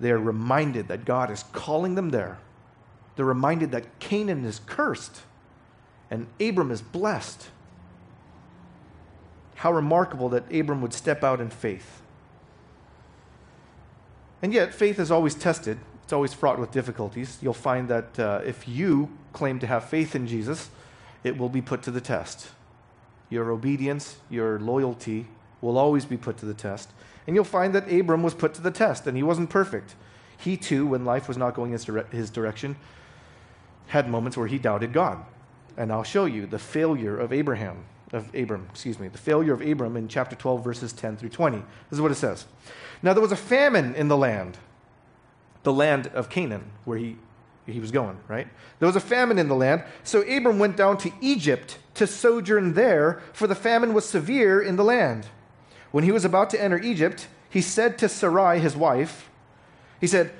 they're 0.00 0.18
reminded 0.18 0.88
that 0.88 1.04
God 1.04 1.30
is 1.30 1.44
calling 1.52 1.94
them 1.94 2.10
there. 2.10 2.38
They're 3.16 3.24
reminded 3.24 3.70
that 3.72 4.00
Canaan 4.00 4.44
is 4.44 4.60
cursed 4.66 5.22
and 6.10 6.26
Abram 6.40 6.70
is 6.70 6.82
blessed. 6.82 7.48
How 9.56 9.72
remarkable 9.72 10.28
that 10.30 10.52
Abram 10.54 10.80
would 10.82 10.92
step 10.92 11.22
out 11.22 11.40
in 11.40 11.50
faith. 11.50 12.02
And 14.42 14.52
yet, 14.52 14.74
faith 14.74 14.98
is 14.98 15.10
always 15.10 15.34
tested, 15.34 15.78
it's 16.02 16.12
always 16.12 16.34
fraught 16.34 16.58
with 16.58 16.70
difficulties. 16.70 17.38
You'll 17.40 17.54
find 17.54 17.88
that 17.88 18.18
uh, 18.18 18.42
if 18.44 18.68
you 18.68 19.10
claim 19.32 19.58
to 19.60 19.66
have 19.66 19.84
faith 19.84 20.14
in 20.14 20.26
Jesus, 20.26 20.68
it 21.22 21.38
will 21.38 21.48
be 21.48 21.62
put 21.62 21.82
to 21.84 21.90
the 21.90 22.00
test. 22.00 22.48
Your 23.30 23.50
obedience, 23.50 24.16
your 24.28 24.60
loyalty 24.60 25.26
will 25.62 25.78
always 25.78 26.04
be 26.04 26.18
put 26.18 26.36
to 26.38 26.46
the 26.46 26.54
test. 26.54 26.90
And 27.26 27.34
you'll 27.34 27.44
find 27.44 27.74
that 27.74 27.90
Abram 27.90 28.22
was 28.22 28.34
put 28.34 28.52
to 28.54 28.60
the 28.60 28.70
test, 28.70 29.06
and 29.06 29.16
he 29.16 29.22
wasn't 29.22 29.48
perfect. 29.48 29.94
He 30.36 30.58
too, 30.58 30.86
when 30.86 31.06
life 31.06 31.26
was 31.26 31.38
not 31.38 31.54
going 31.54 31.72
in 31.72 32.04
his 32.10 32.30
direction, 32.30 32.76
had 33.86 34.10
moments 34.10 34.36
where 34.36 34.46
he 34.46 34.58
doubted 34.58 34.92
God. 34.92 35.24
And 35.76 35.90
I'll 35.90 36.04
show 36.04 36.26
you 36.26 36.46
the 36.46 36.58
failure 36.58 37.18
of 37.18 37.32
Abraham, 37.32 37.86
of 38.12 38.32
Abram, 38.34 38.68
excuse 38.70 38.98
me, 38.98 39.08
the 39.08 39.18
failure 39.18 39.52
of 39.52 39.60
Abram 39.60 39.96
in 39.96 40.08
chapter 40.08 40.36
12, 40.36 40.62
verses 40.62 40.92
10 40.92 41.16
through 41.16 41.30
20. 41.30 41.58
This 41.58 41.64
is 41.92 42.00
what 42.00 42.10
it 42.10 42.16
says. 42.16 42.46
Now 43.02 43.12
there 43.12 43.22
was 43.22 43.32
a 43.32 43.36
famine 43.36 43.94
in 43.94 44.08
the 44.08 44.16
land, 44.16 44.58
the 45.62 45.72
land 45.72 46.08
of 46.08 46.28
Canaan, 46.28 46.70
where 46.84 46.98
he 46.98 47.16
he 47.66 47.80
was 47.80 47.90
going, 47.90 48.18
right? 48.28 48.46
There 48.78 48.86
was 48.86 48.96
a 48.96 49.00
famine 49.00 49.38
in 49.38 49.48
the 49.48 49.54
land, 49.54 49.84
so 50.02 50.20
Abram 50.22 50.58
went 50.58 50.76
down 50.76 50.98
to 50.98 51.12
Egypt 51.20 51.78
to 51.94 52.06
sojourn 52.06 52.74
there, 52.74 53.22
for 53.32 53.46
the 53.46 53.54
famine 53.54 53.94
was 53.94 54.04
severe 54.04 54.60
in 54.60 54.76
the 54.76 54.84
land. 54.84 55.26
When 55.90 56.04
he 56.04 56.12
was 56.12 56.24
about 56.24 56.50
to 56.50 56.62
enter 56.62 56.78
Egypt, 56.78 57.28
he 57.48 57.60
said 57.60 57.98
to 57.98 58.08
Sarai, 58.08 58.58
his 58.58 58.76
wife, 58.76 59.30
he 60.00 60.06
said, 60.06 60.32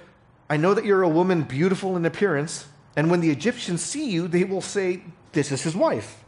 I 0.50 0.56
know 0.56 0.74
that 0.74 0.84
you're 0.84 1.02
a 1.02 1.08
woman 1.08 1.42
beautiful 1.42 1.96
in 1.96 2.04
appearance, 2.04 2.66
and 2.96 3.10
when 3.10 3.20
the 3.20 3.30
Egyptians 3.30 3.82
see 3.82 4.10
you, 4.10 4.28
they 4.28 4.44
will 4.44 4.60
say, 4.60 5.02
This 5.32 5.50
is 5.50 5.62
his 5.62 5.74
wife. 5.74 6.23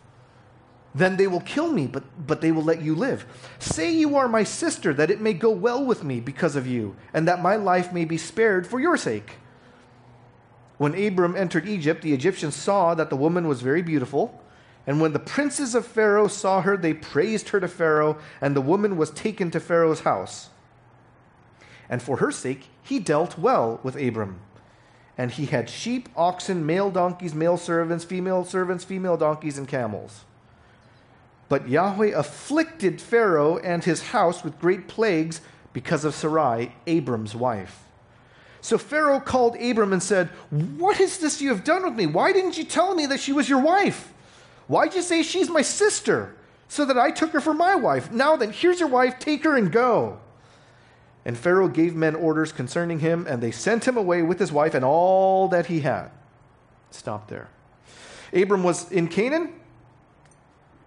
Then 0.97 1.19
they 1.19 1.27
will 1.27 1.43
kill 1.43 1.71
me, 1.71 1.87
but, 1.87 2.05
but 2.27 2.41
they 2.41 2.51
will 2.51 2.63
let 2.63 2.81
you 2.81 2.95
live. 2.95 3.27
Say 3.59 3.93
you 3.93 4.17
are 4.17 4.29
my 4.29 4.45
sister, 4.45 4.95
that 4.95 5.11
it 5.11 5.21
may 5.21 5.35
go 5.35 5.51
well 5.51 5.85
with 5.85 6.03
me 6.03 6.21
because 6.21 6.57
of 6.57 6.67
you, 6.67 6.97
and 7.13 7.29
that 7.29 7.43
my 7.43 7.57
life 7.57 7.93
may 7.93 8.07
be 8.07 8.17
spared 8.17 8.67
for 8.67 8.81
your 8.81 8.97
sake. 8.97 9.33
When 10.79 10.95
Abram 10.95 11.37
entered 11.37 11.69
Egypt, 11.69 12.01
the 12.01 12.15
Egyptians 12.15 12.57
saw 12.57 12.95
that 12.95 13.11
the 13.11 13.17
woman 13.17 13.47
was 13.47 13.61
very 13.61 13.83
beautiful. 13.83 14.43
And 14.87 14.99
when 14.99 15.13
the 15.13 15.19
princes 15.19 15.75
of 15.75 15.87
Pharaoh 15.87 16.29
saw 16.29 16.63
her, 16.63 16.79
they 16.79 16.95
praised 16.95 17.51
her 17.51 17.61
to 17.61 17.69
Pharaoh, 17.69 18.17
and 18.41 18.57
the 18.57 18.63
woman 18.63 18.97
was 18.97 19.11
taken 19.11 19.51
to 19.51 19.61
Pharaoh's 19.61 20.01
house. 20.01 20.49
And 21.91 22.01
for 22.01 22.17
her 22.19 22.31
sake, 22.31 22.69
he 22.83 23.01
dealt 23.01 23.37
well 23.37 23.81
with 23.83 24.01
Abram. 24.01 24.41
And 25.19 25.31
he 25.31 25.45
had 25.45 25.69
sheep, 25.69 26.09
oxen, 26.17 26.65
male 26.65 26.91
donkeys, 26.91 27.35
male 27.35 27.59
servants, 27.59 28.05
female 28.05 28.47
servants, 28.47 28.83
female 28.83 29.19
donkeys, 29.19 29.59
and 29.59 29.69
camels. 29.69 30.25
But 31.49 31.69
Yahweh 31.69 32.13
afflicted 32.17 33.01
Pharaoh 33.01 33.59
and 33.59 33.85
his 33.85 34.09
house 34.09 34.43
with 34.43 34.61
great 34.61 34.89
plagues 34.89 35.41
because 35.73 36.05
of 36.05 36.15
Sarai, 36.15 36.75
Abram's 36.87 37.35
wife. 37.35 37.85
So 38.61 38.79
Pharaoh 38.79 39.21
called 39.21 39.57
Abram 39.61 39.93
and 39.93 40.03
said, 40.03 40.29
What 40.51 40.99
is 40.99 41.19
this 41.19 41.41
you 41.41 41.51
have 41.51 41.63
done 41.63 41.85
with 41.85 41.95
me? 41.95 42.07
Why 42.07 42.33
didn't 42.33 42.59
you 42.59 42.65
tell 42.65 42.95
me 42.95 43.07
that 43.07 43.21
she 43.21 43.33
was 43.33 43.49
your 43.49 43.61
wife? 43.61 44.13
Why'd 44.67 44.95
you 44.95 45.03
say 45.03 45.23
she's 45.23 45.49
my 45.49 45.63
sister? 45.63 46.35
So 46.69 46.85
that 46.85 46.99
I 46.99 47.13
took 47.13 47.31
her 47.31 47.41
for 47.41 47.55
my 47.55 47.77
wife. 47.77 48.11
Now 48.11 48.35
then, 48.35 48.51
here's 48.51 48.81
your 48.81 48.89
wife, 48.89 49.21
take 49.21 49.45
her 49.45 49.57
and 49.57 49.71
go. 49.71 50.19
And 51.25 51.39
Pharaoh 51.39 51.69
gave 51.69 51.95
men 51.95 52.17
orders 52.17 52.51
concerning 52.51 52.99
him, 52.99 53.25
and 53.29 53.41
they 53.41 53.53
sent 53.53 53.87
him 53.87 53.97
away 53.97 54.23
with 54.23 54.41
his 54.41 54.51
wife 54.51 54.75
and 54.75 54.85
all 54.85 55.47
that 55.49 55.67
he 55.67 55.81
had. 55.81 56.11
Stop 56.91 57.29
there. 57.29 57.49
Abram 58.33 58.65
was 58.65 58.91
in 58.91 59.07
Canaan, 59.07 59.53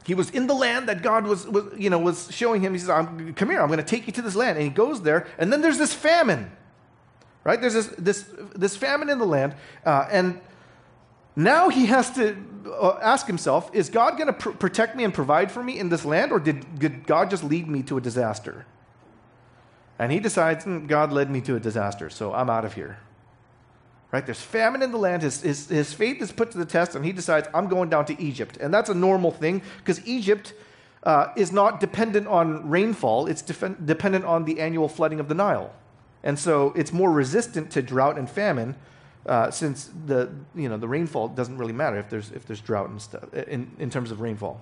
he 0.05 0.15
was 0.15 0.29
in 0.31 0.47
the 0.47 0.53
land 0.53 0.89
that 0.89 1.01
God 1.01 1.25
was, 1.25 1.47
was, 1.47 1.65
you 1.77 1.89
know, 1.89 1.99
was 1.99 2.31
showing 2.31 2.61
him. 2.61 2.73
He 2.73 2.79
says, 2.79 2.87
Come 2.87 3.49
here, 3.49 3.61
I'm 3.61 3.67
going 3.67 3.77
to 3.77 3.83
take 3.83 4.07
you 4.07 4.13
to 4.13 4.21
this 4.21 4.35
land. 4.35 4.57
And 4.57 4.65
he 4.65 4.71
goes 4.71 5.01
there, 5.01 5.27
and 5.37 5.51
then 5.51 5.61
there's 5.61 5.77
this 5.77 5.93
famine. 5.93 6.51
Right? 7.43 7.59
There's 7.59 7.73
this, 7.73 7.87
this, 7.97 8.25
this 8.55 8.75
famine 8.75 9.09
in 9.09 9.17
the 9.17 9.25
land. 9.25 9.55
Uh, 9.85 10.07
and 10.11 10.41
now 11.35 11.69
he 11.69 11.85
has 11.87 12.11
to 12.11 12.37
uh, 12.79 12.97
ask 13.01 13.27
himself 13.27 13.69
Is 13.73 13.89
God 13.89 14.17
going 14.17 14.27
to 14.27 14.33
pr- 14.33 14.49
protect 14.51 14.95
me 14.95 15.03
and 15.03 15.13
provide 15.13 15.51
for 15.51 15.63
me 15.63 15.79
in 15.79 15.89
this 15.89 16.05
land, 16.05 16.31
or 16.31 16.39
did, 16.39 16.79
did 16.79 17.05
God 17.05 17.29
just 17.29 17.43
lead 17.43 17.67
me 17.67 17.83
to 17.83 17.97
a 17.97 18.01
disaster? 18.01 18.65
And 19.97 20.11
he 20.11 20.19
decides, 20.19 20.65
mm, 20.65 20.87
God 20.87 21.11
led 21.11 21.29
me 21.29 21.41
to 21.41 21.55
a 21.55 21.59
disaster, 21.59 22.09
so 22.09 22.33
I'm 22.33 22.49
out 22.49 22.65
of 22.65 22.73
here. 22.73 22.99
Right? 24.11 24.25
There's 24.25 24.41
famine 24.41 24.81
in 24.81 24.91
the 24.91 24.97
land. 24.97 25.21
His, 25.21 25.41
his, 25.41 25.67
his 25.67 25.93
faith 25.93 26.21
is 26.21 26.31
put 26.31 26.51
to 26.51 26.57
the 26.57 26.65
test, 26.65 26.95
and 26.95 27.05
he 27.05 27.11
decides, 27.11 27.47
I'm 27.53 27.67
going 27.67 27.89
down 27.89 28.05
to 28.05 28.19
Egypt. 28.21 28.57
And 28.59 28.73
that's 28.73 28.89
a 28.89 28.95
normal 28.95 29.31
thing 29.31 29.61
because 29.77 30.05
Egypt 30.07 30.53
uh, 31.03 31.27
is 31.35 31.51
not 31.51 31.79
dependent 31.79 32.27
on 32.27 32.69
rainfall, 32.69 33.27
it's 33.27 33.41
dependent 33.41 34.25
on 34.25 34.45
the 34.45 34.59
annual 34.59 34.89
flooding 34.89 35.19
of 35.19 35.27
the 35.27 35.35
Nile. 35.35 35.71
And 36.23 36.37
so 36.37 36.73
it's 36.75 36.91
more 36.91 37.11
resistant 37.11 37.71
to 37.71 37.81
drought 37.81 38.17
and 38.17 38.29
famine 38.29 38.75
uh, 39.25 39.51
since 39.51 39.89
the, 40.05 40.29
you 40.55 40.67
know, 40.67 40.77
the 40.77 40.87
rainfall 40.87 41.29
doesn't 41.29 41.57
really 41.57 41.73
matter 41.73 41.97
if 41.97 42.09
there's, 42.09 42.31
if 42.31 42.45
there's 42.45 42.61
drought 42.61 42.89
and 42.89 43.01
stuff 43.01 43.33
in, 43.33 43.71
in 43.79 43.89
terms 43.89 44.11
of 44.11 44.21
rainfall. 44.21 44.59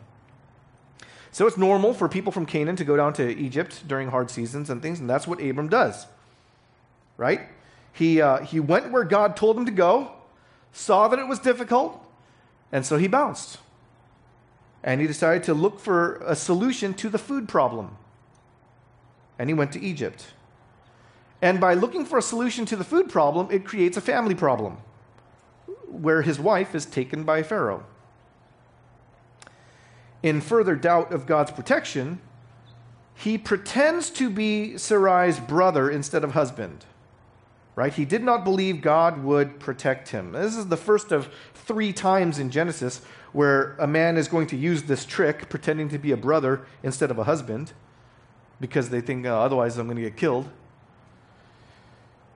So 1.31 1.47
it's 1.47 1.57
normal 1.57 1.93
for 1.93 2.09
people 2.09 2.31
from 2.31 2.45
Canaan 2.45 2.75
to 2.77 2.83
go 2.83 2.95
down 2.95 3.13
to 3.13 3.29
Egypt 3.37 3.87
during 3.87 4.09
hard 4.09 4.29
seasons 4.29 4.69
and 4.69 4.81
things, 4.81 4.99
and 4.99 5.09
that's 5.09 5.27
what 5.27 5.41
Abram 5.41 5.69
does. 5.69 6.05
Right? 7.17 7.41
He, 7.97 8.21
uh, 8.21 8.43
he 8.43 8.59
went 8.59 8.91
where 8.91 9.03
God 9.03 9.35
told 9.35 9.57
him 9.57 9.65
to 9.65 9.71
go, 9.71 10.11
saw 10.71 11.07
that 11.07 11.17
it 11.17 11.27
was 11.27 11.39
difficult, 11.39 11.99
and 12.71 12.85
so 12.85 12.97
he 12.97 13.07
bounced. 13.07 13.57
And 14.83 15.01
he 15.01 15.07
decided 15.07 15.43
to 15.45 15.55
look 15.55 15.79
for 15.79 16.21
a 16.23 16.35
solution 16.35 16.93
to 16.93 17.09
the 17.09 17.17
food 17.17 17.47
problem. 17.47 17.97
And 19.39 19.49
he 19.49 19.55
went 19.55 19.71
to 19.71 19.81
Egypt. 19.81 20.27
And 21.41 21.59
by 21.59 21.73
looking 21.73 22.05
for 22.05 22.19
a 22.19 22.21
solution 22.21 22.67
to 22.67 22.75
the 22.75 22.83
food 22.83 23.09
problem, 23.09 23.47
it 23.49 23.65
creates 23.65 23.97
a 23.97 24.01
family 24.01 24.35
problem 24.35 24.77
where 25.87 26.21
his 26.21 26.39
wife 26.39 26.75
is 26.75 26.85
taken 26.85 27.23
by 27.23 27.41
Pharaoh. 27.41 27.83
In 30.21 30.39
further 30.39 30.75
doubt 30.75 31.11
of 31.11 31.25
God's 31.25 31.49
protection, 31.49 32.21
he 33.15 33.39
pretends 33.39 34.11
to 34.11 34.29
be 34.29 34.77
Sarai's 34.77 35.39
brother 35.39 35.89
instead 35.89 36.23
of 36.23 36.33
husband 36.33 36.85
right? 37.77 37.93
He 37.93 38.05
did 38.05 38.23
not 38.23 38.43
believe 38.43 38.81
God 38.81 39.23
would 39.23 39.59
protect 39.59 40.09
him. 40.09 40.31
This 40.31 40.57
is 40.57 40.65
the 40.65 40.75
first 40.75 41.11
of 41.11 41.29
three 41.53 41.93
times 41.93 42.39
in 42.39 42.49
Genesis 42.49 43.03
where 43.33 43.75
a 43.77 43.85
man 43.85 44.17
is 44.17 44.27
going 44.27 44.47
to 44.47 44.57
use 44.57 44.83
this 44.83 45.05
trick, 45.05 45.47
pretending 45.47 45.87
to 45.89 45.99
be 45.99 46.11
a 46.11 46.17
brother 46.17 46.65
instead 46.81 47.11
of 47.11 47.19
a 47.19 47.25
husband, 47.25 47.73
because 48.59 48.89
they 48.89 48.99
think 48.99 49.27
uh, 49.27 49.39
otherwise 49.39 49.77
I'm 49.77 49.85
going 49.85 49.97
to 49.97 50.01
get 50.01 50.17
killed. 50.17 50.49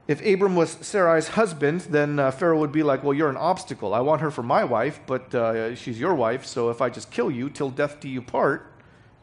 If 0.08 0.24
Abram 0.24 0.56
was 0.56 0.76
Sarai's 0.76 1.30
husband, 1.30 1.82
then 1.90 2.20
uh, 2.20 2.30
Pharaoh 2.30 2.60
would 2.60 2.72
be 2.72 2.84
like, 2.84 3.04
Well, 3.04 3.16
you're 3.16 3.30
an 3.30 3.38
obstacle. 3.38 3.96
I 3.96 4.02
want 4.02 4.22
her 4.22 4.30
for 4.30 4.44
my 4.44 4.64
wife, 4.64 5.00
but 5.08 5.34
uh, 5.34 5.74
she's 5.74 6.00
your 6.00 6.14
wife, 6.14 6.46
so 6.46 6.70
if 6.70 6.84
I 6.84 6.92
just 6.92 7.10
kill 7.10 7.32
you, 7.32 7.50
till 7.50 7.72
death 7.72 8.00
do 8.00 8.08
you 8.08 8.22
part, 8.22 8.72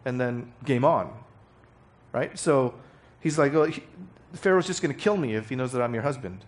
and 0.04 0.20
then 0.20 0.52
game 0.64 0.84
on. 0.84 1.12
Right? 2.10 2.36
So 2.36 2.74
he's 3.20 3.38
like, 3.38 3.52
well, 3.52 3.66
he, 3.66 3.84
Pharaoh's 4.34 4.66
just 4.66 4.82
going 4.82 4.94
to 4.94 5.00
kill 5.00 5.16
me 5.16 5.34
if 5.34 5.48
he 5.48 5.56
knows 5.56 5.72
that 5.72 5.82
I'm 5.82 5.94
your 5.94 6.02
husband. 6.02 6.44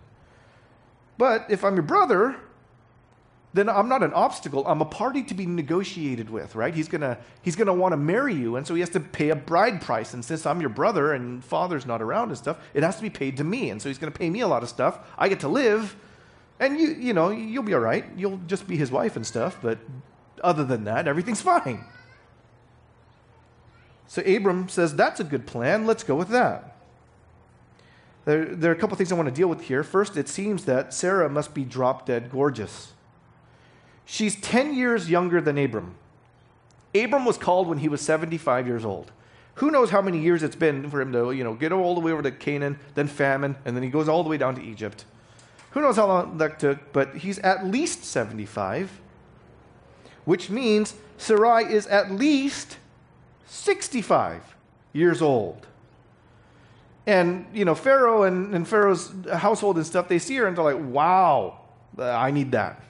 But 1.17 1.45
if 1.49 1.63
I'm 1.63 1.75
your 1.75 1.83
brother, 1.83 2.35
then 3.53 3.67
I'm 3.67 3.89
not 3.89 4.01
an 4.01 4.13
obstacle. 4.13 4.65
I'm 4.65 4.81
a 4.81 4.85
party 4.85 5.23
to 5.23 5.33
be 5.33 5.45
negotiated 5.45 6.29
with, 6.29 6.55
right? 6.55 6.73
He's 6.73 6.87
going 6.87 7.01
to 7.01 7.17
he's 7.41 7.55
going 7.55 7.67
to 7.67 7.73
want 7.73 7.91
to 7.91 7.97
marry 7.97 8.33
you, 8.33 8.55
and 8.55 8.65
so 8.65 8.73
he 8.73 8.79
has 8.79 8.89
to 8.91 8.99
pay 8.99 9.29
a 9.29 9.35
bride 9.35 9.81
price. 9.81 10.13
And 10.13 10.23
since 10.23 10.45
I'm 10.45 10.61
your 10.61 10.69
brother 10.69 11.13
and 11.13 11.43
father's 11.43 11.85
not 11.85 12.01
around 12.01 12.29
and 12.29 12.37
stuff, 12.37 12.57
it 12.73 12.83
has 12.83 12.95
to 12.95 13.01
be 13.01 13.09
paid 13.09 13.37
to 13.37 13.43
me. 13.43 13.69
And 13.69 13.81
so 13.81 13.89
he's 13.89 13.97
going 13.97 14.11
to 14.11 14.17
pay 14.17 14.29
me 14.29 14.39
a 14.39 14.47
lot 14.47 14.63
of 14.63 14.69
stuff. 14.69 14.99
I 15.17 15.27
get 15.27 15.41
to 15.41 15.49
live, 15.49 15.95
and 16.59 16.79
you 16.79 16.89
you 16.89 17.13
know 17.13 17.29
you'll 17.29 17.63
be 17.63 17.73
all 17.73 17.81
right. 17.81 18.05
You'll 18.15 18.39
just 18.47 18.67
be 18.67 18.77
his 18.77 18.91
wife 18.91 19.15
and 19.15 19.27
stuff. 19.27 19.57
But 19.61 19.79
other 20.43 20.63
than 20.63 20.85
that, 20.85 21.07
everything's 21.07 21.41
fine. 21.41 21.83
So 24.07 24.21
Abram 24.21 24.69
says, 24.69 24.95
"That's 24.95 25.19
a 25.19 25.25
good 25.25 25.45
plan. 25.45 25.85
Let's 25.85 26.03
go 26.03 26.15
with 26.15 26.29
that." 26.29 26.70
There, 28.25 28.45
there 28.45 28.71
are 28.71 28.75
a 28.75 28.77
couple 28.77 28.95
things 28.97 29.11
I 29.11 29.15
want 29.15 29.29
to 29.29 29.35
deal 29.35 29.47
with 29.47 29.61
here. 29.61 29.83
First, 29.83 30.15
it 30.15 30.27
seems 30.27 30.65
that 30.65 30.93
Sarah 30.93 31.29
must 31.29 31.53
be 31.53 31.63
drop 31.63 32.05
dead 32.05 32.31
gorgeous. 32.31 32.93
She's 34.05 34.39
10 34.39 34.73
years 34.73 35.09
younger 35.09 35.41
than 35.41 35.57
Abram. 35.57 35.95
Abram 36.93 37.25
was 37.25 37.37
called 37.37 37.67
when 37.67 37.79
he 37.79 37.87
was 37.87 38.01
75 38.01 38.67
years 38.67 38.85
old. 38.85 39.11
Who 39.55 39.71
knows 39.71 39.89
how 39.89 40.01
many 40.01 40.19
years 40.19 40.43
it's 40.43 40.55
been 40.55 40.89
for 40.89 41.01
him 41.01 41.11
to, 41.13 41.31
you 41.31 41.43
know, 41.43 41.53
get 41.53 41.71
all 41.71 41.95
the 41.95 42.01
way 42.01 42.11
over 42.11 42.21
to 42.21 42.31
Canaan, 42.31 42.79
then 42.95 43.07
famine, 43.07 43.55
and 43.65 43.75
then 43.75 43.83
he 43.83 43.89
goes 43.89 44.07
all 44.07 44.23
the 44.23 44.29
way 44.29 44.37
down 44.37 44.55
to 44.55 44.61
Egypt. 44.61 45.05
Who 45.71 45.81
knows 45.81 45.95
how 45.95 46.07
long 46.07 46.37
that 46.37 46.59
took, 46.59 46.91
but 46.91 47.15
he's 47.15 47.39
at 47.39 47.65
least 47.65 48.03
75, 48.03 48.99
which 50.25 50.49
means 50.49 50.95
Sarai 51.17 51.63
is 51.63 51.87
at 51.87 52.11
least 52.11 52.77
65 53.45 54.55
years 54.93 55.21
old. 55.21 55.67
And, 57.07 57.47
you 57.53 57.65
know, 57.65 57.75
Pharaoh 57.75 58.23
and, 58.23 58.53
and 58.53 58.67
Pharaoh's 58.67 59.11
household 59.33 59.77
and 59.77 59.85
stuff, 59.85 60.07
they 60.07 60.19
see 60.19 60.35
her 60.37 60.47
and 60.47 60.55
they're 60.55 60.63
like, 60.63 60.79
wow, 60.79 61.59
I 61.97 62.31
need 62.31 62.51
that. 62.51 62.83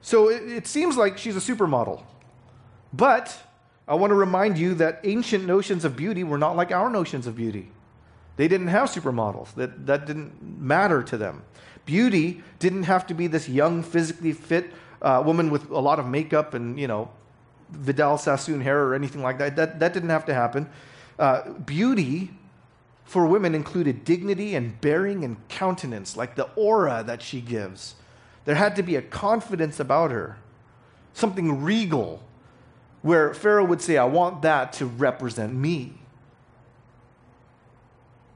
So 0.00 0.30
it, 0.30 0.42
it 0.50 0.66
seems 0.66 0.96
like 0.96 1.18
she's 1.18 1.36
a 1.36 1.40
supermodel. 1.40 2.02
But 2.92 3.36
I 3.86 3.94
want 3.94 4.10
to 4.10 4.14
remind 4.14 4.58
you 4.58 4.74
that 4.74 5.00
ancient 5.04 5.46
notions 5.46 5.84
of 5.84 5.96
beauty 5.96 6.24
were 6.24 6.38
not 6.38 6.56
like 6.56 6.72
our 6.72 6.90
notions 6.90 7.26
of 7.26 7.36
beauty. 7.36 7.70
They 8.36 8.48
didn't 8.48 8.68
have 8.68 8.88
supermodels, 8.88 9.54
that, 9.54 9.86
that 9.86 10.06
didn't 10.06 10.60
matter 10.60 11.02
to 11.02 11.16
them. 11.16 11.42
Beauty 11.84 12.42
didn't 12.58 12.84
have 12.84 13.06
to 13.08 13.14
be 13.14 13.26
this 13.26 13.48
young, 13.48 13.82
physically 13.82 14.32
fit 14.32 14.72
uh, 15.02 15.22
woman 15.24 15.50
with 15.50 15.70
a 15.70 15.78
lot 15.78 15.98
of 15.98 16.06
makeup 16.06 16.54
and, 16.54 16.78
you 16.78 16.86
know, 16.86 17.10
Vidal 17.70 18.18
Sassoon 18.18 18.60
hair 18.60 18.84
or 18.84 18.94
anything 18.94 19.22
like 19.22 19.38
that. 19.38 19.56
That, 19.56 19.80
that 19.80 19.92
didn't 19.92 20.10
have 20.10 20.24
to 20.26 20.34
happen. 20.34 20.68
Uh, 21.18 21.50
beauty 21.52 22.30
for 23.04 23.26
women 23.26 23.54
included 23.54 24.04
dignity 24.04 24.54
and 24.54 24.80
bearing 24.80 25.24
and 25.24 25.36
countenance, 25.48 26.16
like 26.16 26.36
the 26.36 26.48
aura 26.56 27.02
that 27.06 27.22
she 27.22 27.40
gives. 27.40 27.94
There 28.44 28.54
had 28.54 28.76
to 28.76 28.82
be 28.82 28.96
a 28.96 29.02
confidence 29.02 29.80
about 29.80 30.10
her, 30.10 30.36
something 31.14 31.62
regal, 31.62 32.22
where 33.02 33.32
Pharaoh 33.32 33.64
would 33.64 33.80
say, 33.80 33.96
I 33.96 34.04
want 34.04 34.42
that 34.42 34.72
to 34.74 34.86
represent 34.86 35.54
me. 35.54 35.94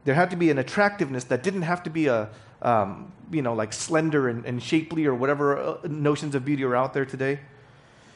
There 0.04 0.14
had 0.14 0.30
to 0.30 0.36
be 0.36 0.50
an 0.50 0.58
attractiveness 0.58 1.24
that 1.24 1.42
didn't 1.42 1.62
have 1.62 1.82
to 1.84 1.90
be 1.90 2.06
a, 2.06 2.30
um, 2.62 3.12
you 3.30 3.42
know, 3.42 3.54
like 3.54 3.72
slender 3.72 4.28
and, 4.28 4.44
and 4.44 4.62
shapely 4.62 5.06
or 5.06 5.14
whatever 5.14 5.58
uh, 5.58 5.78
notions 5.84 6.34
of 6.34 6.44
beauty 6.44 6.64
are 6.64 6.74
out 6.74 6.94
there 6.94 7.04
today. 7.04 7.40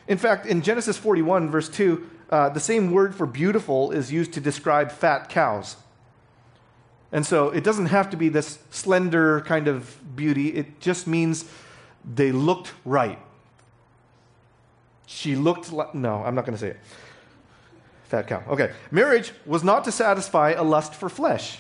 In 0.09 0.19
fact, 0.19 0.47
in 0.47 0.63
Genesis 0.63 0.97
41, 0.97 1.51
verse 1.51 1.69
2, 1.69 2.11
uh, 2.31 2.49
the 2.51 2.61
same 2.61 2.91
word 2.91 3.15
for 3.15 3.27
beautiful 3.27 3.93
is 3.93 4.13
used 4.13 4.33
to 4.35 4.41
describe 4.41 4.91
fat 4.91 5.29
cows. 5.29 5.77
And 7.13 7.25
so 7.25 7.51
it 7.51 7.65
doesn't 7.65 7.87
have 7.87 8.11
to 8.11 8.17
be 8.17 8.29
this 8.29 8.59
slender 8.71 9.41
kind 9.43 9.69
of 9.69 10.17
beauty, 10.17 10.49
it 10.49 10.81
just 10.81 11.07
means 11.07 11.51
they 12.05 12.33
looked 12.33 12.73
right. 12.85 13.19
She 15.07 15.37
looked 15.37 15.73
like, 15.73 15.95
no, 15.95 16.23
I'm 16.25 16.35
not 16.35 16.45
going 16.45 16.55
to 16.55 16.61
say 16.61 16.71
it. 16.71 16.81
Fat 18.05 18.27
cow. 18.29 18.43
Okay. 18.49 18.73
Marriage 18.91 19.33
was 19.45 19.65
not 19.65 19.85
to 19.85 19.93
satisfy 19.93 20.51
a 20.51 20.63
lust 20.63 20.95
for 20.95 21.09
flesh, 21.09 21.59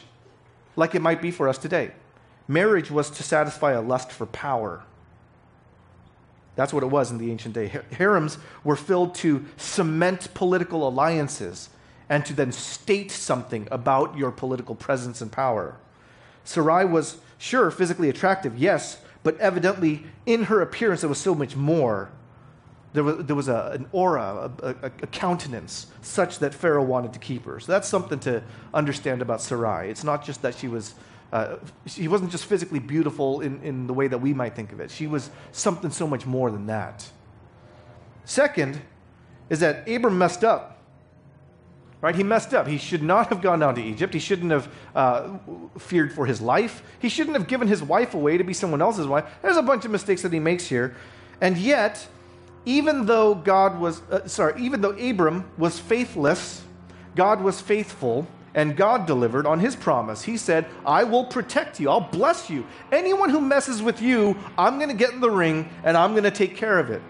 like 0.74 0.94
it 0.94 1.02
might 1.02 1.22
be 1.22 1.30
for 1.30 1.48
us 1.48 1.58
today. 1.58 1.92
Marriage 2.48 2.90
was 2.90 3.10
to 3.10 3.22
satisfy 3.22 3.72
a 3.72 3.80
lust 3.80 4.12
for 4.12 4.26
power. 4.26 4.82
That's 6.56 6.72
what 6.72 6.82
it 6.82 6.86
was 6.86 7.10
in 7.10 7.18
the 7.18 7.30
ancient 7.30 7.54
day. 7.54 7.80
Harems 7.92 8.38
were 8.64 8.76
filled 8.76 9.14
to 9.16 9.44
cement 9.56 10.32
political 10.34 10.88
alliances 10.88 11.68
and 12.08 12.24
to 12.24 12.32
then 12.32 12.50
state 12.50 13.10
something 13.10 13.68
about 13.70 14.16
your 14.16 14.30
political 14.30 14.74
presence 14.74 15.20
and 15.20 15.30
power. 15.30 15.76
Sarai 16.44 16.84
was, 16.84 17.18
sure, 17.38 17.70
physically 17.70 18.08
attractive, 18.08 18.56
yes, 18.56 19.02
but 19.22 19.38
evidently 19.38 20.04
in 20.24 20.44
her 20.44 20.62
appearance 20.62 21.02
there 21.02 21.08
was 21.08 21.18
so 21.18 21.34
much 21.34 21.56
more. 21.56 22.10
There 22.92 23.04
was, 23.04 23.26
there 23.26 23.36
was 23.36 23.48
a, 23.48 23.72
an 23.74 23.86
aura, 23.92 24.50
a, 24.62 24.68
a, 24.68 24.86
a 24.86 25.06
countenance, 25.08 25.88
such 26.00 26.38
that 26.38 26.54
Pharaoh 26.54 26.84
wanted 26.84 27.12
to 27.12 27.18
keep 27.18 27.44
her. 27.44 27.60
So 27.60 27.70
that's 27.72 27.88
something 27.88 28.20
to 28.20 28.42
understand 28.72 29.20
about 29.20 29.42
Sarai. 29.42 29.90
It's 29.90 30.04
not 30.04 30.24
just 30.24 30.40
that 30.40 30.54
she 30.54 30.68
was 30.68 30.94
uh, 31.32 31.56
she 31.86 32.08
wasn't 32.08 32.30
just 32.30 32.46
physically 32.46 32.78
beautiful 32.78 33.40
in, 33.40 33.60
in 33.62 33.86
the 33.86 33.92
way 33.94 34.08
that 34.08 34.18
we 34.18 34.32
might 34.32 34.54
think 34.54 34.72
of 34.72 34.80
it. 34.80 34.90
She 34.90 35.06
was 35.06 35.30
something 35.52 35.90
so 35.90 36.06
much 36.06 36.24
more 36.26 36.50
than 36.50 36.66
that. 36.66 37.08
Second 38.24 38.80
is 39.50 39.60
that 39.60 39.88
Abram 39.88 40.18
messed 40.18 40.44
up. 40.44 40.72
Right? 42.00 42.14
He 42.14 42.22
messed 42.22 42.52
up. 42.52 42.66
He 42.66 42.78
should 42.78 43.02
not 43.02 43.28
have 43.28 43.40
gone 43.40 43.58
down 43.58 43.74
to 43.76 43.82
Egypt. 43.82 44.12
He 44.12 44.20
shouldn't 44.20 44.52
have 44.52 44.68
uh, 44.94 45.38
feared 45.78 46.12
for 46.12 46.26
his 46.26 46.40
life. 46.40 46.82
He 47.00 47.08
shouldn't 47.08 47.36
have 47.36 47.48
given 47.48 47.66
his 47.66 47.82
wife 47.82 48.14
away 48.14 48.36
to 48.36 48.44
be 48.44 48.52
someone 48.52 48.82
else's 48.82 49.06
wife. 49.06 49.24
There's 49.42 49.56
a 49.56 49.62
bunch 49.62 49.84
of 49.84 49.90
mistakes 49.90 50.22
that 50.22 50.32
he 50.32 50.38
makes 50.38 50.66
here. 50.66 50.94
And 51.40 51.56
yet, 51.56 52.06
even 52.64 53.06
though 53.06 53.34
God 53.34 53.80
was, 53.80 54.02
uh, 54.10 54.26
sorry, 54.28 54.60
even 54.62 54.82
though 54.82 54.90
Abram 54.90 55.50
was 55.56 55.78
faithless, 55.78 56.62
God 57.14 57.40
was 57.40 57.60
faithful 57.60 58.26
and 58.56 58.74
God 58.74 59.06
delivered 59.06 59.46
on 59.46 59.60
his 59.60 59.76
promise. 59.76 60.22
He 60.22 60.38
said, 60.38 60.66
I 60.84 61.04
will 61.04 61.26
protect 61.26 61.78
you, 61.78 61.90
I'll 61.90 62.00
bless 62.00 62.50
you. 62.50 62.66
Anyone 62.90 63.28
who 63.30 63.40
messes 63.40 63.82
with 63.82 64.02
you, 64.02 64.36
I'm 64.58 64.78
going 64.78 64.88
to 64.88 64.96
get 64.96 65.12
in 65.12 65.20
the 65.20 65.30
ring 65.30 65.68
and 65.84 65.96
I'm 65.96 66.12
going 66.12 66.24
to 66.24 66.30
take 66.30 66.56
care 66.56 66.78
of 66.78 66.90
it. 66.90 67.02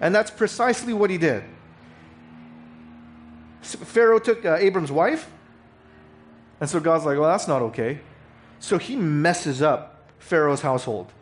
And 0.00 0.14
that's 0.14 0.30
precisely 0.30 0.92
what 0.92 1.10
he 1.10 1.18
did. 1.18 1.42
Pharaoh 3.62 4.18
took 4.18 4.44
uh, 4.44 4.56
Abram's 4.56 4.92
wife, 4.92 5.30
and 6.60 6.68
so 6.68 6.80
God's 6.80 7.04
like, 7.04 7.18
well, 7.18 7.30
that's 7.30 7.48
not 7.48 7.62
okay. 7.62 8.00
So 8.58 8.78
he 8.78 8.96
messes 8.96 9.60
up 9.60 10.02
Pharaoh's 10.18 10.62
household. 10.62 11.12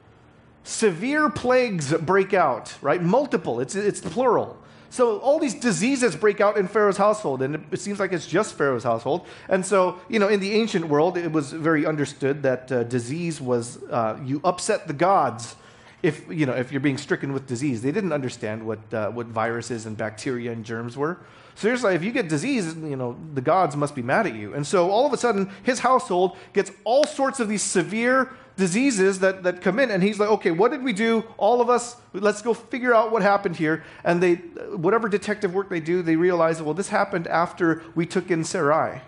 Severe 0.63 1.31
plagues 1.31 1.93
break 1.95 2.35
out, 2.35 2.77
right? 2.81 3.03
Multiple, 3.03 3.61
it's, 3.61 3.75
it's 3.75 4.01
plural. 4.01 4.57
So 4.91 5.19
all 5.19 5.39
these 5.39 5.55
diseases 5.55 6.17
break 6.17 6.41
out 6.41 6.57
in 6.57 6.67
Pharaoh's 6.67 6.97
household, 6.97 7.43
and 7.43 7.67
it 7.71 7.81
seems 7.81 8.01
like 8.01 8.13
it's 8.13 8.27
just 8.27 8.55
Pharaoh's 8.55 8.85
household. 8.85 9.27
And 9.49 9.65
so, 9.65 10.01
you 10.09 10.19
know, 10.19 10.29
in 10.29 10.41
the 10.41 10.53
ancient 10.53 10.87
world, 10.89 11.19
it 11.19 11.31
was 11.31 11.53
very 11.53 11.85
understood 11.85 12.43
that 12.43 12.73
uh, 12.73 12.85
disease 12.85 13.41
was 13.41 13.83
uh, 13.85 14.19
you 14.25 14.41
upset 14.45 14.87
the 14.87 14.95
gods 14.95 15.57
if 16.03 16.29
you 16.31 16.47
know 16.47 16.53
if 16.53 16.71
you're 16.71 16.81
being 16.81 16.99
stricken 16.99 17.33
with 17.33 17.47
disease. 17.47 17.83
They 17.83 17.93
didn't 17.93 18.13
understand 18.13 18.67
what 18.67 18.79
uh, 18.95 19.11
what 19.11 19.27
viruses 19.27 19.87
and 19.87 19.97
bacteria 19.97 20.53
and 20.53 20.65
germs 20.65 20.97
were. 20.97 21.19
So 21.55 21.69
like, 21.69 21.97
if 21.97 22.05
you 22.05 22.13
get 22.13 22.29
disease, 22.29 22.77
you 22.77 22.97
know 22.97 23.17
the 23.35 23.41
gods 23.41 23.77
must 23.77 23.95
be 23.95 24.03
mad 24.03 24.27
at 24.27 24.35
you. 24.35 24.55
And 24.55 24.67
so 24.67 24.91
all 24.91 25.07
of 25.07 25.13
a 25.13 25.17
sudden, 25.17 25.51
his 25.65 25.81
household 25.81 26.37
gets 26.53 26.71
all 26.85 27.05
sorts 27.05 27.41
of 27.41 27.49
these 27.49 27.63
severe 27.63 28.33
diseases 28.59 29.21
that, 29.21 29.45
that 29.45 29.63
come 29.63 29.79
in. 29.79 29.91
And 29.91 30.03
he's 30.03 30.19
like, 30.19 30.29
okay, 30.29 30.51
what 30.51 30.71
did 30.71 30.83
we 30.83 30.93
do? 30.93 31.25
All 31.39 31.63
of 31.63 31.71
us, 31.71 31.97
let's 32.13 32.43
go 32.43 32.53
figure 32.53 32.93
out 32.93 33.11
what 33.11 33.23
happened 33.23 33.57
here. 33.57 33.85
And 34.05 34.23
they, 34.23 34.35
whatever 34.35 35.09
detective 35.09 35.55
work 35.55 35.71
they 35.71 35.81
do, 35.81 36.03
they 36.03 36.17
realize, 36.17 36.61
well, 36.61 36.75
this 36.75 36.89
happened 36.89 37.27
after 37.29 37.83
we 37.95 38.05
took 38.05 38.31
in 38.31 38.45
Sarai. 38.45 39.01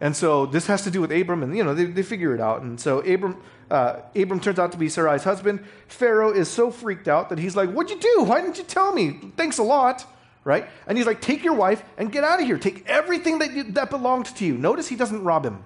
And 0.00 0.14
so 0.14 0.46
this 0.46 0.66
has 0.66 0.82
to 0.82 0.90
do 0.90 1.00
with 1.00 1.10
Abram, 1.10 1.42
and 1.42 1.56
you 1.56 1.64
know 1.64 1.74
they, 1.74 1.86
they 1.86 2.02
figure 2.04 2.34
it 2.34 2.40
out. 2.40 2.62
And 2.62 2.78
so 2.78 3.00
Abram, 3.00 3.36
uh, 3.68 4.00
Abram 4.14 4.38
turns 4.38 4.58
out 4.58 4.70
to 4.72 4.78
be 4.78 4.88
Sarai's 4.88 5.24
husband. 5.24 5.64
Pharaoh 5.88 6.30
is 6.30 6.48
so 6.48 6.70
freaked 6.70 7.08
out 7.08 7.30
that 7.30 7.38
he's 7.38 7.56
like, 7.56 7.70
"What'd 7.72 7.90
you 7.90 8.00
do? 8.00 8.22
Why 8.22 8.40
didn't 8.40 8.58
you 8.58 8.64
tell 8.64 8.92
me? 8.92 9.18
Thanks 9.36 9.58
a 9.58 9.64
lot." 9.64 10.06
Right? 10.44 10.68
And 10.86 10.96
he's 10.96 11.06
like, 11.06 11.20
"Take 11.20 11.42
your 11.42 11.54
wife 11.54 11.82
and 11.96 12.12
get 12.12 12.22
out 12.22 12.40
of 12.40 12.46
here. 12.46 12.58
Take 12.58 12.88
everything 12.88 13.40
that 13.40 13.52
you, 13.52 13.64
that 13.72 13.90
belonged 13.90 14.26
to 14.26 14.46
you." 14.46 14.56
Notice 14.56 14.86
he 14.86 14.94
doesn't 14.94 15.24
rob 15.24 15.44
him. 15.44 15.64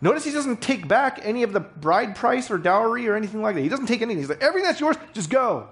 Notice 0.00 0.24
he 0.24 0.32
doesn't 0.32 0.60
take 0.60 0.86
back 0.86 1.20
any 1.22 1.42
of 1.42 1.52
the 1.52 1.60
bride 1.60 2.14
price 2.16 2.50
or 2.50 2.58
dowry 2.58 3.08
or 3.08 3.16
anything 3.16 3.40
like 3.40 3.54
that. 3.54 3.62
He 3.62 3.68
doesn't 3.68 3.86
take 3.86 4.02
anything. 4.02 4.18
He's 4.18 4.28
like, 4.28 4.42
everything 4.42 4.66
that's 4.66 4.80
yours, 4.80 4.96
just 5.14 5.30
go. 5.30 5.68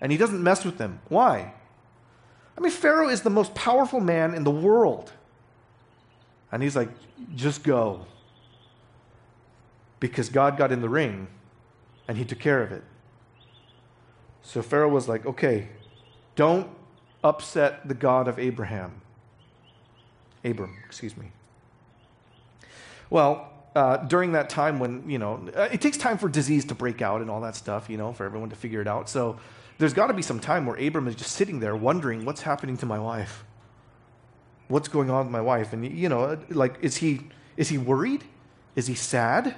And 0.00 0.10
he 0.10 0.18
doesn't 0.18 0.42
mess 0.42 0.64
with 0.64 0.78
them. 0.78 1.00
Why? 1.08 1.54
I 2.56 2.60
mean, 2.60 2.72
Pharaoh 2.72 3.08
is 3.08 3.22
the 3.22 3.30
most 3.30 3.54
powerful 3.54 4.00
man 4.00 4.34
in 4.34 4.42
the 4.42 4.50
world. 4.50 5.12
And 6.50 6.62
he's 6.62 6.74
like, 6.74 6.88
just 7.36 7.62
go. 7.62 8.06
Because 10.00 10.28
God 10.28 10.56
got 10.56 10.72
in 10.72 10.80
the 10.80 10.88
ring 10.88 11.28
and 12.08 12.18
he 12.18 12.24
took 12.24 12.40
care 12.40 12.62
of 12.62 12.72
it. 12.72 12.82
So 14.42 14.62
Pharaoh 14.62 14.88
was 14.88 15.08
like, 15.08 15.26
okay, 15.26 15.68
don't 16.34 16.68
upset 17.22 17.86
the 17.86 17.94
God 17.94 18.26
of 18.26 18.38
Abraham. 18.38 19.02
Abram, 20.44 20.76
excuse 20.86 21.16
me. 21.16 21.32
Well, 23.10 23.50
uh, 23.74 23.98
during 23.98 24.32
that 24.32 24.50
time 24.50 24.78
when, 24.78 25.08
you 25.08 25.18
know, 25.18 25.48
uh, 25.56 25.68
it 25.70 25.80
takes 25.80 25.96
time 25.96 26.18
for 26.18 26.28
disease 26.28 26.64
to 26.66 26.74
break 26.74 27.00
out 27.00 27.20
and 27.20 27.30
all 27.30 27.40
that 27.42 27.54
stuff, 27.54 27.88
you 27.88 27.96
know, 27.96 28.12
for 28.12 28.24
everyone 28.24 28.50
to 28.50 28.56
figure 28.56 28.80
it 28.80 28.88
out. 28.88 29.08
So 29.08 29.38
there's 29.78 29.92
got 29.92 30.08
to 30.08 30.14
be 30.14 30.22
some 30.22 30.40
time 30.40 30.66
where 30.66 30.76
Abram 30.76 31.06
is 31.06 31.14
just 31.14 31.32
sitting 31.32 31.60
there 31.60 31.76
wondering, 31.76 32.24
what's 32.24 32.42
happening 32.42 32.76
to 32.78 32.86
my 32.86 32.98
wife? 32.98 33.44
What's 34.66 34.88
going 34.88 35.10
on 35.10 35.26
with 35.26 35.32
my 35.32 35.40
wife? 35.40 35.72
And, 35.72 35.86
you 35.86 36.08
know, 36.08 36.38
like, 36.50 36.78
is 36.82 36.96
he, 36.96 37.20
is 37.56 37.68
he 37.68 37.78
worried? 37.78 38.24
Is 38.74 38.86
he 38.86 38.94
sad? 38.94 39.54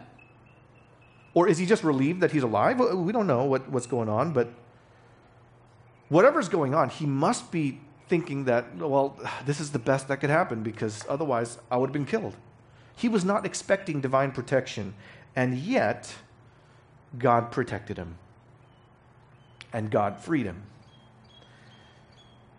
Or 1.32 1.48
is 1.48 1.58
he 1.58 1.66
just 1.66 1.82
relieved 1.82 2.20
that 2.20 2.32
he's 2.32 2.42
alive? 2.42 2.78
We 2.78 3.12
don't 3.12 3.26
know 3.26 3.44
what, 3.44 3.68
what's 3.70 3.86
going 3.86 4.08
on, 4.08 4.32
but 4.32 4.52
whatever's 6.08 6.48
going 6.48 6.74
on, 6.74 6.90
he 6.90 7.06
must 7.06 7.50
be 7.50 7.80
thinking 8.08 8.44
that, 8.44 8.76
well, 8.76 9.18
this 9.46 9.60
is 9.60 9.70
the 9.70 9.78
best 9.78 10.08
that 10.08 10.18
could 10.18 10.30
happen 10.30 10.62
because 10.62 11.04
otherwise 11.08 11.58
I 11.70 11.76
would 11.76 11.86
have 11.86 11.92
been 11.92 12.04
killed. 12.04 12.36
He 13.00 13.08
was 13.08 13.24
not 13.24 13.46
expecting 13.46 14.02
divine 14.02 14.30
protection, 14.30 14.92
and 15.34 15.56
yet 15.56 16.16
God 17.18 17.50
protected 17.50 17.96
him. 17.96 18.18
And 19.72 19.90
God 19.90 20.18
freed 20.18 20.44
him. 20.44 20.64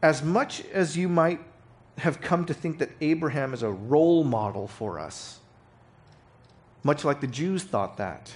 As 0.02 0.24
much 0.24 0.66
as 0.74 0.98
you 0.98 1.08
might 1.08 1.42
have 2.00 2.22
come 2.22 2.46
to 2.46 2.56
think 2.56 2.80
that 2.80 2.90
Abraham 3.02 3.54
is 3.54 3.62
a 3.62 3.70
role 3.70 4.24
model 4.24 4.68
for 4.68 4.98
us, 4.98 5.42
much 6.82 7.06
like 7.06 7.22
the 7.22 7.28
Jews 7.28 7.62
thought 7.62 7.98
that, 7.98 8.32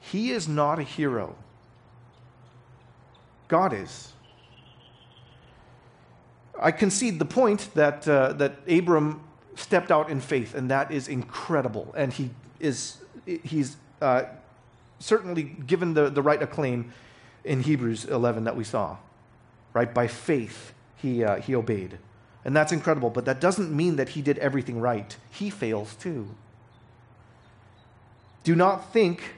he 0.00 0.30
is 0.30 0.48
not 0.48 0.78
a 0.78 0.82
hero. 0.82 1.36
God 3.48 3.74
is. 3.74 4.14
I 6.58 6.70
concede 6.70 7.18
the 7.18 7.26
point 7.26 7.68
that, 7.74 8.08
uh, 8.08 8.32
that 8.32 8.60
Abram 8.66 9.25
stepped 9.56 9.90
out 9.90 10.08
in 10.08 10.20
faith, 10.20 10.54
and 10.54 10.70
that 10.70 10.90
is 10.92 11.08
incredible. 11.08 11.92
And 11.96 12.12
he 12.12 12.30
is 12.60 12.98
he's 13.26 13.76
uh, 14.00 14.24
certainly 14.98 15.42
given 15.42 15.94
the, 15.94 16.10
the 16.10 16.22
right 16.22 16.42
acclaim 16.42 16.92
in 17.44 17.62
Hebrews 17.62 18.04
11 18.04 18.44
that 18.44 18.56
we 18.56 18.64
saw. 18.64 18.96
Right? 19.72 19.92
By 19.92 20.06
faith, 20.06 20.72
he, 20.96 21.22
uh, 21.22 21.36
he 21.40 21.54
obeyed. 21.54 21.98
And 22.44 22.54
that's 22.54 22.72
incredible, 22.72 23.10
but 23.10 23.24
that 23.24 23.40
doesn't 23.40 23.74
mean 23.74 23.96
that 23.96 24.10
he 24.10 24.22
did 24.22 24.38
everything 24.38 24.80
right. 24.80 25.16
He 25.30 25.50
fails 25.50 25.96
too. 25.96 26.28
Do 28.44 28.54
not 28.54 28.92
think 28.92 29.34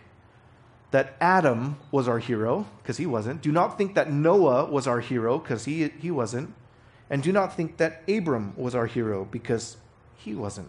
that 0.90 1.16
Adam 1.20 1.78
was 1.90 2.08
our 2.08 2.18
hero, 2.18 2.66
because 2.82 2.98
he 2.98 3.06
wasn't. 3.06 3.42
Do 3.42 3.52
not 3.52 3.76
think 3.76 3.94
that 3.94 4.10
Noah 4.10 4.66
was 4.66 4.86
our 4.86 5.00
hero, 5.00 5.38
because 5.38 5.64
he, 5.64 5.88
he 5.88 6.10
wasn't. 6.10 6.54
And 7.10 7.22
do 7.22 7.32
not 7.32 7.56
think 7.56 7.78
that 7.78 8.02
Abram 8.08 8.52
was 8.56 8.74
our 8.74 8.86
hero, 8.86 9.26
because 9.30 9.78
he 10.18 10.34
wasn't. 10.34 10.68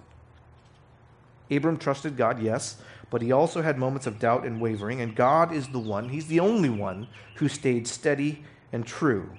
Abram 1.51 1.77
trusted 1.77 2.15
God, 2.15 2.41
yes, 2.41 2.77
but 3.09 3.21
he 3.21 3.31
also 3.31 3.61
had 3.61 3.77
moments 3.77 4.07
of 4.07 4.19
doubt 4.19 4.45
and 4.45 4.61
wavering, 4.61 5.01
and 5.01 5.15
God 5.15 5.51
is 5.51 5.67
the 5.67 5.79
one, 5.79 6.09
he's 6.09 6.27
the 6.27 6.39
only 6.39 6.69
one 6.69 7.07
who 7.35 7.49
stayed 7.49 7.87
steady 7.87 8.43
and 8.71 8.85
true. 8.85 9.29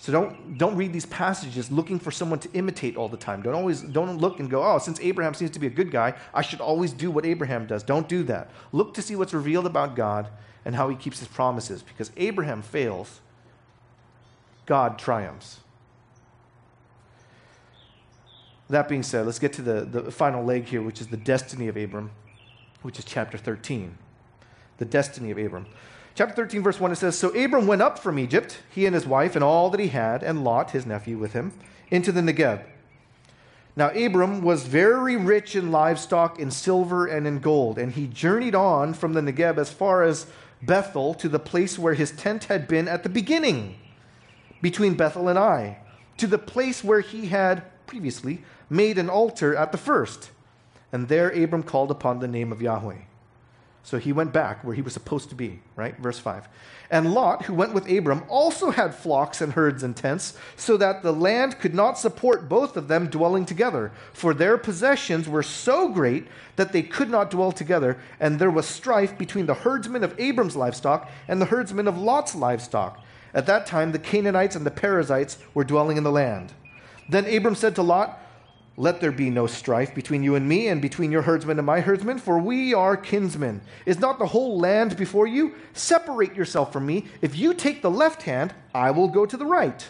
So 0.00 0.12
don't, 0.12 0.56
don't 0.58 0.76
read 0.76 0.92
these 0.92 1.06
passages 1.06 1.72
looking 1.72 1.98
for 1.98 2.12
someone 2.12 2.38
to 2.40 2.52
imitate 2.52 2.96
all 2.96 3.08
the 3.08 3.16
time. 3.16 3.42
Don't 3.42 3.54
always 3.54 3.80
don't 3.80 4.18
look 4.18 4.38
and 4.38 4.48
go, 4.48 4.62
oh, 4.62 4.78
since 4.78 5.00
Abraham 5.00 5.34
seems 5.34 5.50
to 5.52 5.58
be 5.58 5.66
a 5.66 5.70
good 5.70 5.90
guy, 5.90 6.14
I 6.32 6.42
should 6.42 6.60
always 6.60 6.92
do 6.92 7.10
what 7.10 7.26
Abraham 7.26 7.66
does. 7.66 7.82
Don't 7.82 8.08
do 8.08 8.22
that. 8.24 8.50
Look 8.70 8.94
to 8.94 9.02
see 9.02 9.16
what's 9.16 9.34
revealed 9.34 9.66
about 9.66 9.96
God 9.96 10.28
and 10.64 10.76
how 10.76 10.88
he 10.88 10.94
keeps 10.94 11.18
his 11.18 11.26
promises. 11.26 11.82
Because 11.82 12.12
Abraham 12.16 12.62
fails, 12.62 13.20
God 14.66 15.00
triumphs. 15.00 15.60
That 18.70 18.88
being 18.88 19.02
said, 19.02 19.24
let's 19.26 19.38
get 19.38 19.52
to 19.54 19.62
the, 19.62 19.80
the 19.82 20.10
final 20.10 20.44
leg 20.44 20.66
here, 20.66 20.82
which 20.82 21.00
is 21.00 21.06
the 21.06 21.16
destiny 21.16 21.68
of 21.68 21.76
Abram, 21.76 22.10
which 22.82 22.98
is 22.98 23.04
chapter 23.04 23.38
13. 23.38 23.96
The 24.76 24.84
destiny 24.84 25.30
of 25.30 25.38
Abram. 25.38 25.66
Chapter 26.14 26.34
13, 26.34 26.62
verse 26.62 26.80
1, 26.80 26.92
it 26.92 26.96
says 26.96 27.18
So 27.18 27.28
Abram 27.28 27.66
went 27.66 27.80
up 27.80 27.98
from 27.98 28.18
Egypt, 28.18 28.58
he 28.70 28.86
and 28.86 28.94
his 28.94 29.06
wife, 29.06 29.34
and 29.34 29.44
all 29.44 29.70
that 29.70 29.80
he 29.80 29.88
had, 29.88 30.22
and 30.22 30.44
Lot, 30.44 30.72
his 30.72 30.84
nephew, 30.84 31.16
with 31.16 31.32
him, 31.32 31.52
into 31.90 32.12
the 32.12 32.20
Negeb. 32.20 32.64
Now, 33.76 33.90
Abram 33.90 34.42
was 34.42 34.64
very 34.64 35.16
rich 35.16 35.54
in 35.54 35.70
livestock, 35.70 36.40
in 36.40 36.50
silver, 36.50 37.06
and 37.06 37.26
in 37.26 37.38
gold, 37.38 37.78
and 37.78 37.92
he 37.92 38.08
journeyed 38.08 38.56
on 38.56 38.92
from 38.92 39.12
the 39.12 39.20
Negeb 39.20 39.56
as 39.56 39.70
far 39.70 40.02
as 40.02 40.26
Bethel 40.60 41.14
to 41.14 41.28
the 41.28 41.38
place 41.38 41.78
where 41.78 41.94
his 41.94 42.10
tent 42.10 42.44
had 42.44 42.66
been 42.66 42.88
at 42.88 43.04
the 43.04 43.08
beginning, 43.08 43.76
between 44.60 44.94
Bethel 44.94 45.28
and 45.28 45.38
Ai, 45.38 45.78
to 46.16 46.26
the 46.26 46.38
place 46.38 46.82
where 46.82 47.00
he 47.00 47.28
had 47.28 47.62
previously 47.86 48.42
made 48.70 48.98
an 48.98 49.08
altar 49.08 49.54
at 49.56 49.72
the 49.72 49.78
first. 49.78 50.30
And 50.92 51.08
there 51.08 51.30
Abram 51.30 51.62
called 51.62 51.90
upon 51.90 52.18
the 52.18 52.28
name 52.28 52.52
of 52.52 52.62
Yahweh. 52.62 53.02
So 53.82 53.98
he 53.98 54.12
went 54.12 54.34
back 54.34 54.62
where 54.64 54.74
he 54.74 54.82
was 54.82 54.92
supposed 54.92 55.30
to 55.30 55.34
be, 55.34 55.60
right? 55.74 55.96
Verse 55.96 56.18
5. 56.18 56.46
And 56.90 57.14
Lot, 57.14 57.46
who 57.46 57.54
went 57.54 57.72
with 57.72 57.90
Abram, 57.90 58.22
also 58.28 58.70
had 58.70 58.94
flocks 58.94 59.40
and 59.40 59.54
herds 59.54 59.82
and 59.82 59.96
tents, 59.96 60.36
so 60.56 60.76
that 60.76 61.02
the 61.02 61.12
land 61.12 61.58
could 61.58 61.74
not 61.74 61.98
support 61.98 62.50
both 62.50 62.76
of 62.76 62.88
them 62.88 63.08
dwelling 63.08 63.46
together. 63.46 63.92
For 64.12 64.34
their 64.34 64.58
possessions 64.58 65.26
were 65.26 65.42
so 65.42 65.88
great 65.88 66.26
that 66.56 66.72
they 66.72 66.82
could 66.82 67.08
not 67.08 67.30
dwell 67.30 67.52
together, 67.52 67.98
and 68.20 68.38
there 68.38 68.50
was 68.50 68.66
strife 68.66 69.16
between 69.16 69.46
the 69.46 69.54
herdsmen 69.54 70.04
of 70.04 70.18
Abram's 70.18 70.56
livestock 70.56 71.10
and 71.26 71.40
the 71.40 71.46
herdsmen 71.46 71.88
of 71.88 71.96
Lot's 71.96 72.34
livestock. 72.34 73.02
At 73.32 73.46
that 73.46 73.66
time, 73.66 73.92
the 73.92 73.98
Canaanites 73.98 74.56
and 74.56 74.66
the 74.66 74.70
Perizzites 74.70 75.38
were 75.54 75.64
dwelling 75.64 75.96
in 75.96 76.04
the 76.04 76.12
land. 76.12 76.52
Then 77.08 77.24
Abram 77.24 77.54
said 77.54 77.74
to 77.76 77.82
Lot, 77.82 78.20
let 78.78 79.00
there 79.00 79.10
be 79.10 79.28
no 79.28 79.48
strife 79.48 79.92
between 79.92 80.22
you 80.22 80.36
and 80.36 80.48
me, 80.48 80.68
and 80.68 80.80
between 80.80 81.10
your 81.10 81.22
herdsmen 81.22 81.58
and 81.58 81.66
my 81.66 81.80
herdsmen, 81.80 82.18
for 82.18 82.38
we 82.38 82.72
are 82.72 82.96
kinsmen. 82.96 83.60
Is 83.84 83.98
not 83.98 84.20
the 84.20 84.26
whole 84.26 84.56
land 84.56 84.96
before 84.96 85.26
you? 85.26 85.56
Separate 85.72 86.36
yourself 86.36 86.72
from 86.72 86.86
me. 86.86 87.06
If 87.20 87.36
you 87.36 87.54
take 87.54 87.82
the 87.82 87.90
left 87.90 88.22
hand, 88.22 88.54
I 88.72 88.92
will 88.92 89.08
go 89.08 89.26
to 89.26 89.36
the 89.36 89.44
right. 89.44 89.84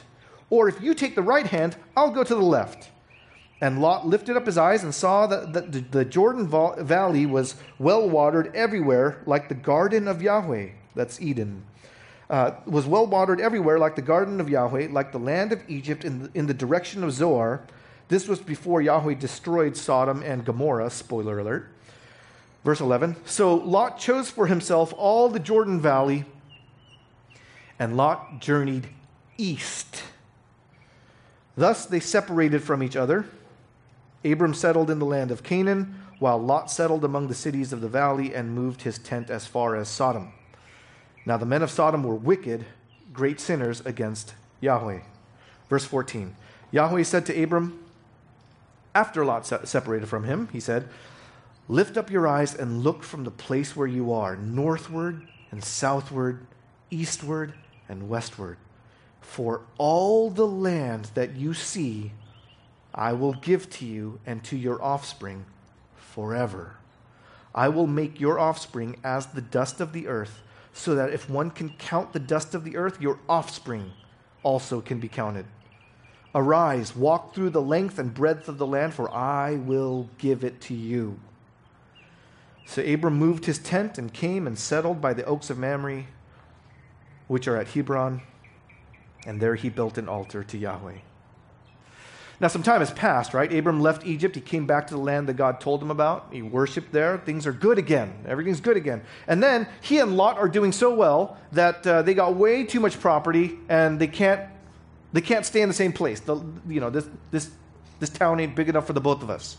Or 0.49 0.71
if 0.71 0.81
you 0.81 0.95
take 0.95 1.15
the 1.15 1.23
right 1.23 1.47
hand, 1.47 1.77
I'll 1.99 2.11
go 2.11 2.25
to 2.25 2.35
the 2.35 2.41
left. 2.41 2.89
And 3.61 3.83
Lot 3.83 4.07
lifted 4.07 4.39
up 4.39 4.47
his 4.47 4.57
eyes 4.57 4.83
and 4.83 4.95
saw 4.95 5.27
that 5.27 5.53
the, 5.53 5.81
the 5.81 6.05
Jordan 6.07 6.49
Valley 6.49 7.27
was 7.27 7.57
well 7.79 8.09
watered 8.09 8.57
everywhere, 8.57 9.21
like 9.27 9.51
the 9.51 9.55
garden 9.55 10.09
of 10.09 10.23
Yahweh. 10.23 10.69
That's 10.95 11.21
Eden. 11.21 11.63
Uh, 12.31 12.53
was 12.65 12.87
well 12.87 13.07
watered 13.07 13.41
everywhere, 13.41 13.79
like 13.79 13.97
the 13.97 14.03
garden 14.03 14.41
of 14.41 14.49
Yahweh, 14.49 14.89
like 14.91 15.13
the 15.13 15.19
land 15.19 15.53
of 15.53 15.63
Egypt 15.69 16.07
in 16.07 16.23
the, 16.23 16.31
in 16.33 16.47
the 16.47 16.55
direction 16.55 17.05
of 17.05 17.13
Zoar 17.13 17.63
this 18.09 18.27
was 18.27 18.41
before 18.41 18.81
Yahweh 18.81 19.15
destroyed 19.15 19.77
Sodom 19.77 20.23
and 20.23 20.45
Gomorrah, 20.45 20.91
spoiler 20.91 21.39
alert. 21.39 21.69
Verse 22.65 22.81
11 22.81 23.17
So 23.25 23.55
Lot 23.55 23.99
chose 23.99 24.31
for 24.31 24.47
himself 24.47 24.95
all 24.97 25.29
the 25.29 25.39
Jordan 25.39 25.81
Valley, 25.81 26.25
and 27.79 27.97
Lot 27.97 28.41
journeyed 28.41 28.89
east. 29.37 30.03
Thus 31.57 31.87
they 31.87 32.01
separated 32.01 32.63
from 32.63 32.83
each 32.83 32.97
other. 32.97 33.27
Abram 34.25 34.55
settled 34.55 34.91
in 34.91 34.99
the 34.99 35.07
land 35.07 35.31
of 35.31 35.43
Canaan, 35.43 36.03
while 36.19 36.39
Lot 36.39 36.71
settled 36.71 37.05
among 37.05 37.29
the 37.29 37.35
cities 37.35 37.73
of 37.73 37.81
the 37.81 37.89
valley 37.89 38.35
and 38.35 38.55
moved 38.55 38.83
his 38.83 38.99
tent 38.99 39.31
as 39.31 39.47
far 39.47 39.77
as 39.77 39.89
Sodom. 39.89 40.33
Now 41.25 41.37
the 41.37 41.47
men 41.47 41.63
of 41.63 41.71
Sodom 41.71 42.03
were 42.03 42.15
wicked, 42.15 42.65
great 43.13 43.39
sinners 43.39 43.81
against 43.85 44.35
Yahweh. 44.61 45.01
Verse 45.69 45.85
14 45.85 46.35
Yahweh 46.71 47.03
said 47.03 47.27
to 47.27 47.43
Abram, 47.43 47.79
after 48.99 49.25
Lot 49.25 49.47
separated 49.47 50.09
from 50.09 50.25
him, 50.25 50.49
he 50.51 50.59
said, 50.59 50.89
Lift 51.69 51.97
up 51.97 52.11
your 52.11 52.27
eyes 52.27 52.53
and 52.53 52.83
look 52.83 53.05
from 53.05 53.23
the 53.23 53.31
place 53.31 53.77
where 53.77 53.87
you 53.87 54.13
are, 54.13 54.35
northward 54.35 55.23
and 55.53 55.63
southward, 55.63 56.45
eastward 56.91 57.55
and 57.89 58.09
westward. 58.09 58.57
For 59.21 59.61
all 59.77 60.31
the 60.31 60.49
land 60.49 61.13
that 61.15 61.37
you 61.37 61.55
see, 61.55 62.11
I 62.93 63.13
will 63.13 63.35
give 63.35 63.71
to 63.79 63.87
you 63.87 64.19
and 64.27 64.43
to 64.45 64.57
your 64.57 64.83
offspring 64.83 65.45
forever. 65.95 66.75
I 67.55 67.69
will 67.69 67.87
make 67.87 68.19
your 68.19 68.41
offspring 68.41 68.97
as 69.05 69.27
the 69.27 69.41
dust 69.41 69.81
of 69.81 69.93
the 69.93 70.09
earth, 70.09 70.43
so 70.73 70.97
that 70.97 71.13
if 71.13 71.31
one 71.31 71.53
can 71.53 71.69
count 71.79 72.13
the 72.13 72.19
dust 72.19 72.53
of 72.53 72.65
the 72.65 72.77
earth, 72.77 73.01
your 73.01 73.21
offspring 73.29 73.93
also 74.43 74.81
can 74.81 74.99
be 74.99 75.09
counted. 75.09 75.47
Arise, 76.39 76.95
walk 76.95 77.35
through 77.35 77.51
the 77.51 77.61
length 77.61 77.99
and 77.99 78.15
breadth 78.15 78.49
of 78.49 78.59
the 78.59 78.67
land, 78.67 78.95
for 78.95 79.13
I 79.13 79.57
will 79.57 80.09
give 80.19 80.45
it 80.45 80.61
to 80.63 80.75
you. 80.75 81.19
So 82.65 82.81
Abram 82.83 83.15
moved 83.15 83.47
his 83.47 83.59
tent 83.59 83.99
and 83.99 84.13
came 84.13 84.47
and 84.47 84.57
settled 84.57 85.01
by 85.01 85.15
the 85.15 85.25
oaks 85.25 85.51
of 85.51 85.59
Mamre, 85.59 86.05
which 87.27 87.49
are 87.49 87.57
at 87.57 87.69
Hebron, 87.69 88.23
and 89.27 89.41
there 89.41 89.57
he 89.57 89.69
built 89.69 89.99
an 89.99 90.09
altar 90.09 90.45
to 90.45 90.57
Yahweh. 90.57 90.99
Now, 92.41 92.47
some 92.47 92.63
time 92.63 92.79
has 92.79 92.93
passed, 92.93 93.35
right? 93.35 93.53
Abram 93.53 93.81
left 93.81 94.07
Egypt. 94.07 94.37
He 94.37 94.41
came 94.41 94.65
back 94.65 94.87
to 94.87 94.95
the 94.95 95.01
land 95.01 95.29
that 95.29 95.35
God 95.35 95.61
told 95.61 95.83
him 95.83 95.91
about. 95.91 96.29
He 96.31 96.41
worshiped 96.41 96.93
there. 96.93 97.19
Things 97.19 97.49
are 97.49 97.53
good 97.53 97.79
again. 97.79 98.15
Everything's 98.29 98.61
good 98.61 98.77
again. 98.77 99.03
And 99.27 99.43
then 99.43 99.67
he 99.81 99.99
and 99.99 100.17
Lot 100.17 100.39
are 100.39 100.49
doing 100.49 100.71
so 100.71 100.95
well 100.95 101.37
that 101.51 101.85
uh, 101.85 102.03
they 102.03 102.15
got 102.15 102.37
way 102.37 102.63
too 102.63 102.79
much 102.79 103.01
property 103.01 103.59
and 103.69 103.99
they 103.99 104.07
can't 104.07 104.49
they 105.13 105.21
can't 105.21 105.47
stay 105.47 105.63
in 105.63 105.69
the 105.69 105.75
same 105.75 105.93
place. 105.93 106.21
The, 106.21 106.37
you 106.69 106.81
know, 106.81 106.91
this, 106.91 107.09
this, 107.31 107.51
this 108.01 108.11
town 108.11 108.41
ain't 108.41 108.55
big 108.55 108.69
enough 108.69 108.87
for 108.87 108.93
the 108.93 109.01
both 109.01 109.23
of 109.23 109.31
us. 109.31 109.57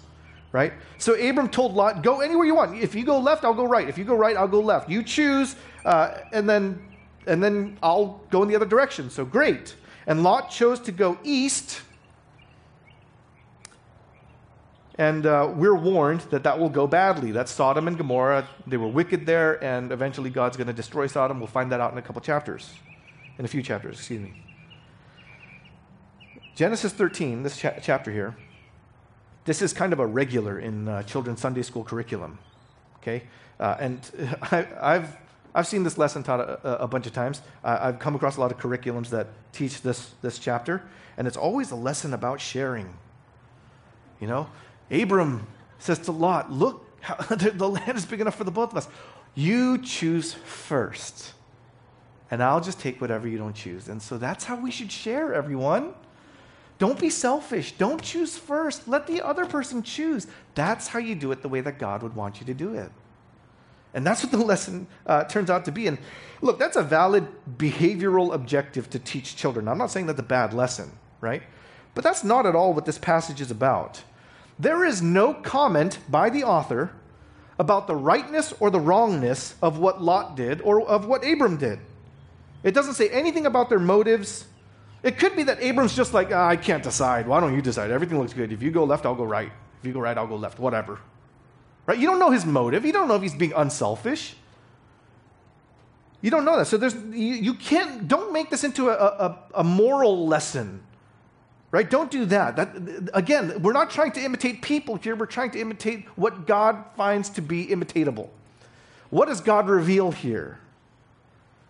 Right? 0.52 0.74
So 0.97 1.14
Abram 1.14 1.50
told 1.50 1.76
Lot, 1.76 2.02
go 2.02 2.22
anywhere 2.22 2.45
you 2.45 2.56
want. 2.56 2.76
If 2.78 2.95
you 2.95 3.06
go 3.06 3.20
left, 3.20 3.43
I'll 3.43 3.54
go 3.54 3.66
right. 3.66 3.88
If 3.88 3.97
you 3.97 4.04
go 4.04 4.16
right, 4.16 4.36
I'll 4.36 4.47
go 4.47 4.62
left. 4.62 4.89
You 4.89 5.04
choose, 5.04 5.56
uh, 5.86 6.18
and, 6.34 6.50
then, 6.50 6.82
and 7.28 7.43
then 7.43 7.78
I'll 7.84 8.22
go 8.32 8.41
in 8.41 8.50
the 8.50 8.56
other 8.56 8.66
direction. 8.66 9.12
So 9.12 9.26
great. 9.26 9.76
And 10.08 10.24
Lot 10.24 10.50
chose 10.50 10.80
to 10.82 10.91
go 10.91 11.20
east. 11.24 11.82
And 14.97 15.26
uh, 15.26 15.52
we're 15.56 15.76
warned 15.76 16.22
that 16.32 16.43
that 16.43 16.60
will 16.60 16.70
go 16.70 16.88
badly. 16.88 17.32
That's 17.32 17.52
Sodom 17.52 17.88
and 17.88 17.95
Gomorrah. 17.95 18.47
They 18.66 18.78
were 18.78 18.88
wicked 18.88 19.26
there, 19.26 19.64
and 19.64 19.91
eventually 19.91 20.30
God's 20.30 20.58
going 20.58 20.68
to 20.68 20.74
destroy 20.74 21.08
Sodom. 21.08 21.39
We'll 21.39 21.47
find 21.47 21.72
that 21.72 21.80
out 21.80 21.91
in 21.91 21.97
a 22.00 22.02
couple 22.02 22.22
chapters, 22.22 22.74
in 23.38 23.45
a 23.45 23.47
few 23.47 23.62
chapters, 23.62 23.97
excuse 23.97 24.20
me. 24.20 24.49
Genesis 26.60 26.91
13, 26.91 27.43
this 27.43 27.55
cha- 27.55 27.80
chapter 27.82 28.12
here, 28.12 28.36
this 29.45 29.62
is 29.62 29.72
kind 29.72 29.93
of 29.93 29.99
a 29.99 30.05
regular 30.05 30.60
in 30.60 30.89
uh, 30.89 31.01
children's 31.03 31.39
Sunday 31.39 31.62
school 31.62 31.86
curriculum. 31.86 32.38
Okay? 32.97 33.24
Uh, 33.62 33.78
and 33.80 34.01
I, 34.41 34.68
have 34.82 35.18
I've 35.55 35.68
seen 35.68 35.84
this 35.84 35.97
lesson 35.97 36.22
taught 36.22 36.41
a, 36.41 36.84
a 36.84 36.86
bunch 36.86 37.07
of 37.07 37.14
times. 37.14 37.41
I've 37.64 37.99
come 37.99 38.14
across 38.14 38.36
a 38.36 38.41
lot 38.41 38.51
of 38.51 38.57
curriculums 38.57 39.07
that 39.12 39.28
teach 39.53 39.82
this, 39.84 40.12
this 40.22 40.38
chapter, 40.38 40.84
and 41.16 41.30
it's 41.30 41.38
always 41.38 41.72
a 41.72 41.78
lesson 41.78 42.14
about 42.14 42.41
sharing. 42.41 42.93
You 44.20 44.28
know, 44.28 44.49
Abram 44.91 45.47
says 45.78 45.99
to 45.99 46.12
Lot, 46.12 46.51
Look, 46.51 46.86
how, 46.99 47.16
the 47.36 47.70
land 47.70 47.97
is 47.97 48.05
big 48.05 48.20
enough 48.20 48.36
for 48.36 48.43
the 48.43 48.51
both 48.51 48.72
of 48.72 48.78
us. 48.80 48.89
You 49.34 49.78
choose 49.78 50.34
first, 50.34 51.32
and 52.30 52.43
I'll 52.43 52.60
just 52.60 52.82
take 52.82 52.99
whatever 52.99 53.30
you 53.30 53.38
don't 53.38 53.55
choose. 53.55 53.88
And 53.88 54.01
so 54.01 54.18
that's 54.18 54.43
how 54.43 54.57
we 54.62 54.72
should 54.72 54.91
share, 54.91 55.34
everyone. 55.34 55.93
Don't 56.80 56.97
be 56.97 57.09
selfish. 57.09 57.73
Don't 57.73 58.01
choose 58.01 58.38
first. 58.38 58.88
Let 58.88 59.05
the 59.05 59.21
other 59.21 59.45
person 59.45 59.84
choose. 59.84 60.27
That's 60.55 60.88
how 60.88 60.99
you 60.99 61.13
do 61.13 61.32
it 61.32 61.41
the 61.41 61.49
way 61.49 61.61
that 61.61 61.77
God 61.77 62.01
would 62.01 62.15
want 62.15 62.39
you 62.39 62.45
to 62.47 62.53
do 62.53 62.73
it. 62.73 62.89
And 63.93 64.07
that's 64.07 64.23
what 64.23 64.32
the 64.32 64.38
lesson 64.45 64.88
uh, 65.05 65.25
turns 65.25 65.49
out 65.49 65.65
to 65.65 65.71
be. 65.71 65.88
And 65.88 65.97
look, 66.41 66.57
that's 66.57 66.77
a 66.77 66.84
valid 66.84 67.27
behavioral 67.57 68.34
objective 68.34 68.89
to 68.91 68.99
teach 68.99 69.36
children. 69.36 69.67
I'm 69.67 69.77
not 69.77 69.91
saying 69.91 70.05
that's 70.05 70.19
a 70.19 70.23
bad 70.23 70.53
lesson, 70.53 70.91
right? 71.19 71.43
But 71.95 72.05
that's 72.05 72.23
not 72.23 72.45
at 72.45 72.55
all 72.55 72.73
what 72.73 72.86
this 72.86 72.97
passage 72.97 73.41
is 73.41 73.51
about. 73.51 74.01
There 74.57 74.86
is 74.86 75.01
no 75.01 75.34
comment 75.34 75.99
by 76.07 76.30
the 76.30 76.45
author 76.45 76.91
about 77.57 77.88
the 77.88 77.95
rightness 77.95 78.53
or 78.61 78.69
the 78.69 78.80
wrongness 78.80 79.55
of 79.61 79.80
what 79.80 80.01
Lot 80.01 80.38
did 80.38 80.61
or 80.61 80.82
of 80.88 81.05
what 81.05 81.27
Abram 81.27 81.57
did. 81.57 81.80
It 82.63 82.73
doesn't 82.73 82.93
say 82.93 83.09
anything 83.09 83.45
about 83.45 83.69
their 83.69 83.80
motives 83.80 84.45
it 85.02 85.18
could 85.18 85.36
be 85.36 85.43
that 85.43 85.62
Abram's 85.62 85.95
just 85.95 86.14
like, 86.14 86.32
ah, 86.34 86.47
I 86.47 86.56
can't 86.56 86.84
decide. 86.84 87.28
Why 87.28 87.39
don't 87.39 87.56
you 87.56 87.62
decide? 87.62 87.91
Everything 87.91 88.20
looks 88.20 88.34
good. 88.34 88.52
If 88.52 88.62
you 88.62 88.72
go 88.72 88.84
left, 88.84 89.06
I'll 89.06 89.16
go 89.16 89.24
right. 89.24 89.52
If 89.80 89.88
you 89.88 89.93
go 89.93 90.02
right, 90.02 90.18
I'll 90.18 90.28
go 90.28 90.36
left. 90.36 90.60
Whatever. 90.60 91.00
Right? 91.86 91.97
You 91.97 92.08
don't 92.08 92.20
know 92.20 92.32
his 92.32 92.45
motive. 92.45 92.86
You 92.86 92.91
don't 92.91 93.08
know 93.08 93.16
if 93.16 93.22
he's 93.22 93.34
being 93.34 93.54
unselfish. 93.56 94.36
You 96.22 96.30
don't 96.30 96.43
know 96.43 96.58
that. 96.58 96.66
So 96.66 96.78
there's, 96.78 96.95
you, 96.95 97.36
you 97.36 97.54
can't, 97.54 98.08
don't 98.08 98.34
make 98.34 98.50
this 98.50 98.64
into 98.64 98.89
a, 98.89 98.93
a, 98.93 99.39
a 99.56 99.64
moral 99.64 100.28
lesson. 100.28 100.84
Right? 101.72 101.89
Don't 101.89 102.12
do 102.12 102.26
that. 102.26 102.58
that. 102.58 103.10
Again, 103.14 103.62
we're 103.62 103.74
not 103.74 103.89
trying 103.89 104.12
to 104.14 104.22
imitate 104.22 104.62
people 104.62 104.97
here. 104.97 105.16
We're 105.16 105.28
trying 105.28 105.52
to 105.52 105.62
imitate 105.62 106.08
what 106.18 106.45
God 106.45 106.84
finds 106.97 107.30
to 107.32 107.41
be 107.41 107.68
imitatable. 107.68 108.30
What 109.10 109.28
does 109.28 109.39
God 109.39 109.70
reveal 109.70 110.12
here? 110.12 110.60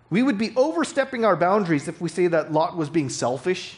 We 0.09 0.23
would 0.23 0.37
be 0.37 0.53
overstepping 0.55 1.23
our 1.23 1.35
boundaries 1.35 1.87
if 1.87 2.01
we 2.01 2.09
say 2.09 2.27
that 2.27 2.51
Lot 2.51 2.75
was 2.75 2.89
being 2.89 3.09
selfish 3.09 3.77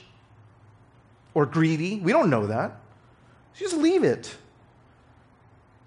or 1.33 1.45
greedy. 1.45 1.99
We 1.99 2.11
don't 2.11 2.29
know 2.29 2.47
that. 2.47 2.79
Just 3.53 3.75
leave 3.75 4.03
it. 4.03 4.35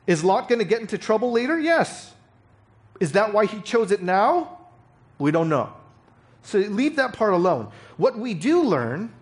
Is 0.06 0.22
Lot 0.22 0.48
going 0.48 0.58
to 0.58 0.66
get 0.66 0.80
into 0.80 0.98
trouble 0.98 1.32
later? 1.32 1.58
Yes. 1.58 2.12
Is 3.00 3.12
that 3.12 3.32
why 3.32 3.46
he 3.46 3.60
chose 3.60 3.90
it 3.90 4.02
now? 4.02 4.58
We 5.18 5.30
don't 5.30 5.48
know. 5.48 5.72
So 6.42 6.58
leave 6.58 6.96
that 6.96 7.14
part 7.14 7.32
alone. 7.32 7.70
What 7.96 8.18
we 8.18 8.34
do 8.34 8.62
learn 8.62 9.12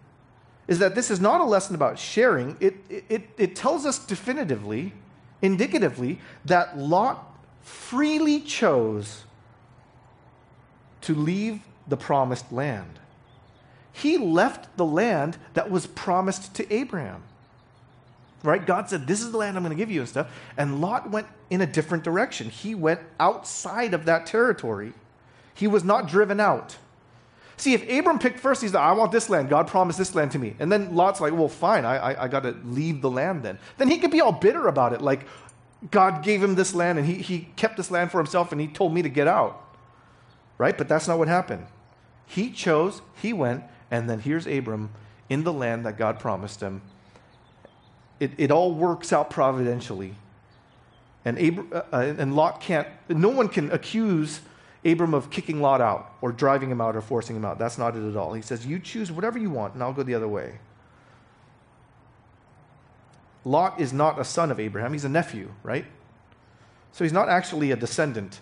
is 0.67 0.81
that 0.81 0.95
this 0.95 1.11
is 1.11 1.21
not 1.21 1.41
a 1.41 1.45
lesson 1.45 1.75
about 1.77 1.99
sharing. 1.99 2.57
It, 2.59 2.77
it, 3.09 3.29
it 3.39 3.57
tells 3.57 3.87
us 3.87 3.99
definitively, 3.99 4.93
indicatively, 5.41 6.19
that 6.47 6.77
Lot 6.77 7.33
freely 7.63 8.41
chose 8.41 9.25
to 11.03 11.15
leave 11.15 11.61
the 11.87 11.97
promised 11.97 12.53
land. 12.53 12.99
He 13.93 14.17
left 14.17 14.77
the 14.77 14.85
land 14.85 15.37
that 15.55 15.71
was 15.71 15.87
promised 15.87 16.55
to 16.55 16.73
Abraham. 16.73 17.23
Right? 18.43 18.65
God 18.65 18.89
said, 18.89 19.07
This 19.07 19.21
is 19.21 19.31
the 19.31 19.39
land 19.39 19.57
I'm 19.57 19.63
going 19.63 19.77
to 19.77 19.81
give 19.81 19.91
you 19.91 20.01
and 20.01 20.09
stuff. 20.09 20.33
And 20.57 20.81
Lot 20.81 21.11
went 21.11 21.27
in 21.51 21.61
a 21.61 21.67
different 21.67 22.03
direction. 22.03 22.49
He 22.49 22.75
went 22.75 23.01
outside 23.21 23.95
of 23.95 24.07
that 24.07 24.27
territory. 24.27 24.95
He 25.55 25.69
was 25.69 25.85
not 25.85 26.09
driven 26.09 26.41
out. 26.41 26.77
See, 27.57 27.75
if 27.75 27.89
Abram 27.89 28.19
picked 28.19 28.41
first, 28.41 28.63
he's 28.63 28.75
like, 28.75 28.83
I 28.83 28.93
want 28.93 29.13
this 29.13 29.31
land. 29.31 29.49
God 29.49 29.69
promised 29.69 29.99
this 29.99 30.15
land 30.17 30.33
to 30.33 30.39
me. 30.39 30.57
And 30.59 30.73
then 30.73 30.97
Lot's 30.97 31.21
like, 31.21 31.33
well, 31.33 31.49
fine, 31.49 31.85
I, 31.85 32.13
I, 32.13 32.25
I 32.25 32.29
got 32.29 32.43
to 32.43 32.57
leave 32.65 33.03
the 33.03 33.11
land 33.11 33.45
then. 33.45 33.59
Then 33.79 33.89
he 33.89 33.99
could 33.99 34.11
be 34.11 34.21
all 34.21 34.33
bitter 34.33 34.67
about 34.67 34.93
it. 34.93 35.01
Like, 35.01 35.27
God 35.91 36.25
gave 36.25 36.43
him 36.43 36.55
this 36.55 36.75
land 36.75 36.99
and 36.99 37.07
he, 37.07 37.15
he 37.15 37.49
kept 37.55 37.77
this 37.77 37.91
land 37.91 38.11
for 38.11 38.19
himself 38.19 38.51
and 38.51 38.61
he 38.61 38.67
told 38.67 38.95
me 38.95 39.03
to 39.03 39.09
get 39.09 39.29
out. 39.29 39.63
Right? 40.63 40.79
But 40.79 40.89
that's 40.89 41.09
not 41.09 41.19
what 41.19 41.27
happened. 41.27 41.67
He 42.25 42.49
chose, 42.49 43.03
he 43.21 43.33
went, 43.33 43.65
and 43.91 44.09
then 44.09 44.21
here's 44.21 44.47
Abram 44.47 44.91
in 45.29 45.43
the 45.43 45.53
land 45.53 45.85
that 45.87 45.99
God 45.99 46.21
promised 46.21 46.61
him. 46.61 46.83
It, 48.21 48.31
it 48.39 48.53
all 48.53 48.73
works 48.73 49.13
out 49.13 49.29
providentially. 49.29 50.15
And, 51.25 51.37
Abram, 51.37 51.69
uh, 51.73 51.83
uh, 51.93 52.15
and 52.17 52.37
Lot 52.37 52.61
can't, 52.61 52.87
no 53.09 53.29
one 53.29 53.49
can 53.49 53.73
accuse 53.73 54.41
Abram 54.85 55.15
of 55.15 55.31
kicking 55.31 55.61
Lot 55.61 55.81
out 55.81 56.13
or 56.21 56.31
driving 56.31 56.71
him 56.71 56.81
out 56.81 56.95
or 56.95 57.01
forcing 57.01 57.35
him 57.35 57.45
out. 57.45 57.59
That's 57.59 57.77
not 57.77 57.97
it 57.97 58.09
at 58.09 58.15
all. 58.15 58.33
He 58.33 58.41
says, 58.43 58.65
You 58.65 58.79
choose 58.79 59.11
whatever 59.11 59.41
you 59.41 59.51
want, 59.51 59.75
and 59.75 59.83
I'll 59.83 59.93
go 59.93 60.05
the 60.05 60.15
other 60.15 60.29
way. 60.29 60.61
Lot 63.45 63.81
is 63.81 63.93
not 63.93 64.21
a 64.21 64.25
son 64.25 64.53
of 64.53 64.61
Abraham, 64.61 64.93
he's 64.93 65.05
a 65.05 65.09
nephew, 65.09 65.51
right? 65.65 65.87
So 66.93 67.03
he's 67.03 67.13
not 67.13 67.29
actually 67.29 67.73
a 67.73 67.77
descendant 67.77 68.39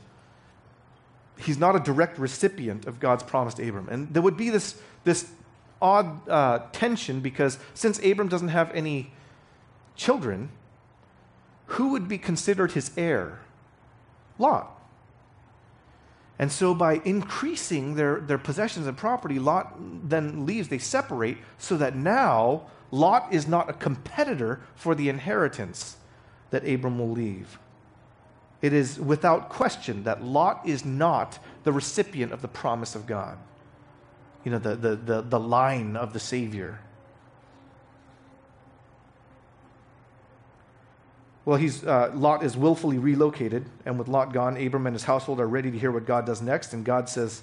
he's 1.43 1.59
not 1.59 1.77
a 1.77 1.81
direct 1.81 2.19
recipient 2.19 2.87
of 2.87 3.01
God's 3.01 3.23
promise 3.23 3.55
to 3.55 3.69
Abram. 3.69 3.89
And 3.89 4.13
there 4.13 4.23
would 4.23 4.37
be 4.37 4.51
this, 4.51 4.81
this 5.05 5.31
odd 5.81 6.29
uh, 6.29 6.61
tension 6.73 7.21
because 7.21 7.59
since 7.75 7.99
Abram 8.05 8.29
doesn't 8.29 8.49
have 8.49 8.71
any 8.75 9.13
children, 9.97 10.51
who 11.67 11.91
would 11.91 12.09
be 12.09 12.19
considered 12.19 12.73
his 12.73 12.91
heir? 12.97 13.41
Lot. 14.39 14.77
And 16.39 16.51
so, 16.51 16.75
by 16.75 17.03
increasing 17.05 17.97
their, 17.97 18.19
their 18.19 18.39
possessions 18.39 18.87
and 18.87 18.97
property, 18.97 19.39
Lot 19.39 19.75
then 20.09 20.47
leaves, 20.47 20.69
they 20.69 20.79
separate, 20.79 21.37
so 21.59 21.77
that 21.77 21.95
now 21.95 22.63
Lot 22.91 23.29
is 23.31 23.47
not 23.47 23.69
a 23.69 23.75
competitor 23.75 24.61
for 24.75 24.95
the 24.95 25.11
inheritance 25.11 25.99
that 26.49 26.67
Abram 26.67 26.99
will 26.99 27.11
leave. 27.11 27.59
It 28.63 28.73
is 28.73 29.01
without 29.01 29.49
question 29.49 30.05
that 30.05 30.23
Lot 30.23 30.61
is 30.67 30.85
not 30.85 31.39
the 31.65 31.73
recipient 31.73 32.33
of 32.33 32.43
the 32.43 32.49
promise 32.49 32.95
of 32.95 33.07
God, 33.07 33.39
you 34.45 34.51
know, 34.51 34.59
the, 34.59 34.77
the, 34.77 34.97
the, 34.97 35.23
the 35.23 35.41
line 35.41 35.97
of 35.97 36.13
the 36.13 36.21
Savior. 36.21 36.81
Well, 41.47 41.57
he's, 41.57 41.85
uh, 41.85 42.13
Lot 42.15 42.45
is 42.45 42.57
willfully 42.57 42.99
relocated, 42.99 43.65
and 43.87 43.99
with 43.99 44.09
Lot 44.09 44.33
gone, 44.33 44.57
Abram 44.59 44.87
and 44.87 44.95
his 44.95 45.05
household 45.05 45.41
are 45.41 45.49
ready 45.49 45.71
to 45.71 45.79
hear 45.79 45.91
what 45.91 46.05
God 46.05 46.27
does 46.27 46.43
next, 46.43 46.75
and 46.75 46.85
God 46.85 47.09
says, 47.09 47.43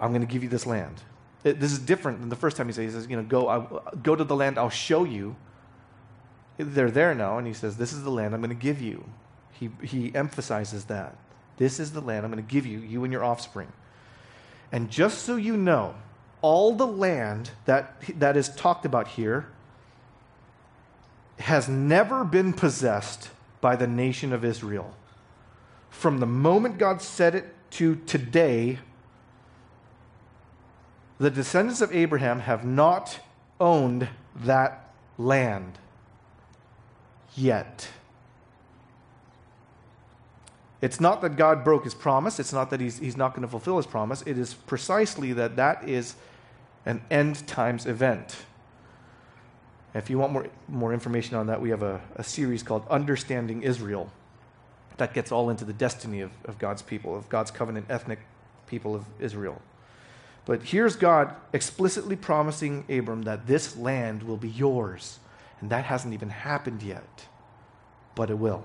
I'm 0.00 0.10
going 0.10 0.22
to 0.22 0.26
give 0.26 0.42
you 0.42 0.48
this 0.48 0.66
land. 0.66 1.02
It, 1.44 1.60
this 1.60 1.70
is 1.70 1.78
different 1.78 2.20
than 2.20 2.28
the 2.28 2.36
first 2.36 2.56
time 2.56 2.66
he 2.66 2.72
says, 2.72 2.84
he 2.84 2.90
says 2.90 3.10
you 3.10 3.16
know, 3.16 3.22
go, 3.22 3.48
I, 3.48 3.66
go 4.02 4.16
to 4.16 4.24
the 4.24 4.34
land, 4.34 4.58
I'll 4.58 4.70
show 4.70 5.04
you. 5.04 5.36
They're 6.56 6.90
there 6.90 7.14
now, 7.14 7.38
and 7.38 7.46
he 7.46 7.52
says, 7.52 7.76
This 7.76 7.92
is 7.92 8.02
the 8.04 8.10
land 8.10 8.34
I'm 8.34 8.40
going 8.40 8.50
to 8.50 8.54
give 8.54 8.80
you. 8.80 9.04
He, 9.52 9.70
he 9.82 10.14
emphasizes 10.14 10.86
that. 10.86 11.16
This 11.56 11.78
is 11.78 11.92
the 11.92 12.00
land 12.00 12.24
I'm 12.24 12.32
going 12.32 12.44
to 12.44 12.52
give 12.52 12.66
you, 12.66 12.78
you 12.78 13.04
and 13.04 13.12
your 13.12 13.24
offspring. 13.24 13.72
And 14.72 14.90
just 14.90 15.22
so 15.22 15.36
you 15.36 15.56
know, 15.56 15.94
all 16.40 16.74
the 16.74 16.86
land 16.86 17.50
that, 17.66 17.94
that 18.18 18.36
is 18.36 18.48
talked 18.48 18.84
about 18.84 19.08
here 19.08 19.46
has 21.38 21.68
never 21.68 22.24
been 22.24 22.52
possessed 22.52 23.30
by 23.60 23.76
the 23.76 23.86
nation 23.86 24.32
of 24.32 24.44
Israel. 24.44 24.94
From 25.90 26.20
the 26.20 26.26
moment 26.26 26.78
God 26.78 27.02
said 27.02 27.34
it 27.34 27.54
to 27.72 27.96
today, 28.06 28.78
the 31.18 31.30
descendants 31.30 31.80
of 31.80 31.92
Abraham 31.94 32.40
have 32.40 32.64
not 32.64 33.20
owned 33.60 34.08
that 34.34 34.90
land 35.18 35.78
yet. 37.36 37.88
It's 40.82 41.00
not 41.00 41.22
that 41.22 41.36
God 41.36 41.64
broke 41.64 41.84
his 41.84 41.94
promise. 41.94 42.40
It's 42.40 42.52
not 42.52 42.68
that 42.70 42.80
he's, 42.80 42.98
he's 42.98 43.16
not 43.16 43.30
going 43.34 43.42
to 43.42 43.48
fulfill 43.48 43.76
his 43.76 43.86
promise. 43.86 44.22
It 44.26 44.36
is 44.36 44.52
precisely 44.52 45.32
that 45.32 45.56
that 45.56 45.88
is 45.88 46.16
an 46.84 47.00
end 47.10 47.46
times 47.46 47.86
event. 47.86 48.36
If 49.94 50.10
you 50.10 50.18
want 50.18 50.32
more, 50.32 50.46
more 50.68 50.92
information 50.92 51.36
on 51.36 51.46
that, 51.46 51.60
we 51.60 51.70
have 51.70 51.82
a, 51.82 52.00
a 52.16 52.24
series 52.24 52.62
called 52.62 52.86
Understanding 52.90 53.62
Israel 53.62 54.10
that 54.96 55.14
gets 55.14 55.30
all 55.30 55.50
into 55.50 55.64
the 55.64 55.72
destiny 55.72 56.20
of, 56.20 56.32
of 56.44 56.58
God's 56.58 56.82
people, 56.82 57.16
of 57.16 57.28
God's 57.28 57.50
covenant 57.50 57.86
ethnic 57.88 58.18
people 58.66 58.94
of 58.94 59.04
Israel. 59.20 59.62
But 60.44 60.62
here's 60.62 60.96
God 60.96 61.34
explicitly 61.52 62.16
promising 62.16 62.84
Abram 62.88 63.22
that 63.22 63.46
this 63.46 63.76
land 63.76 64.24
will 64.24 64.36
be 64.36 64.48
yours. 64.48 65.20
And 65.60 65.70
that 65.70 65.84
hasn't 65.84 66.12
even 66.12 66.30
happened 66.30 66.82
yet, 66.82 67.26
but 68.16 68.30
it 68.30 68.38
will. 68.38 68.64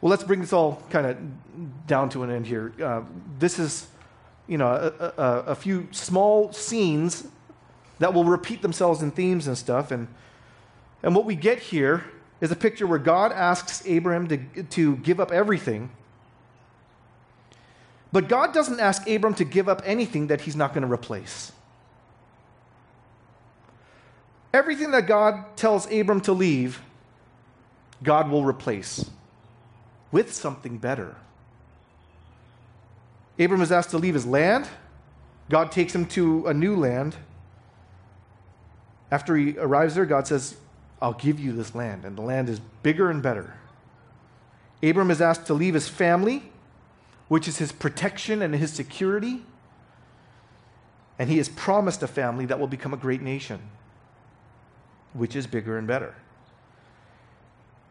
Well, 0.00 0.10
let's 0.10 0.24
bring 0.24 0.40
this 0.40 0.52
all 0.52 0.82
kind 0.90 1.06
of 1.06 1.86
down 1.86 2.08
to 2.10 2.22
an 2.22 2.30
end 2.30 2.46
here. 2.46 2.72
Uh, 2.82 3.02
this 3.38 3.58
is, 3.58 3.86
you 4.46 4.56
know, 4.56 4.68
a, 4.68 5.04
a, 5.04 5.24
a, 5.48 5.54
few 5.54 5.88
small 5.90 6.52
scenes 6.52 7.26
that 7.98 8.14
will 8.14 8.24
repeat 8.24 8.62
themselves 8.62 9.02
in 9.02 9.10
themes 9.10 9.46
and 9.46 9.58
stuff. 9.58 9.90
And, 9.90 10.08
and 11.02 11.14
what 11.14 11.26
we 11.26 11.34
get 11.34 11.58
here 11.58 12.04
is 12.40 12.50
a 12.50 12.56
picture 12.56 12.86
where 12.86 12.98
God 12.98 13.30
asks 13.32 13.82
Abraham 13.86 14.26
to, 14.28 14.62
to 14.62 14.96
give 14.96 15.20
up 15.20 15.30
everything. 15.30 15.90
But 18.10 18.26
God 18.26 18.54
doesn't 18.54 18.80
ask 18.80 19.06
Abram 19.08 19.34
to 19.34 19.44
give 19.44 19.68
up 19.68 19.82
anything 19.84 20.28
that 20.28 20.40
he's 20.40 20.56
not 20.56 20.72
going 20.72 20.82
to 20.82 20.92
replace. 20.92 21.52
Everything 24.52 24.90
that 24.92 25.06
God 25.06 25.56
tells 25.56 25.90
Abram 25.92 26.22
to 26.22 26.32
leave, 26.32 26.80
God 28.02 28.30
will 28.30 28.44
replace 28.44 29.08
with 30.12 30.32
something 30.32 30.78
better. 30.78 31.16
Abram 33.38 33.62
is 33.62 33.72
asked 33.72 33.90
to 33.90 33.98
leave 33.98 34.14
his 34.14 34.26
land. 34.26 34.68
God 35.48 35.72
takes 35.72 35.94
him 35.94 36.06
to 36.06 36.46
a 36.46 36.54
new 36.54 36.76
land. 36.76 37.16
After 39.10 39.36
he 39.36 39.56
arrives 39.58 39.94
there, 39.94 40.06
God 40.06 40.26
says, 40.26 40.56
I'll 41.02 41.14
give 41.14 41.40
you 41.40 41.52
this 41.52 41.74
land, 41.74 42.04
and 42.04 42.16
the 42.16 42.22
land 42.22 42.48
is 42.48 42.60
bigger 42.82 43.10
and 43.10 43.22
better. 43.22 43.54
Abram 44.82 45.10
is 45.10 45.20
asked 45.20 45.46
to 45.46 45.54
leave 45.54 45.74
his 45.74 45.88
family, 45.88 46.50
which 47.28 47.48
is 47.48 47.58
his 47.58 47.72
protection 47.72 48.42
and 48.42 48.54
his 48.54 48.72
security. 48.72 49.42
And 51.18 51.28
he 51.28 51.38
is 51.38 51.48
promised 51.48 52.02
a 52.02 52.06
family 52.06 52.46
that 52.46 52.58
will 52.58 52.66
become 52.66 52.94
a 52.94 52.96
great 52.96 53.22
nation, 53.22 53.60
which 55.12 55.34
is 55.34 55.46
bigger 55.46 55.76
and 55.76 55.86
better. 55.86 56.14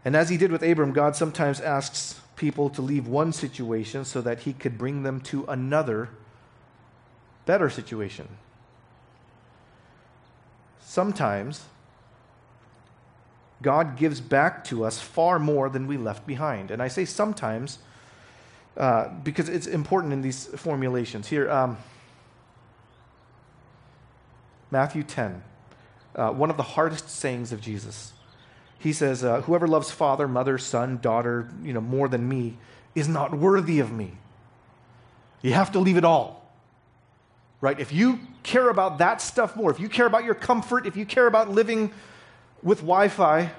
And 0.06 0.16
as 0.16 0.30
he 0.30 0.38
did 0.38 0.52
with 0.52 0.64
Abram, 0.64 0.94
God 0.94 1.16
sometimes 1.16 1.60
asks 1.60 2.20
people 2.36 2.70
to 2.70 2.82
leave 2.82 3.08
one 3.08 3.34
situation 3.34 4.06
so 4.06 4.22
that 4.22 4.42
he 4.42 4.54
could 4.54 4.78
bring 4.78 5.04
them 5.04 5.20
to 5.20 5.46
another, 5.48 6.10
better 7.46 7.70
situation. 7.70 8.28
Sometimes 10.80 11.66
God 13.62 13.98
gives 13.98 14.22
back 14.22 14.64
to 14.66 14.86
us 14.86 15.00
far 15.02 15.38
more 15.38 15.70
than 15.70 15.86
we 15.86 15.98
left 15.98 16.26
behind. 16.26 16.72
And 16.72 16.82
I 16.82 16.88
say 16.88 17.04
sometimes 17.04 17.80
uh, 18.78 19.10
because 19.24 19.50
it's 19.50 19.68
important 19.68 20.14
in 20.14 20.22
these 20.22 20.46
formulations. 20.46 21.28
Here, 21.28 21.52
um, 21.52 21.78
Matthew 24.72 25.04
10, 25.04 25.44
uh, 26.16 26.30
one 26.32 26.50
of 26.50 26.56
the 26.56 26.64
hardest 26.64 27.10
sayings 27.10 27.52
of 27.52 27.60
Jesus 27.60 28.14
he 28.80 28.94
says, 28.94 29.24
uh, 29.24 29.42
Whoever 29.42 29.68
loves 29.68 29.92
father, 29.92 30.28
mother, 30.28 30.58
son, 30.58 31.00
daughter, 31.02 31.50
you 31.62 31.74
know, 31.74 31.82
more 31.82 32.08
than 32.08 32.28
me 32.28 32.58
is 32.96 33.08
not 33.08 33.38
worthy 33.38 33.80
of 33.80 33.92
me. 33.92 34.14
You 35.42 35.54
have 35.54 35.72
to 35.74 35.80
leave 35.80 35.98
it 35.98 36.06
all. 36.06 36.50
Right? 37.62 37.80
If 37.80 37.92
you 37.92 38.20
care 38.42 38.70
about 38.70 38.98
that 39.00 39.22
stuff 39.22 39.56
more, 39.56 39.70
if 39.70 39.80
you 39.80 39.90
care 39.90 40.06
about 40.06 40.24
your 40.24 40.34
comfort, 40.34 40.88
if 40.88 40.96
you 40.96 41.06
care 41.06 41.28
about 41.28 41.50
living 41.50 41.92
with 42.64 42.80
Wi 42.80 43.10
Fi 43.10 43.52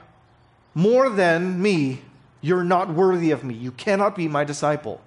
more 0.74 1.10
than 1.10 1.60
me, 1.60 2.00
you're 2.40 2.64
not 2.64 2.92
worthy 2.92 3.30
of 3.30 3.44
me. 3.44 3.54
You 3.54 3.72
cannot 3.72 4.16
be 4.16 4.26
my 4.26 4.44
disciple. 4.44 5.02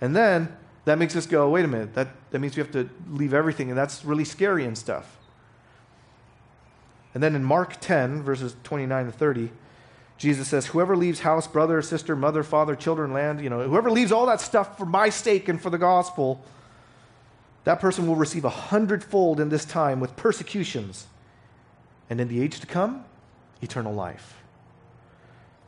And 0.00 0.14
then 0.14 0.56
that 0.84 0.98
makes 0.98 1.16
us 1.16 1.26
go, 1.26 1.48
wait 1.48 1.64
a 1.64 1.68
minute, 1.68 1.94
that, 1.94 2.08
that 2.30 2.38
means 2.38 2.56
we 2.56 2.62
have 2.62 2.72
to 2.72 2.88
leave 3.10 3.34
everything, 3.34 3.70
and 3.70 3.78
that's 3.78 4.04
really 4.04 4.24
scary 4.24 4.64
and 4.64 4.76
stuff. 4.76 5.16
And 7.14 7.22
then 7.22 7.34
in 7.34 7.44
Mark 7.44 7.80
10, 7.80 8.22
verses 8.22 8.56
29 8.64 9.06
to 9.06 9.12
30, 9.12 9.50
Jesus 10.16 10.48
says, 10.48 10.66
Whoever 10.66 10.96
leaves 10.96 11.20
house, 11.20 11.46
brother, 11.46 11.82
sister, 11.82 12.14
mother, 12.14 12.42
father, 12.42 12.74
children, 12.74 13.12
land, 13.12 13.40
you 13.40 13.50
know, 13.50 13.68
whoever 13.68 13.90
leaves 13.90 14.12
all 14.12 14.26
that 14.26 14.40
stuff 14.40 14.78
for 14.78 14.86
my 14.86 15.08
sake 15.10 15.48
and 15.48 15.60
for 15.60 15.68
the 15.68 15.78
gospel, 15.78 16.44
that 17.64 17.80
person 17.80 18.06
will 18.06 18.16
receive 18.16 18.44
a 18.44 18.50
hundredfold 18.50 19.40
in 19.40 19.48
this 19.48 19.64
time 19.64 20.00
with 20.00 20.16
persecutions. 20.16 21.06
And 22.08 22.20
in 22.20 22.28
the 22.28 22.40
age 22.42 22.60
to 22.60 22.66
come, 22.66 23.04
eternal 23.60 23.92
life. 23.92 24.42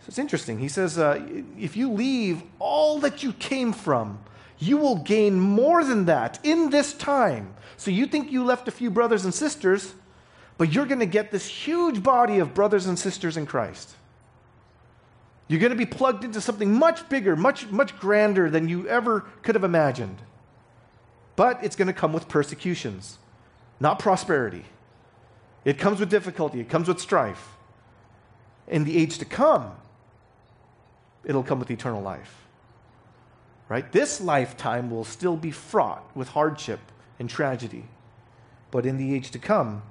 So 0.00 0.08
it's 0.08 0.18
interesting. 0.18 0.58
He 0.58 0.68
says, 0.68 0.98
uh, 0.98 1.26
if 1.58 1.76
you 1.76 1.90
leave 1.90 2.42
all 2.58 2.98
that 3.00 3.22
you 3.22 3.32
came 3.32 3.72
from, 3.72 4.18
you 4.58 4.76
will 4.76 4.96
gain 4.96 5.40
more 5.40 5.82
than 5.82 6.04
that 6.04 6.38
in 6.42 6.70
this 6.70 6.92
time. 6.92 7.54
So 7.76 7.90
you 7.90 8.06
think 8.06 8.30
you 8.30 8.44
left 8.44 8.68
a 8.68 8.70
few 8.70 8.90
brothers 8.90 9.24
and 9.24 9.32
sisters, 9.32 9.94
but 10.56 10.72
you're 10.72 10.86
going 10.86 11.00
to 11.00 11.06
get 11.06 11.30
this 11.30 11.46
huge 11.46 12.02
body 12.02 12.38
of 12.38 12.54
brothers 12.54 12.86
and 12.86 12.98
sisters 12.98 13.36
in 13.36 13.46
Christ. 13.46 13.94
You're 15.48 15.60
going 15.60 15.70
to 15.70 15.76
be 15.76 15.86
plugged 15.86 16.24
into 16.24 16.40
something 16.40 16.72
much 16.72 17.08
bigger, 17.08 17.36
much, 17.36 17.66
much 17.68 17.98
grander 17.98 18.48
than 18.48 18.68
you 18.68 18.88
ever 18.88 19.20
could 19.42 19.54
have 19.54 19.64
imagined. 19.64 20.16
But 21.36 21.62
it's 21.62 21.76
going 21.76 21.88
to 21.88 21.92
come 21.92 22.12
with 22.12 22.28
persecutions, 22.28 23.18
not 23.80 23.98
prosperity. 23.98 24.64
It 25.64 25.78
comes 25.78 26.00
with 26.00 26.08
difficulty, 26.08 26.60
it 26.60 26.68
comes 26.68 26.88
with 26.88 27.00
strife. 27.00 27.50
In 28.68 28.84
the 28.84 28.96
age 28.96 29.18
to 29.18 29.24
come, 29.24 29.72
it'll 31.24 31.42
come 31.42 31.58
with 31.58 31.70
eternal 31.70 32.00
life. 32.00 32.42
Right? 33.68 33.90
This 33.92 34.20
lifetime 34.20 34.90
will 34.90 35.04
still 35.04 35.36
be 35.36 35.50
fraught 35.50 36.04
with 36.14 36.28
hardship 36.28 36.80
and 37.18 37.28
tragedy. 37.28 37.84
But 38.70 38.86
in 38.86 38.98
the 38.98 39.14
age 39.14 39.30
to 39.32 39.38
come 39.38 39.82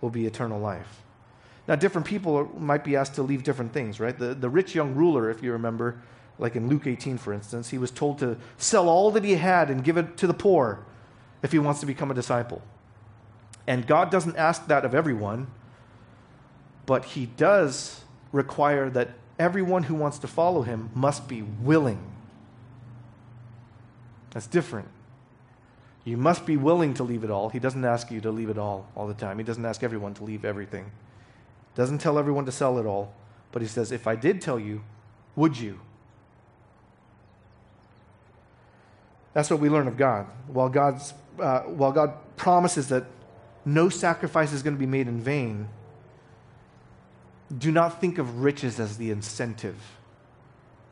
will 0.00 0.10
be 0.10 0.26
eternal 0.26 0.60
life. 0.60 1.02
Now, 1.68 1.74
different 1.74 2.06
people 2.06 2.50
might 2.58 2.84
be 2.84 2.94
asked 2.96 3.14
to 3.16 3.22
leave 3.22 3.42
different 3.42 3.72
things, 3.72 3.98
right? 3.98 4.16
The, 4.16 4.34
the 4.34 4.48
rich 4.48 4.74
young 4.74 4.94
ruler, 4.94 5.30
if 5.30 5.42
you 5.42 5.52
remember, 5.52 6.00
like 6.38 6.54
in 6.54 6.68
Luke 6.68 6.86
18, 6.86 7.18
for 7.18 7.32
instance, 7.32 7.70
he 7.70 7.78
was 7.78 7.90
told 7.90 8.18
to 8.20 8.36
sell 8.56 8.88
all 8.88 9.10
that 9.12 9.24
he 9.24 9.34
had 9.34 9.68
and 9.70 9.82
give 9.82 9.96
it 9.96 10.16
to 10.18 10.26
the 10.26 10.34
poor 10.34 10.84
if 11.42 11.52
he 11.52 11.58
wants 11.58 11.80
to 11.80 11.86
become 11.86 12.10
a 12.10 12.14
disciple. 12.14 12.62
And 13.66 13.86
God 13.86 14.10
doesn't 14.10 14.36
ask 14.36 14.68
that 14.68 14.84
of 14.84 14.94
everyone, 14.94 15.48
but 16.84 17.04
he 17.04 17.26
does 17.26 18.04
require 18.30 18.88
that 18.90 19.10
everyone 19.38 19.84
who 19.84 19.94
wants 19.94 20.18
to 20.20 20.28
follow 20.28 20.62
him 20.62 20.90
must 20.94 21.26
be 21.26 21.42
willing. 21.42 22.12
That's 24.30 24.46
different. 24.46 24.88
You 26.06 26.16
must 26.16 26.46
be 26.46 26.56
willing 26.56 26.94
to 26.94 27.02
leave 27.02 27.24
it 27.24 27.30
all. 27.32 27.48
He 27.48 27.58
doesn't 27.58 27.84
ask 27.84 28.12
you 28.12 28.20
to 28.20 28.30
leave 28.30 28.48
it 28.48 28.56
all 28.56 28.88
all 28.94 29.08
the 29.08 29.14
time. 29.14 29.38
He 29.38 29.44
doesn't 29.44 29.64
ask 29.66 29.82
everyone 29.82 30.14
to 30.14 30.24
leave 30.24 30.44
everything. 30.44 30.92
Doesn't 31.74 31.98
tell 31.98 32.16
everyone 32.16 32.46
to 32.46 32.52
sell 32.52 32.78
it 32.78 32.86
all, 32.86 33.12
but 33.50 33.60
he 33.60 33.66
says, 33.66 33.90
if 33.90 34.06
I 34.06 34.14
did 34.14 34.40
tell 34.40 34.58
you, 34.58 34.82
would 35.34 35.58
you? 35.58 35.80
That's 39.34 39.50
what 39.50 39.58
we 39.58 39.68
learn 39.68 39.88
of 39.88 39.96
God. 39.96 40.26
While, 40.46 40.68
God's, 40.68 41.12
uh, 41.40 41.62
while 41.62 41.90
God 41.90 42.14
promises 42.36 42.88
that 42.88 43.04
no 43.64 43.88
sacrifice 43.88 44.52
is 44.52 44.62
going 44.62 44.74
to 44.74 44.80
be 44.80 44.86
made 44.86 45.08
in 45.08 45.20
vain, 45.20 45.68
do 47.58 47.72
not 47.72 48.00
think 48.00 48.18
of 48.18 48.42
riches 48.42 48.78
as 48.78 48.96
the 48.96 49.10
incentive. 49.10 49.76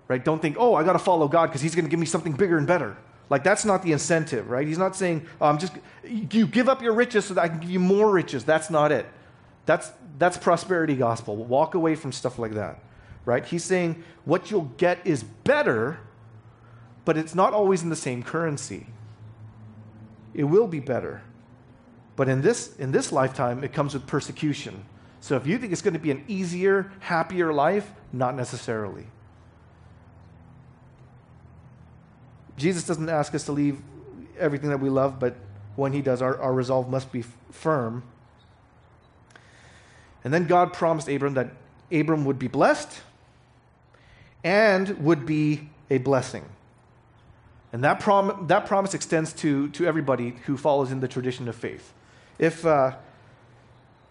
Right? 0.08 0.22
Don't 0.24 0.42
think, 0.42 0.56
oh, 0.58 0.74
I 0.74 0.82
got 0.82 0.94
to 0.94 0.98
follow 0.98 1.28
God 1.28 1.46
because 1.46 1.60
he's 1.60 1.76
going 1.76 1.84
to 1.84 1.90
give 1.90 2.00
me 2.00 2.06
something 2.06 2.32
bigger 2.32 2.58
and 2.58 2.66
better. 2.66 2.96
Like, 3.31 3.43
that's 3.43 3.64
not 3.64 3.83
the 3.83 3.93
incentive, 3.93 4.51
right? 4.51 4.66
He's 4.66 4.79
not 4.79 4.95
saying, 4.95 5.27
oh, 5.41 5.47
I'm 5.47 5.59
just, 5.59 5.72
you 6.05 6.47
give 6.47 6.68
up 6.68 6.83
your 6.83 6.93
riches 6.93 7.25
so 7.25 7.35
that 7.35 7.43
I 7.43 7.49
can 7.49 7.59
give 7.59 7.70
you 7.70 7.81
more 7.81 8.11
riches. 8.11 8.45
That's 8.45 8.70
not 8.70 8.93
it. 8.93 9.07
That's, 9.66 9.91
that's 10.18 10.37
prosperity 10.37 10.95
gospel. 10.95 11.37
Walk 11.37 11.75
away 11.75 11.95
from 11.95 12.12
stuff 12.12 12.39
like 12.39 12.53
that, 12.53 12.81
right? 13.25 13.45
He's 13.45 13.64
saying 13.64 14.05
what 14.25 14.51
you'll 14.51 14.70
get 14.77 14.99
is 15.07 15.22
better, 15.22 15.99
but 17.05 17.16
it's 17.16 17.35
not 17.35 17.55
always 17.55 17.83
in 17.83 17.89
the 17.89 17.97
same 17.97 18.22
currency. 18.22 18.87
It 20.35 20.45
will 20.45 20.66
be 20.66 20.81
better. 20.81 21.22
But 22.16 22.29
in 22.29 22.43
this, 22.43 22.77
in 22.77 22.93
this 22.93 23.11
lifetime, 23.11 23.64
it 23.64 23.72
comes 23.72 23.95
with 23.95 24.07
persecution. 24.07 24.85
So 25.20 25.37
if 25.37 25.47
you 25.47 25.57
think 25.59 25.72
it's 25.72 25.83
going 25.83 25.95
to 25.95 26.01
be 26.01 26.11
an 26.11 26.25
easier, 26.29 26.93
happier 27.01 27.53
life, 27.53 27.91
not 28.12 28.37
necessarily. 28.37 29.07
Jesus 32.57 32.84
doesn't 32.84 33.09
ask 33.09 33.34
us 33.34 33.44
to 33.44 33.52
leave 33.52 33.80
everything 34.38 34.70
that 34.70 34.80
we 34.80 34.88
love, 34.88 35.18
but 35.18 35.36
when 35.76 35.92
he 35.92 36.02
does, 36.02 36.22
our, 36.22 36.40
our 36.40 36.52
resolve 36.52 36.88
must 36.88 37.11
be 37.12 37.24
firm. 37.50 38.02
And 40.22 40.32
then 40.32 40.46
God 40.46 40.72
promised 40.72 41.09
Abram 41.09 41.34
that 41.34 41.50
Abram 41.92 42.24
would 42.24 42.38
be 42.38 42.48
blessed 42.48 43.00
and 44.42 44.88
would 44.98 45.26
be 45.26 45.68
a 45.90 45.98
blessing. 45.98 46.44
And 47.72 47.82
that, 47.82 47.98
prom- 47.98 48.46
that 48.46 48.66
promise 48.66 48.94
extends 48.94 49.32
to, 49.34 49.68
to 49.70 49.86
everybody 49.86 50.36
who 50.46 50.57
follows 50.57 50.92
in 50.92 51.00
the 51.00 51.09
tradition 51.09 51.48
of 51.48 51.57
faith. 51.57 51.92
If, 52.38 52.64
uh, 52.64 52.96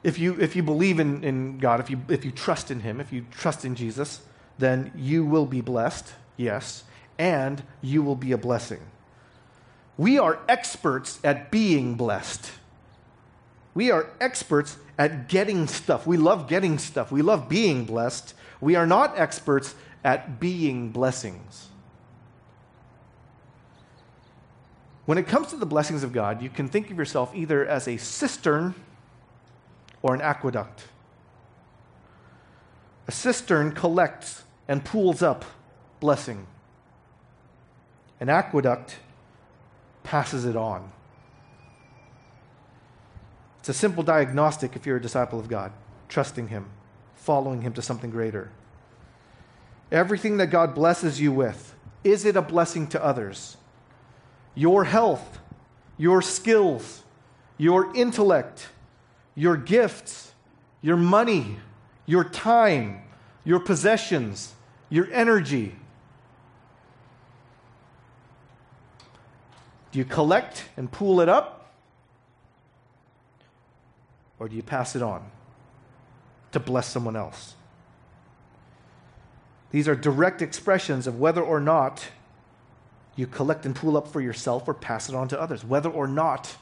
if 0.03 0.19
you, 0.19 0.35
if 0.39 0.55
you 0.55 0.63
believe 0.63 0.99
in, 0.99 1.23
in 1.23 1.59
God, 1.59 1.79
if 1.79 1.89
you, 1.89 2.01
if 2.09 2.25
you 2.25 2.31
trust 2.31 2.71
in 2.71 2.81
Him, 2.81 2.99
if 2.99 3.13
you 3.13 3.25
trust 3.31 3.63
in 3.63 3.75
Jesus, 3.75 4.21
then 4.59 4.91
you 4.95 5.25
will 5.25 5.45
be 5.45 5.61
blessed, 5.61 6.13
yes, 6.35 6.83
and 7.17 7.63
you 7.81 8.01
will 8.01 8.15
be 8.15 8.31
a 8.31 8.37
blessing. 8.37 8.79
We 9.97 10.17
are 10.17 10.39
experts 10.47 11.19
at 11.23 11.51
being 11.51 11.95
blessed. 11.95 12.51
We 13.73 13.91
are 13.91 14.09
experts 14.19 14.77
at 14.97 15.27
getting 15.27 15.67
stuff. 15.67 16.05
We 16.05 16.17
love 16.17 16.47
getting 16.47 16.77
stuff. 16.77 17.11
We 17.11 17.21
love 17.21 17.49
being 17.49 17.85
blessed. 17.85 18.33
We 18.61 18.75
are 18.75 18.85
not 18.85 19.17
experts 19.17 19.75
at 20.03 20.39
being 20.39 20.89
blessings. 20.89 21.69
When 25.05 25.17
it 25.17 25.27
comes 25.27 25.47
to 25.47 25.57
the 25.57 25.65
blessings 25.65 26.03
of 26.03 26.13
God, 26.13 26.41
you 26.41 26.49
can 26.49 26.67
think 26.67 26.89
of 26.89 26.97
yourself 26.97 27.35
either 27.35 27.65
as 27.65 27.87
a 27.87 27.97
cistern 27.97 28.73
or 30.01 30.15
an 30.15 30.21
aqueduct. 30.21 30.85
A 33.07 33.11
cistern 33.11 33.73
collects 33.73 34.43
and 34.67 34.85
pools 34.85 35.21
up 35.21 35.43
blessing. 35.99 36.47
An 38.23 38.29
aqueduct 38.29 38.99
passes 40.03 40.45
it 40.45 40.55
on. 40.55 40.93
It's 43.59 43.67
a 43.67 43.73
simple 43.73 44.01
diagnostic 44.01 44.77
if 44.77 44.85
you're 44.85 44.95
a 44.95 45.01
disciple 45.01 45.41
of 45.41 45.49
God, 45.49 45.73
trusting 46.07 46.47
Him, 46.47 46.67
following 47.15 47.63
Him 47.63 47.73
to 47.73 47.81
something 47.81 48.09
greater. 48.09 48.49
Everything 49.91 50.37
that 50.37 50.47
God 50.47 50.73
blesses 50.73 51.19
you 51.19 51.33
with, 51.33 51.75
is 52.05 52.23
it 52.23 52.37
a 52.37 52.41
blessing 52.41 52.87
to 52.87 53.03
others? 53.03 53.57
Your 54.55 54.85
health, 54.85 55.39
your 55.97 56.21
skills, 56.21 57.03
your 57.57 57.93
intellect, 57.93 58.69
your 59.35 59.57
gifts, 59.57 60.31
your 60.81 60.95
money, 60.95 61.57
your 62.05 62.23
time, 62.23 63.01
your 63.43 63.59
possessions, 63.59 64.53
your 64.89 65.11
energy. 65.11 65.75
Do 69.93 69.99
you 69.99 70.05
collect 70.05 70.65
and 70.75 70.91
pool 70.91 71.21
it 71.21 71.29
up? 71.29 71.71
Or 74.39 74.49
do 74.49 74.55
you 74.55 74.63
pass 74.63 74.95
it 74.95 75.01
on 75.01 75.23
to 76.51 76.59
bless 76.59 76.87
someone 76.87 77.15
else? 77.15 77.53
These 79.71 79.87
are 79.87 79.95
direct 79.95 80.41
expressions 80.41 81.07
of 81.07 81.19
whether 81.19 81.41
or 81.41 81.59
not 81.59 82.07
you 83.15 83.27
collect 83.27 83.65
and 83.65 83.75
pool 83.75 83.95
up 83.95 84.07
for 84.07 84.19
yourself 84.19 84.67
or 84.67 84.73
pass 84.73 85.07
it 85.07 85.15
on 85.15 85.27
to 85.29 85.39
others, 85.39 85.63
whether 85.63 85.89
or 85.89 86.07
not 86.07 86.57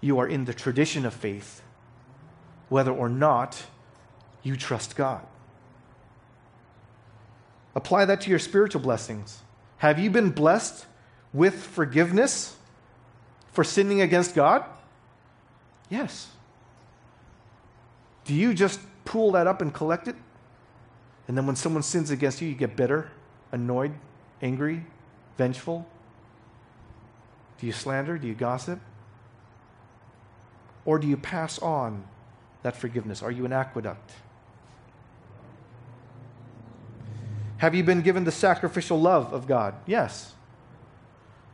you 0.00 0.18
are 0.18 0.26
in 0.26 0.46
the 0.46 0.54
tradition 0.54 1.04
of 1.04 1.12
faith 1.12 1.60
whether 2.68 2.92
or 2.92 3.08
not 3.08 3.64
you 4.42 4.56
trust 4.56 4.96
God. 4.96 5.26
Apply 7.74 8.04
that 8.04 8.20
to 8.22 8.30
your 8.30 8.38
spiritual 8.38 8.80
blessings. 8.80 9.42
Have 9.78 9.98
you 9.98 10.10
been 10.10 10.30
blessed 10.30 10.86
with 11.34 11.54
forgiveness 11.54 12.56
for 13.52 13.64
sinning 13.64 14.00
against 14.00 14.34
God? 14.34 14.64
Yes. 15.90 16.28
Do 18.24 18.32
you 18.32 18.54
just 18.54 18.80
pool 19.04 19.32
that 19.32 19.46
up 19.46 19.60
and 19.60 19.74
collect 19.74 20.08
it? 20.08 20.16
And 21.28 21.36
then 21.36 21.46
when 21.46 21.56
someone 21.56 21.82
sins 21.82 22.10
against 22.10 22.40
you, 22.40 22.48
you 22.48 22.54
get 22.54 22.76
bitter, 22.76 23.10
annoyed, 23.52 23.92
angry, 24.40 24.86
vengeful? 25.36 25.86
Do 27.58 27.66
you 27.66 27.72
slander? 27.72 28.16
Do 28.16 28.26
you 28.26 28.34
gossip? 28.34 28.80
Or 30.84 30.98
do 30.98 31.06
you 31.06 31.16
pass 31.16 31.58
on 31.58 32.04
that 32.62 32.76
forgiveness? 32.76 33.22
Are 33.22 33.30
you 33.30 33.44
an 33.44 33.52
aqueduct? 33.52 34.12
Have 37.58 37.74
you 37.74 37.82
been 37.82 38.02
given 38.02 38.24
the 38.24 38.32
sacrificial 38.32 39.00
love 39.00 39.32
of 39.32 39.46
God? 39.46 39.74
Yes. 39.86 40.34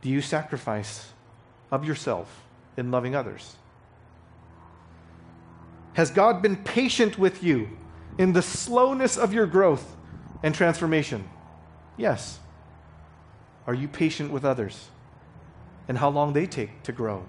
Do 0.02 0.08
you 0.08 0.20
sacrifice 0.20 1.12
of 1.70 1.84
yourself 1.84 2.42
in 2.76 2.90
loving 2.90 3.14
others? 3.14 3.56
Has 5.94 6.10
God 6.10 6.40
been 6.40 6.56
patient 6.56 7.18
with 7.18 7.42
you 7.42 7.68
in 8.16 8.32
the 8.32 8.42
slowness 8.42 9.16
of 9.16 9.32
your 9.32 9.46
growth 9.46 9.96
and 10.42 10.54
transformation? 10.54 11.28
Yes. 11.96 12.38
Are 13.66 13.74
you 13.74 13.88
patient 13.88 14.30
with 14.30 14.44
others 14.44 14.88
and 15.88 15.98
how 15.98 16.08
long 16.08 16.32
they 16.32 16.46
take 16.46 16.82
to 16.84 16.92
grow? 16.92 17.24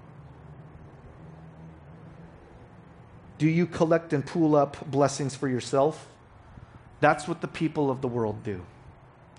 Do 3.38 3.48
you 3.48 3.66
collect 3.66 4.12
and 4.12 4.24
pool 4.24 4.54
up 4.54 4.90
blessings 4.90 5.34
for 5.34 5.48
yourself? 5.48 6.08
That's 7.00 7.26
what 7.26 7.40
the 7.40 7.48
people 7.48 7.90
of 7.90 8.00
the 8.00 8.08
world 8.08 8.44
do. 8.44 8.64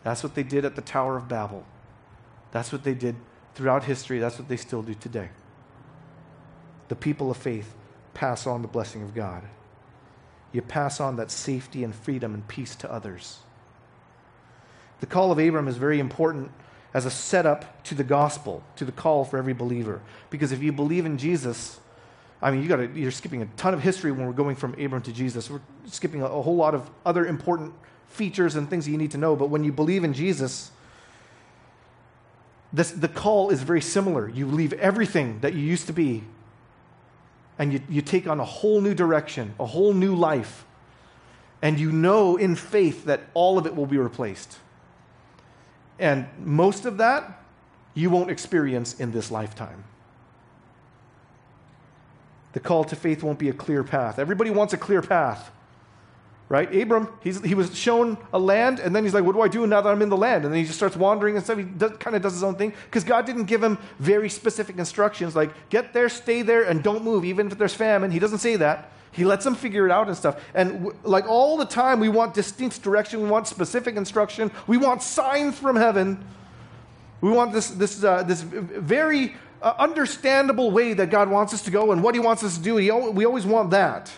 That's 0.03 0.21
what 0.21 0.35
they 0.35 0.43
did 0.43 0.65
at 0.65 0.75
the 0.75 0.81
Tower 0.81 1.15
of 1.15 1.29
Babel. 1.29 1.65
That's 2.53 2.71
what 2.71 2.83
they 2.83 2.93
did 2.93 3.15
throughout 3.55 3.83
history. 3.83 4.19
That's 4.19 4.39
what 4.39 4.47
they 4.47 4.57
still 4.57 4.83
do 4.83 4.93
today. 4.93 5.29
The 6.87 6.95
people 6.95 7.31
of 7.31 7.37
faith 7.37 7.75
pass 8.13 8.45
on 8.47 8.61
the 8.61 8.67
blessing 8.67 9.01
of 9.01 9.15
God. 9.15 9.43
You 10.51 10.61
pass 10.61 10.99
on 10.99 11.15
that 11.15 11.31
safety 11.31 11.83
and 11.83 11.93
freedom 11.93 12.35
and 12.35 12.47
peace 12.47 12.75
to 12.77 12.91
others. 12.91 13.39
The 14.99 15.07
call 15.07 15.31
of 15.31 15.39
Abram 15.39 15.67
is 15.67 15.77
very 15.77 15.99
important 15.99 16.51
as 16.93 17.07
a 17.07 17.11
setup 17.11 17.83
to 17.85 17.95
the 17.95 18.03
gospel, 18.03 18.63
to 18.75 18.85
the 18.85 18.91
call 18.91 19.25
for 19.25 19.37
every 19.37 19.53
believer. 19.53 19.99
Because 20.29 20.51
if 20.51 20.61
you 20.61 20.71
believe 20.71 21.07
in 21.07 21.17
Jesus, 21.17 21.79
I 22.39 22.51
mean, 22.51 22.61
you 22.61 22.69
gotta, 22.69 22.87
you're 22.93 23.09
skipping 23.09 23.41
a 23.41 23.47
ton 23.57 23.73
of 23.73 23.81
history 23.81 24.11
when 24.11 24.27
we're 24.27 24.33
going 24.33 24.55
from 24.55 24.73
Abram 24.79 25.01
to 25.03 25.11
Jesus. 25.11 25.49
We're 25.49 25.61
skipping 25.87 26.21
a, 26.21 26.25
a 26.25 26.41
whole 26.43 26.55
lot 26.55 26.75
of 26.75 26.87
other 27.03 27.25
important 27.25 27.73
features 28.09 28.55
and 28.55 28.69
things 28.69 28.85
that 28.85 28.91
you 28.91 28.97
need 28.99 29.11
to 29.11 29.17
know. 29.17 29.35
But 29.35 29.49
when 29.49 29.63
you 29.63 29.71
believe 29.71 30.03
in 30.03 30.13
Jesus, 30.13 30.69
this, 32.73 32.91
the 32.91 33.07
call 33.07 33.51
is 33.51 33.61
very 33.61 33.81
similar. 33.81 34.27
You 34.27 34.47
leave 34.47 34.73
everything 34.73 35.39
that 35.41 35.53
you 35.53 35.61
used 35.61 35.85
to 35.87 35.93
be 35.93 36.23
and 37.59 37.71
you, 37.71 37.81
you 37.87 38.01
take 38.01 38.27
on 38.27 38.39
a 38.39 38.45
whole 38.45 38.81
new 38.81 38.95
direction, 38.95 39.53
a 39.59 39.65
whole 39.65 39.93
new 39.93 40.15
life. 40.15 40.65
And 41.61 41.79
you 41.79 41.91
know 41.91 42.35
in 42.35 42.55
faith 42.55 43.05
that 43.05 43.21
all 43.35 43.57
of 43.59 43.67
it 43.67 43.75
will 43.75 43.85
be 43.85 43.97
replaced. 43.97 44.57
And 45.99 46.27
most 46.39 46.85
of 46.85 46.97
that 46.97 47.41
you 47.93 48.09
won't 48.09 48.31
experience 48.31 48.99
in 48.99 49.11
this 49.11 49.29
lifetime. 49.29 49.83
The 52.53 52.59
call 52.59 52.83
to 52.85 52.95
faith 52.95 53.23
won't 53.23 53.39
be 53.39 53.49
a 53.49 53.53
clear 53.53 53.83
path. 53.83 54.17
Everybody 54.17 54.49
wants 54.49 54.73
a 54.73 54.77
clear 54.77 55.01
path 55.01 55.51
right? 56.53 56.71
Abram, 56.75 57.07
he 57.23 57.55
was 57.55 57.75
shown 57.75 58.15
a 58.31 58.37
land, 58.37 58.79
and 58.79 58.95
then 58.95 59.03
he's 59.03 59.15
like, 59.15 59.23
What 59.23 59.33
do 59.33 59.41
I 59.41 59.47
do 59.47 59.65
now 59.65 59.81
that 59.81 59.89
I'm 59.89 60.03
in 60.03 60.09
the 60.09 60.15
land? 60.15 60.45
And 60.45 60.53
then 60.53 60.59
he 60.59 60.65
just 60.67 60.77
starts 60.77 60.95
wandering 60.95 61.35
and 61.35 61.43
stuff. 61.43 61.57
He 61.57 61.63
does, 61.63 61.93
kind 61.97 62.15
of 62.15 62.21
does 62.21 62.33
his 62.33 62.43
own 62.43 62.53
thing 62.53 62.73
because 62.85 63.03
God 63.03 63.25
didn't 63.25 63.45
give 63.45 63.63
him 63.63 63.79
very 63.97 64.29
specific 64.29 64.77
instructions 64.77 65.35
like, 65.35 65.49
Get 65.71 65.93
there, 65.93 66.09
stay 66.09 66.43
there, 66.43 66.61
and 66.61 66.83
don't 66.83 67.03
move, 67.03 67.25
even 67.25 67.47
if 67.47 67.57
there's 67.57 67.73
famine. 67.73 68.11
He 68.11 68.19
doesn't 68.19 68.37
say 68.37 68.55
that. 68.57 68.91
He 69.11 69.25
lets 69.25 69.43
them 69.43 69.55
figure 69.55 69.87
it 69.87 69.91
out 69.91 70.07
and 70.07 70.15
stuff. 70.15 70.39
And 70.53 70.73
w- 70.73 70.97
like 71.03 71.27
all 71.27 71.57
the 71.57 71.65
time, 71.65 71.99
we 71.99 72.09
want 72.09 72.35
distinct 72.35 72.83
direction, 72.83 73.23
we 73.23 73.29
want 73.29 73.47
specific 73.47 73.95
instruction, 73.95 74.51
we 74.67 74.77
want 74.77 75.01
signs 75.01 75.57
from 75.57 75.75
heaven. 75.75 76.23
We 77.21 77.31
want 77.31 77.51
this, 77.51 77.69
this, 77.69 78.03
uh, 78.03 78.21
this 78.21 78.41
very 78.41 79.35
uh, 79.59 79.73
understandable 79.79 80.69
way 80.69 80.93
that 80.93 81.09
God 81.09 81.29
wants 81.29 81.51
us 81.51 81.63
to 81.63 81.71
go 81.71 81.91
and 81.93 82.03
what 82.03 82.13
He 82.13 82.19
wants 82.19 82.43
us 82.43 82.57
to 82.57 82.63
do. 82.63 82.77
He, 82.77 82.91
we 82.91 83.25
always 83.25 83.45
want 83.45 83.71
that. 83.71 84.11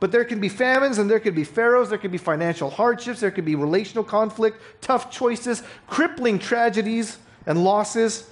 But 0.00 0.12
there 0.12 0.24
can 0.24 0.40
be 0.40 0.48
famines 0.48 0.98
and 0.98 1.10
there 1.10 1.18
can 1.18 1.34
be 1.34 1.44
pharaohs, 1.44 1.88
there 1.88 1.98
can 1.98 2.10
be 2.10 2.18
financial 2.18 2.70
hardships, 2.70 3.20
there 3.20 3.30
can 3.30 3.44
be 3.44 3.54
relational 3.54 4.04
conflict, 4.04 4.60
tough 4.80 5.10
choices, 5.10 5.62
crippling 5.88 6.38
tragedies 6.38 7.18
and 7.46 7.64
losses. 7.64 8.30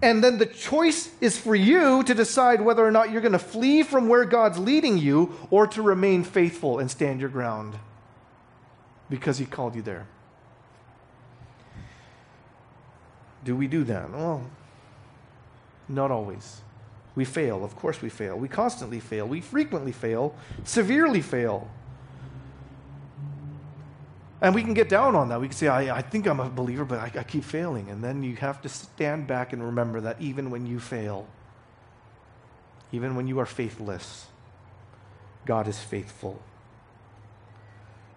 And 0.00 0.22
then 0.22 0.38
the 0.38 0.46
choice 0.46 1.10
is 1.20 1.38
for 1.38 1.54
you 1.54 2.02
to 2.02 2.14
decide 2.14 2.60
whether 2.60 2.84
or 2.84 2.90
not 2.90 3.12
you're 3.12 3.20
going 3.20 3.32
to 3.32 3.38
flee 3.38 3.84
from 3.84 4.08
where 4.08 4.24
God's 4.24 4.58
leading 4.58 4.98
you 4.98 5.32
or 5.50 5.68
to 5.68 5.82
remain 5.82 6.24
faithful 6.24 6.80
and 6.80 6.90
stand 6.90 7.20
your 7.20 7.28
ground 7.28 7.78
because 9.08 9.38
He 9.38 9.46
called 9.46 9.76
you 9.76 9.82
there. 9.82 10.08
Do 13.44 13.54
we 13.54 13.68
do 13.68 13.84
that? 13.84 14.10
Well, 14.10 14.44
not 15.88 16.10
always. 16.10 16.62
We 17.14 17.24
fail. 17.24 17.64
Of 17.64 17.76
course, 17.76 18.00
we 18.00 18.08
fail. 18.08 18.36
We 18.36 18.48
constantly 18.48 19.00
fail. 19.00 19.26
We 19.26 19.40
frequently 19.40 19.92
fail, 19.92 20.34
severely 20.64 21.20
fail. 21.20 21.70
And 24.40 24.54
we 24.54 24.62
can 24.62 24.74
get 24.74 24.88
down 24.88 25.14
on 25.14 25.28
that. 25.28 25.40
We 25.40 25.48
can 25.48 25.56
say, 25.56 25.68
I, 25.68 25.98
I 25.98 26.02
think 26.02 26.26
I'm 26.26 26.40
a 26.40 26.48
believer, 26.48 26.84
but 26.84 26.98
I, 26.98 27.20
I 27.20 27.22
keep 27.22 27.44
failing. 27.44 27.90
And 27.90 28.02
then 28.02 28.22
you 28.22 28.34
have 28.36 28.60
to 28.62 28.68
stand 28.68 29.26
back 29.26 29.52
and 29.52 29.62
remember 29.62 30.00
that 30.00 30.20
even 30.20 30.50
when 30.50 30.66
you 30.66 30.80
fail, 30.80 31.28
even 32.90 33.14
when 33.14 33.28
you 33.28 33.38
are 33.38 33.46
faithless, 33.46 34.26
God 35.44 35.68
is 35.68 35.78
faithful. 35.78 36.42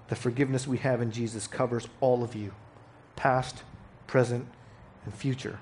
The 0.07 0.15
forgiveness 0.15 0.67
we 0.67 0.77
have 0.77 1.01
in 1.01 1.11
Jesus 1.11 1.47
covers 1.47 1.87
all 1.99 2.23
of 2.23 2.35
you 2.35 2.53
past, 3.15 3.63
present, 4.07 4.47
and 5.05 5.13
future. 5.13 5.59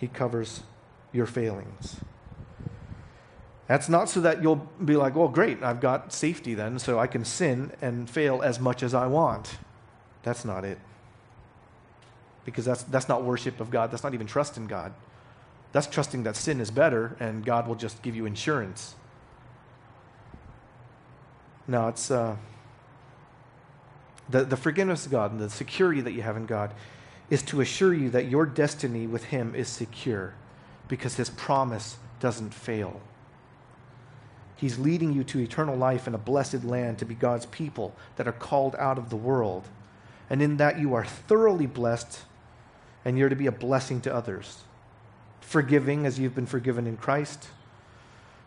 He 0.00 0.08
covers 0.08 0.62
your 1.14 1.26
failings. 1.26 1.96
That's 3.66 3.88
not 3.88 4.10
so 4.10 4.20
that 4.20 4.42
you'll 4.42 4.68
be 4.84 4.96
like, 4.96 5.16
well, 5.16 5.28
great, 5.28 5.62
I've 5.62 5.80
got 5.80 6.12
safety 6.12 6.54
then, 6.54 6.78
so 6.78 6.98
I 6.98 7.06
can 7.06 7.24
sin 7.24 7.72
and 7.80 8.10
fail 8.10 8.42
as 8.42 8.60
much 8.60 8.82
as 8.82 8.92
I 8.92 9.06
want. 9.06 9.56
That's 10.22 10.44
not 10.44 10.64
it. 10.64 10.78
Because 12.44 12.66
that's, 12.66 12.82
that's 12.82 13.08
not 13.08 13.24
worship 13.24 13.60
of 13.60 13.70
God. 13.70 13.90
That's 13.90 14.02
not 14.02 14.12
even 14.12 14.26
trust 14.26 14.58
in 14.58 14.66
God. 14.66 14.92
That's 15.72 15.86
trusting 15.86 16.24
that 16.24 16.36
sin 16.36 16.60
is 16.60 16.70
better 16.70 17.16
and 17.18 17.44
God 17.44 17.66
will 17.66 17.74
just 17.74 18.02
give 18.02 18.14
you 18.14 18.26
insurance. 18.26 18.96
No, 21.66 21.88
it's 21.88 22.10
uh, 22.10 22.36
the, 24.28 24.44
the 24.44 24.58
forgiveness 24.58 25.06
of 25.06 25.12
God 25.12 25.32
and 25.32 25.40
the 25.40 25.48
security 25.48 26.02
that 26.02 26.12
you 26.12 26.20
have 26.20 26.36
in 26.36 26.44
God 26.44 26.74
is 27.30 27.42
to 27.44 27.62
assure 27.62 27.94
you 27.94 28.10
that 28.10 28.28
your 28.28 28.44
destiny 28.44 29.06
with 29.06 29.24
Him 29.24 29.54
is 29.54 29.68
secure 29.68 30.34
because 30.88 31.16
his 31.16 31.30
promise 31.30 31.96
doesn't 32.20 32.54
fail. 32.54 33.00
He's 34.56 34.78
leading 34.78 35.12
you 35.12 35.24
to 35.24 35.40
eternal 35.40 35.76
life 35.76 36.06
in 36.06 36.14
a 36.14 36.18
blessed 36.18 36.64
land 36.64 36.98
to 36.98 37.04
be 37.04 37.14
God's 37.14 37.46
people 37.46 37.94
that 38.16 38.28
are 38.28 38.32
called 38.32 38.76
out 38.76 38.98
of 38.98 39.10
the 39.10 39.16
world. 39.16 39.64
And 40.30 40.40
in 40.40 40.56
that, 40.58 40.78
you 40.78 40.94
are 40.94 41.04
thoroughly 41.04 41.66
blessed 41.66 42.20
and 43.04 43.18
you're 43.18 43.28
to 43.28 43.36
be 43.36 43.46
a 43.46 43.52
blessing 43.52 44.00
to 44.02 44.14
others. 44.14 44.58
Forgiving 45.40 46.06
as 46.06 46.18
you've 46.18 46.34
been 46.34 46.46
forgiven 46.46 46.86
in 46.86 46.96
Christ, 46.96 47.48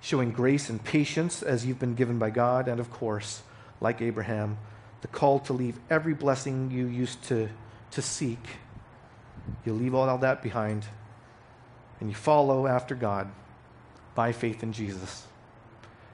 showing 0.01 0.31
grace 0.31 0.69
and 0.69 0.83
patience 0.83 1.43
as 1.43 1.65
you've 1.65 1.79
been 1.79 1.93
given 1.93 2.17
by 2.17 2.31
God, 2.31 2.67
and 2.67 2.79
of 2.79 2.89
course, 2.89 3.43
like 3.79 4.01
Abraham, 4.01 4.57
the 5.01 5.07
call 5.07 5.39
to 5.41 5.53
leave 5.53 5.79
every 5.89 6.15
blessing 6.15 6.71
you 6.71 6.87
used 6.87 7.21
to, 7.25 7.49
to 7.91 8.01
seek. 8.01 8.39
You 9.63 9.73
leave 9.73 9.93
all 9.93 10.17
that 10.17 10.41
behind 10.41 10.85
and 11.99 12.09
you 12.09 12.15
follow 12.15 12.67
after 12.67 12.95
God 12.95 13.29
by 14.15 14.31
faith 14.31 14.63
in 14.63 14.73
Jesus, 14.73 15.27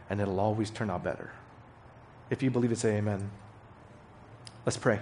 and 0.09 0.19
it'll 0.21 0.39
always 0.39 0.69
turn 0.69 0.89
out 0.89 1.03
better. 1.03 1.31
If 2.29 2.41
you 2.43 2.51
believe 2.51 2.71
it, 2.71 2.77
say 2.77 2.97
amen. 2.97 3.29
Let's 4.65 4.77
pray. 4.77 4.99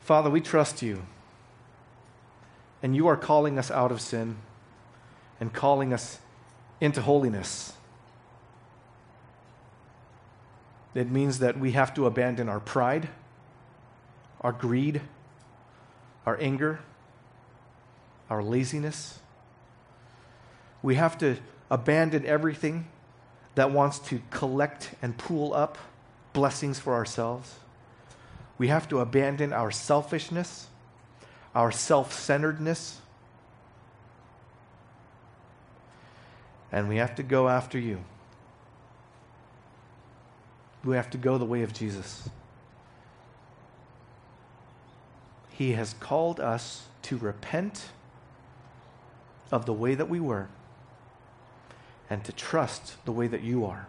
Father, 0.00 0.30
we 0.30 0.40
trust 0.40 0.80
you. 0.80 1.02
And 2.82 2.96
you 2.96 3.08
are 3.08 3.16
calling 3.16 3.58
us 3.58 3.70
out 3.70 3.92
of 3.92 4.00
sin 4.00 4.36
and 5.38 5.52
calling 5.52 5.92
us 5.92 6.18
into 6.80 7.02
holiness. 7.02 7.74
It 10.98 11.08
means 11.08 11.38
that 11.38 11.56
we 11.56 11.70
have 11.72 11.94
to 11.94 12.06
abandon 12.06 12.48
our 12.48 12.58
pride, 12.58 13.08
our 14.40 14.50
greed, 14.50 15.00
our 16.26 16.36
anger, 16.40 16.80
our 18.28 18.42
laziness. 18.42 19.20
We 20.82 20.96
have 20.96 21.16
to 21.18 21.36
abandon 21.70 22.26
everything 22.26 22.88
that 23.54 23.70
wants 23.70 24.00
to 24.08 24.20
collect 24.30 24.90
and 25.00 25.16
pool 25.16 25.54
up 25.54 25.78
blessings 26.32 26.80
for 26.80 26.94
ourselves. 26.94 27.60
We 28.58 28.66
have 28.66 28.88
to 28.88 28.98
abandon 28.98 29.52
our 29.52 29.70
selfishness, 29.70 30.66
our 31.54 31.70
self 31.70 32.12
centeredness, 32.12 33.00
and 36.72 36.88
we 36.88 36.96
have 36.96 37.14
to 37.14 37.22
go 37.22 37.48
after 37.48 37.78
you. 37.78 38.00
We 40.88 40.96
have 40.96 41.10
to 41.10 41.18
go 41.18 41.36
the 41.36 41.44
way 41.44 41.62
of 41.62 41.74
Jesus. 41.74 42.30
He 45.50 45.72
has 45.72 45.94
called 46.00 46.40
us 46.40 46.86
to 47.02 47.18
repent 47.18 47.90
of 49.52 49.66
the 49.66 49.74
way 49.74 49.94
that 49.94 50.08
we 50.08 50.18
were 50.18 50.48
and 52.08 52.24
to 52.24 52.32
trust 52.32 53.04
the 53.04 53.12
way 53.12 53.26
that 53.26 53.42
you 53.42 53.66
are 53.66 53.86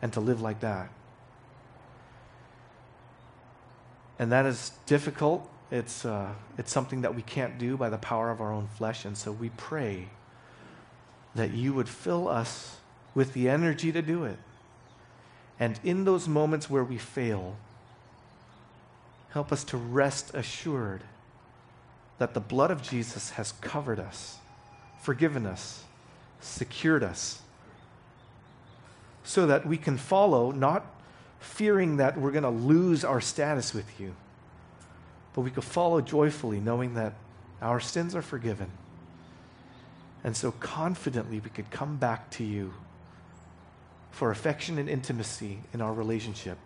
and 0.00 0.10
to 0.14 0.20
live 0.20 0.40
like 0.40 0.60
that. 0.60 0.88
And 4.18 4.32
that 4.32 4.46
is 4.46 4.72
difficult. 4.86 5.46
It's, 5.70 6.06
uh, 6.06 6.32
it's 6.56 6.72
something 6.72 7.02
that 7.02 7.14
we 7.14 7.20
can't 7.20 7.58
do 7.58 7.76
by 7.76 7.90
the 7.90 7.98
power 7.98 8.30
of 8.30 8.40
our 8.40 8.54
own 8.54 8.68
flesh. 8.78 9.04
And 9.04 9.18
so 9.18 9.32
we 9.32 9.50
pray 9.50 10.08
that 11.34 11.50
you 11.50 11.74
would 11.74 11.90
fill 11.90 12.26
us 12.26 12.78
with 13.14 13.34
the 13.34 13.50
energy 13.50 13.92
to 13.92 14.00
do 14.00 14.24
it. 14.24 14.38
And 15.62 15.78
in 15.84 16.02
those 16.02 16.26
moments 16.26 16.68
where 16.68 16.82
we 16.82 16.98
fail, 16.98 17.54
help 19.30 19.52
us 19.52 19.62
to 19.62 19.76
rest 19.76 20.34
assured 20.34 21.02
that 22.18 22.34
the 22.34 22.40
blood 22.40 22.72
of 22.72 22.82
Jesus 22.82 23.30
has 23.30 23.52
covered 23.52 24.00
us, 24.00 24.38
forgiven 25.00 25.46
us, 25.46 25.84
secured 26.40 27.04
us, 27.04 27.42
so 29.22 29.46
that 29.46 29.64
we 29.64 29.76
can 29.76 29.96
follow, 29.96 30.50
not 30.50 30.84
fearing 31.38 31.98
that 31.98 32.18
we're 32.18 32.32
going 32.32 32.42
to 32.42 32.50
lose 32.50 33.04
our 33.04 33.20
status 33.20 33.72
with 33.72 34.00
you, 34.00 34.16
but 35.32 35.42
we 35.42 35.50
can 35.52 35.62
follow 35.62 36.00
joyfully, 36.00 36.58
knowing 36.58 36.94
that 36.94 37.14
our 37.60 37.78
sins 37.78 38.16
are 38.16 38.22
forgiven. 38.22 38.72
And 40.24 40.36
so 40.36 40.50
confidently 40.50 41.38
we 41.38 41.50
could 41.50 41.70
come 41.70 41.98
back 41.98 42.30
to 42.30 42.42
you 42.42 42.74
for 44.12 44.30
affection 44.30 44.78
and 44.78 44.88
intimacy 44.88 45.58
in 45.72 45.80
our 45.80 45.92
relationship 45.92 46.58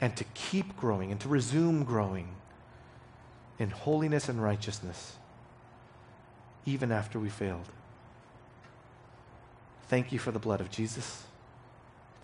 and 0.00 0.16
to 0.16 0.24
keep 0.34 0.76
growing 0.76 1.12
and 1.12 1.20
to 1.20 1.28
resume 1.28 1.84
growing 1.84 2.28
in 3.58 3.70
holiness 3.70 4.28
and 4.28 4.42
righteousness 4.42 5.16
even 6.64 6.90
after 6.90 7.20
we 7.20 7.28
failed. 7.28 7.68
Thank 9.88 10.10
you 10.10 10.18
for 10.18 10.32
the 10.32 10.38
blood 10.38 10.60
of 10.60 10.70
Jesus. 10.70 11.22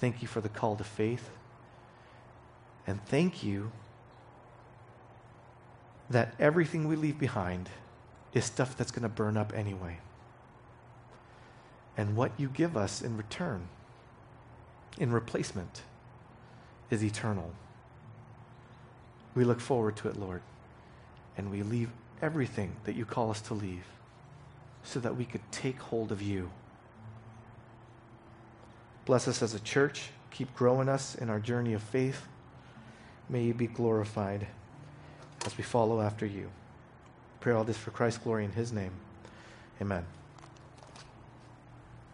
Thank 0.01 0.21
you 0.21 0.27
for 0.27 0.41
the 0.41 0.49
call 0.49 0.75
to 0.77 0.85
faith. 0.85 1.31
And 2.87 3.05
thank 3.07 3.45
you 3.45 3.71
that 6.11 6.35
everything 6.41 6.89
we 6.89 6.97
leave 6.97 7.19
behind 7.19 7.69
is 8.33 8.45
stuff 8.45 8.77
that's 8.77 8.91
going 8.91 9.05
to 9.05 9.09
burn 9.09 9.37
up 9.37 9.53
anyway. 9.55 9.99
And 11.97 12.16
what 12.16 12.32
you 12.38 12.49
give 12.49 12.76
us 12.76 13.03
in 13.03 13.16
return, 13.16 13.68
in 14.99 15.12
replacement, 15.12 15.82
is 16.90 17.05
eternal. 17.05 17.53
We 19.34 19.45
look 19.45 19.61
forward 19.61 19.97
to 19.97 20.09
it, 20.09 20.16
Lord. 20.16 20.43
And 21.36 21.51
we 21.51 21.62
leave 21.62 21.90
everything 22.20 22.76
that 22.84 22.95
you 22.95 23.05
call 23.05 23.30
us 23.30 23.40
to 23.43 23.55
leave 23.55 23.84
so 24.84 25.01
that 25.01 25.16
we 25.16 25.24
could 25.24 25.40
take 25.51 25.78
hold 25.78 26.12
of 26.12 26.20
you. 26.20 26.51
Bless 29.05 29.26
us 29.26 29.43
as 29.43 29.55
a 29.55 29.61
church. 29.61 30.11
Keep 30.30 30.55
growing 30.55 30.88
us 30.88 31.14
in 31.14 31.28
our 31.28 31.40
journey 31.40 31.72
of 31.72 31.82
faith. 31.82 32.26
May 33.28 33.45
you 33.45 33.55
be 33.55 33.66
glorified 33.66 34.47
as 35.45 35.57
we 35.57 35.64
follow 35.64 36.01
after 36.01 36.26
you. 36.26 36.51
Pray 37.40 37.53
all 37.53 37.64
this 37.64 37.76
for 37.76 37.90
Christ's 37.90 38.22
glory 38.22 38.45
in 38.45 38.53
his 38.53 38.72
name. 38.72 38.93
Amen. 39.80 40.05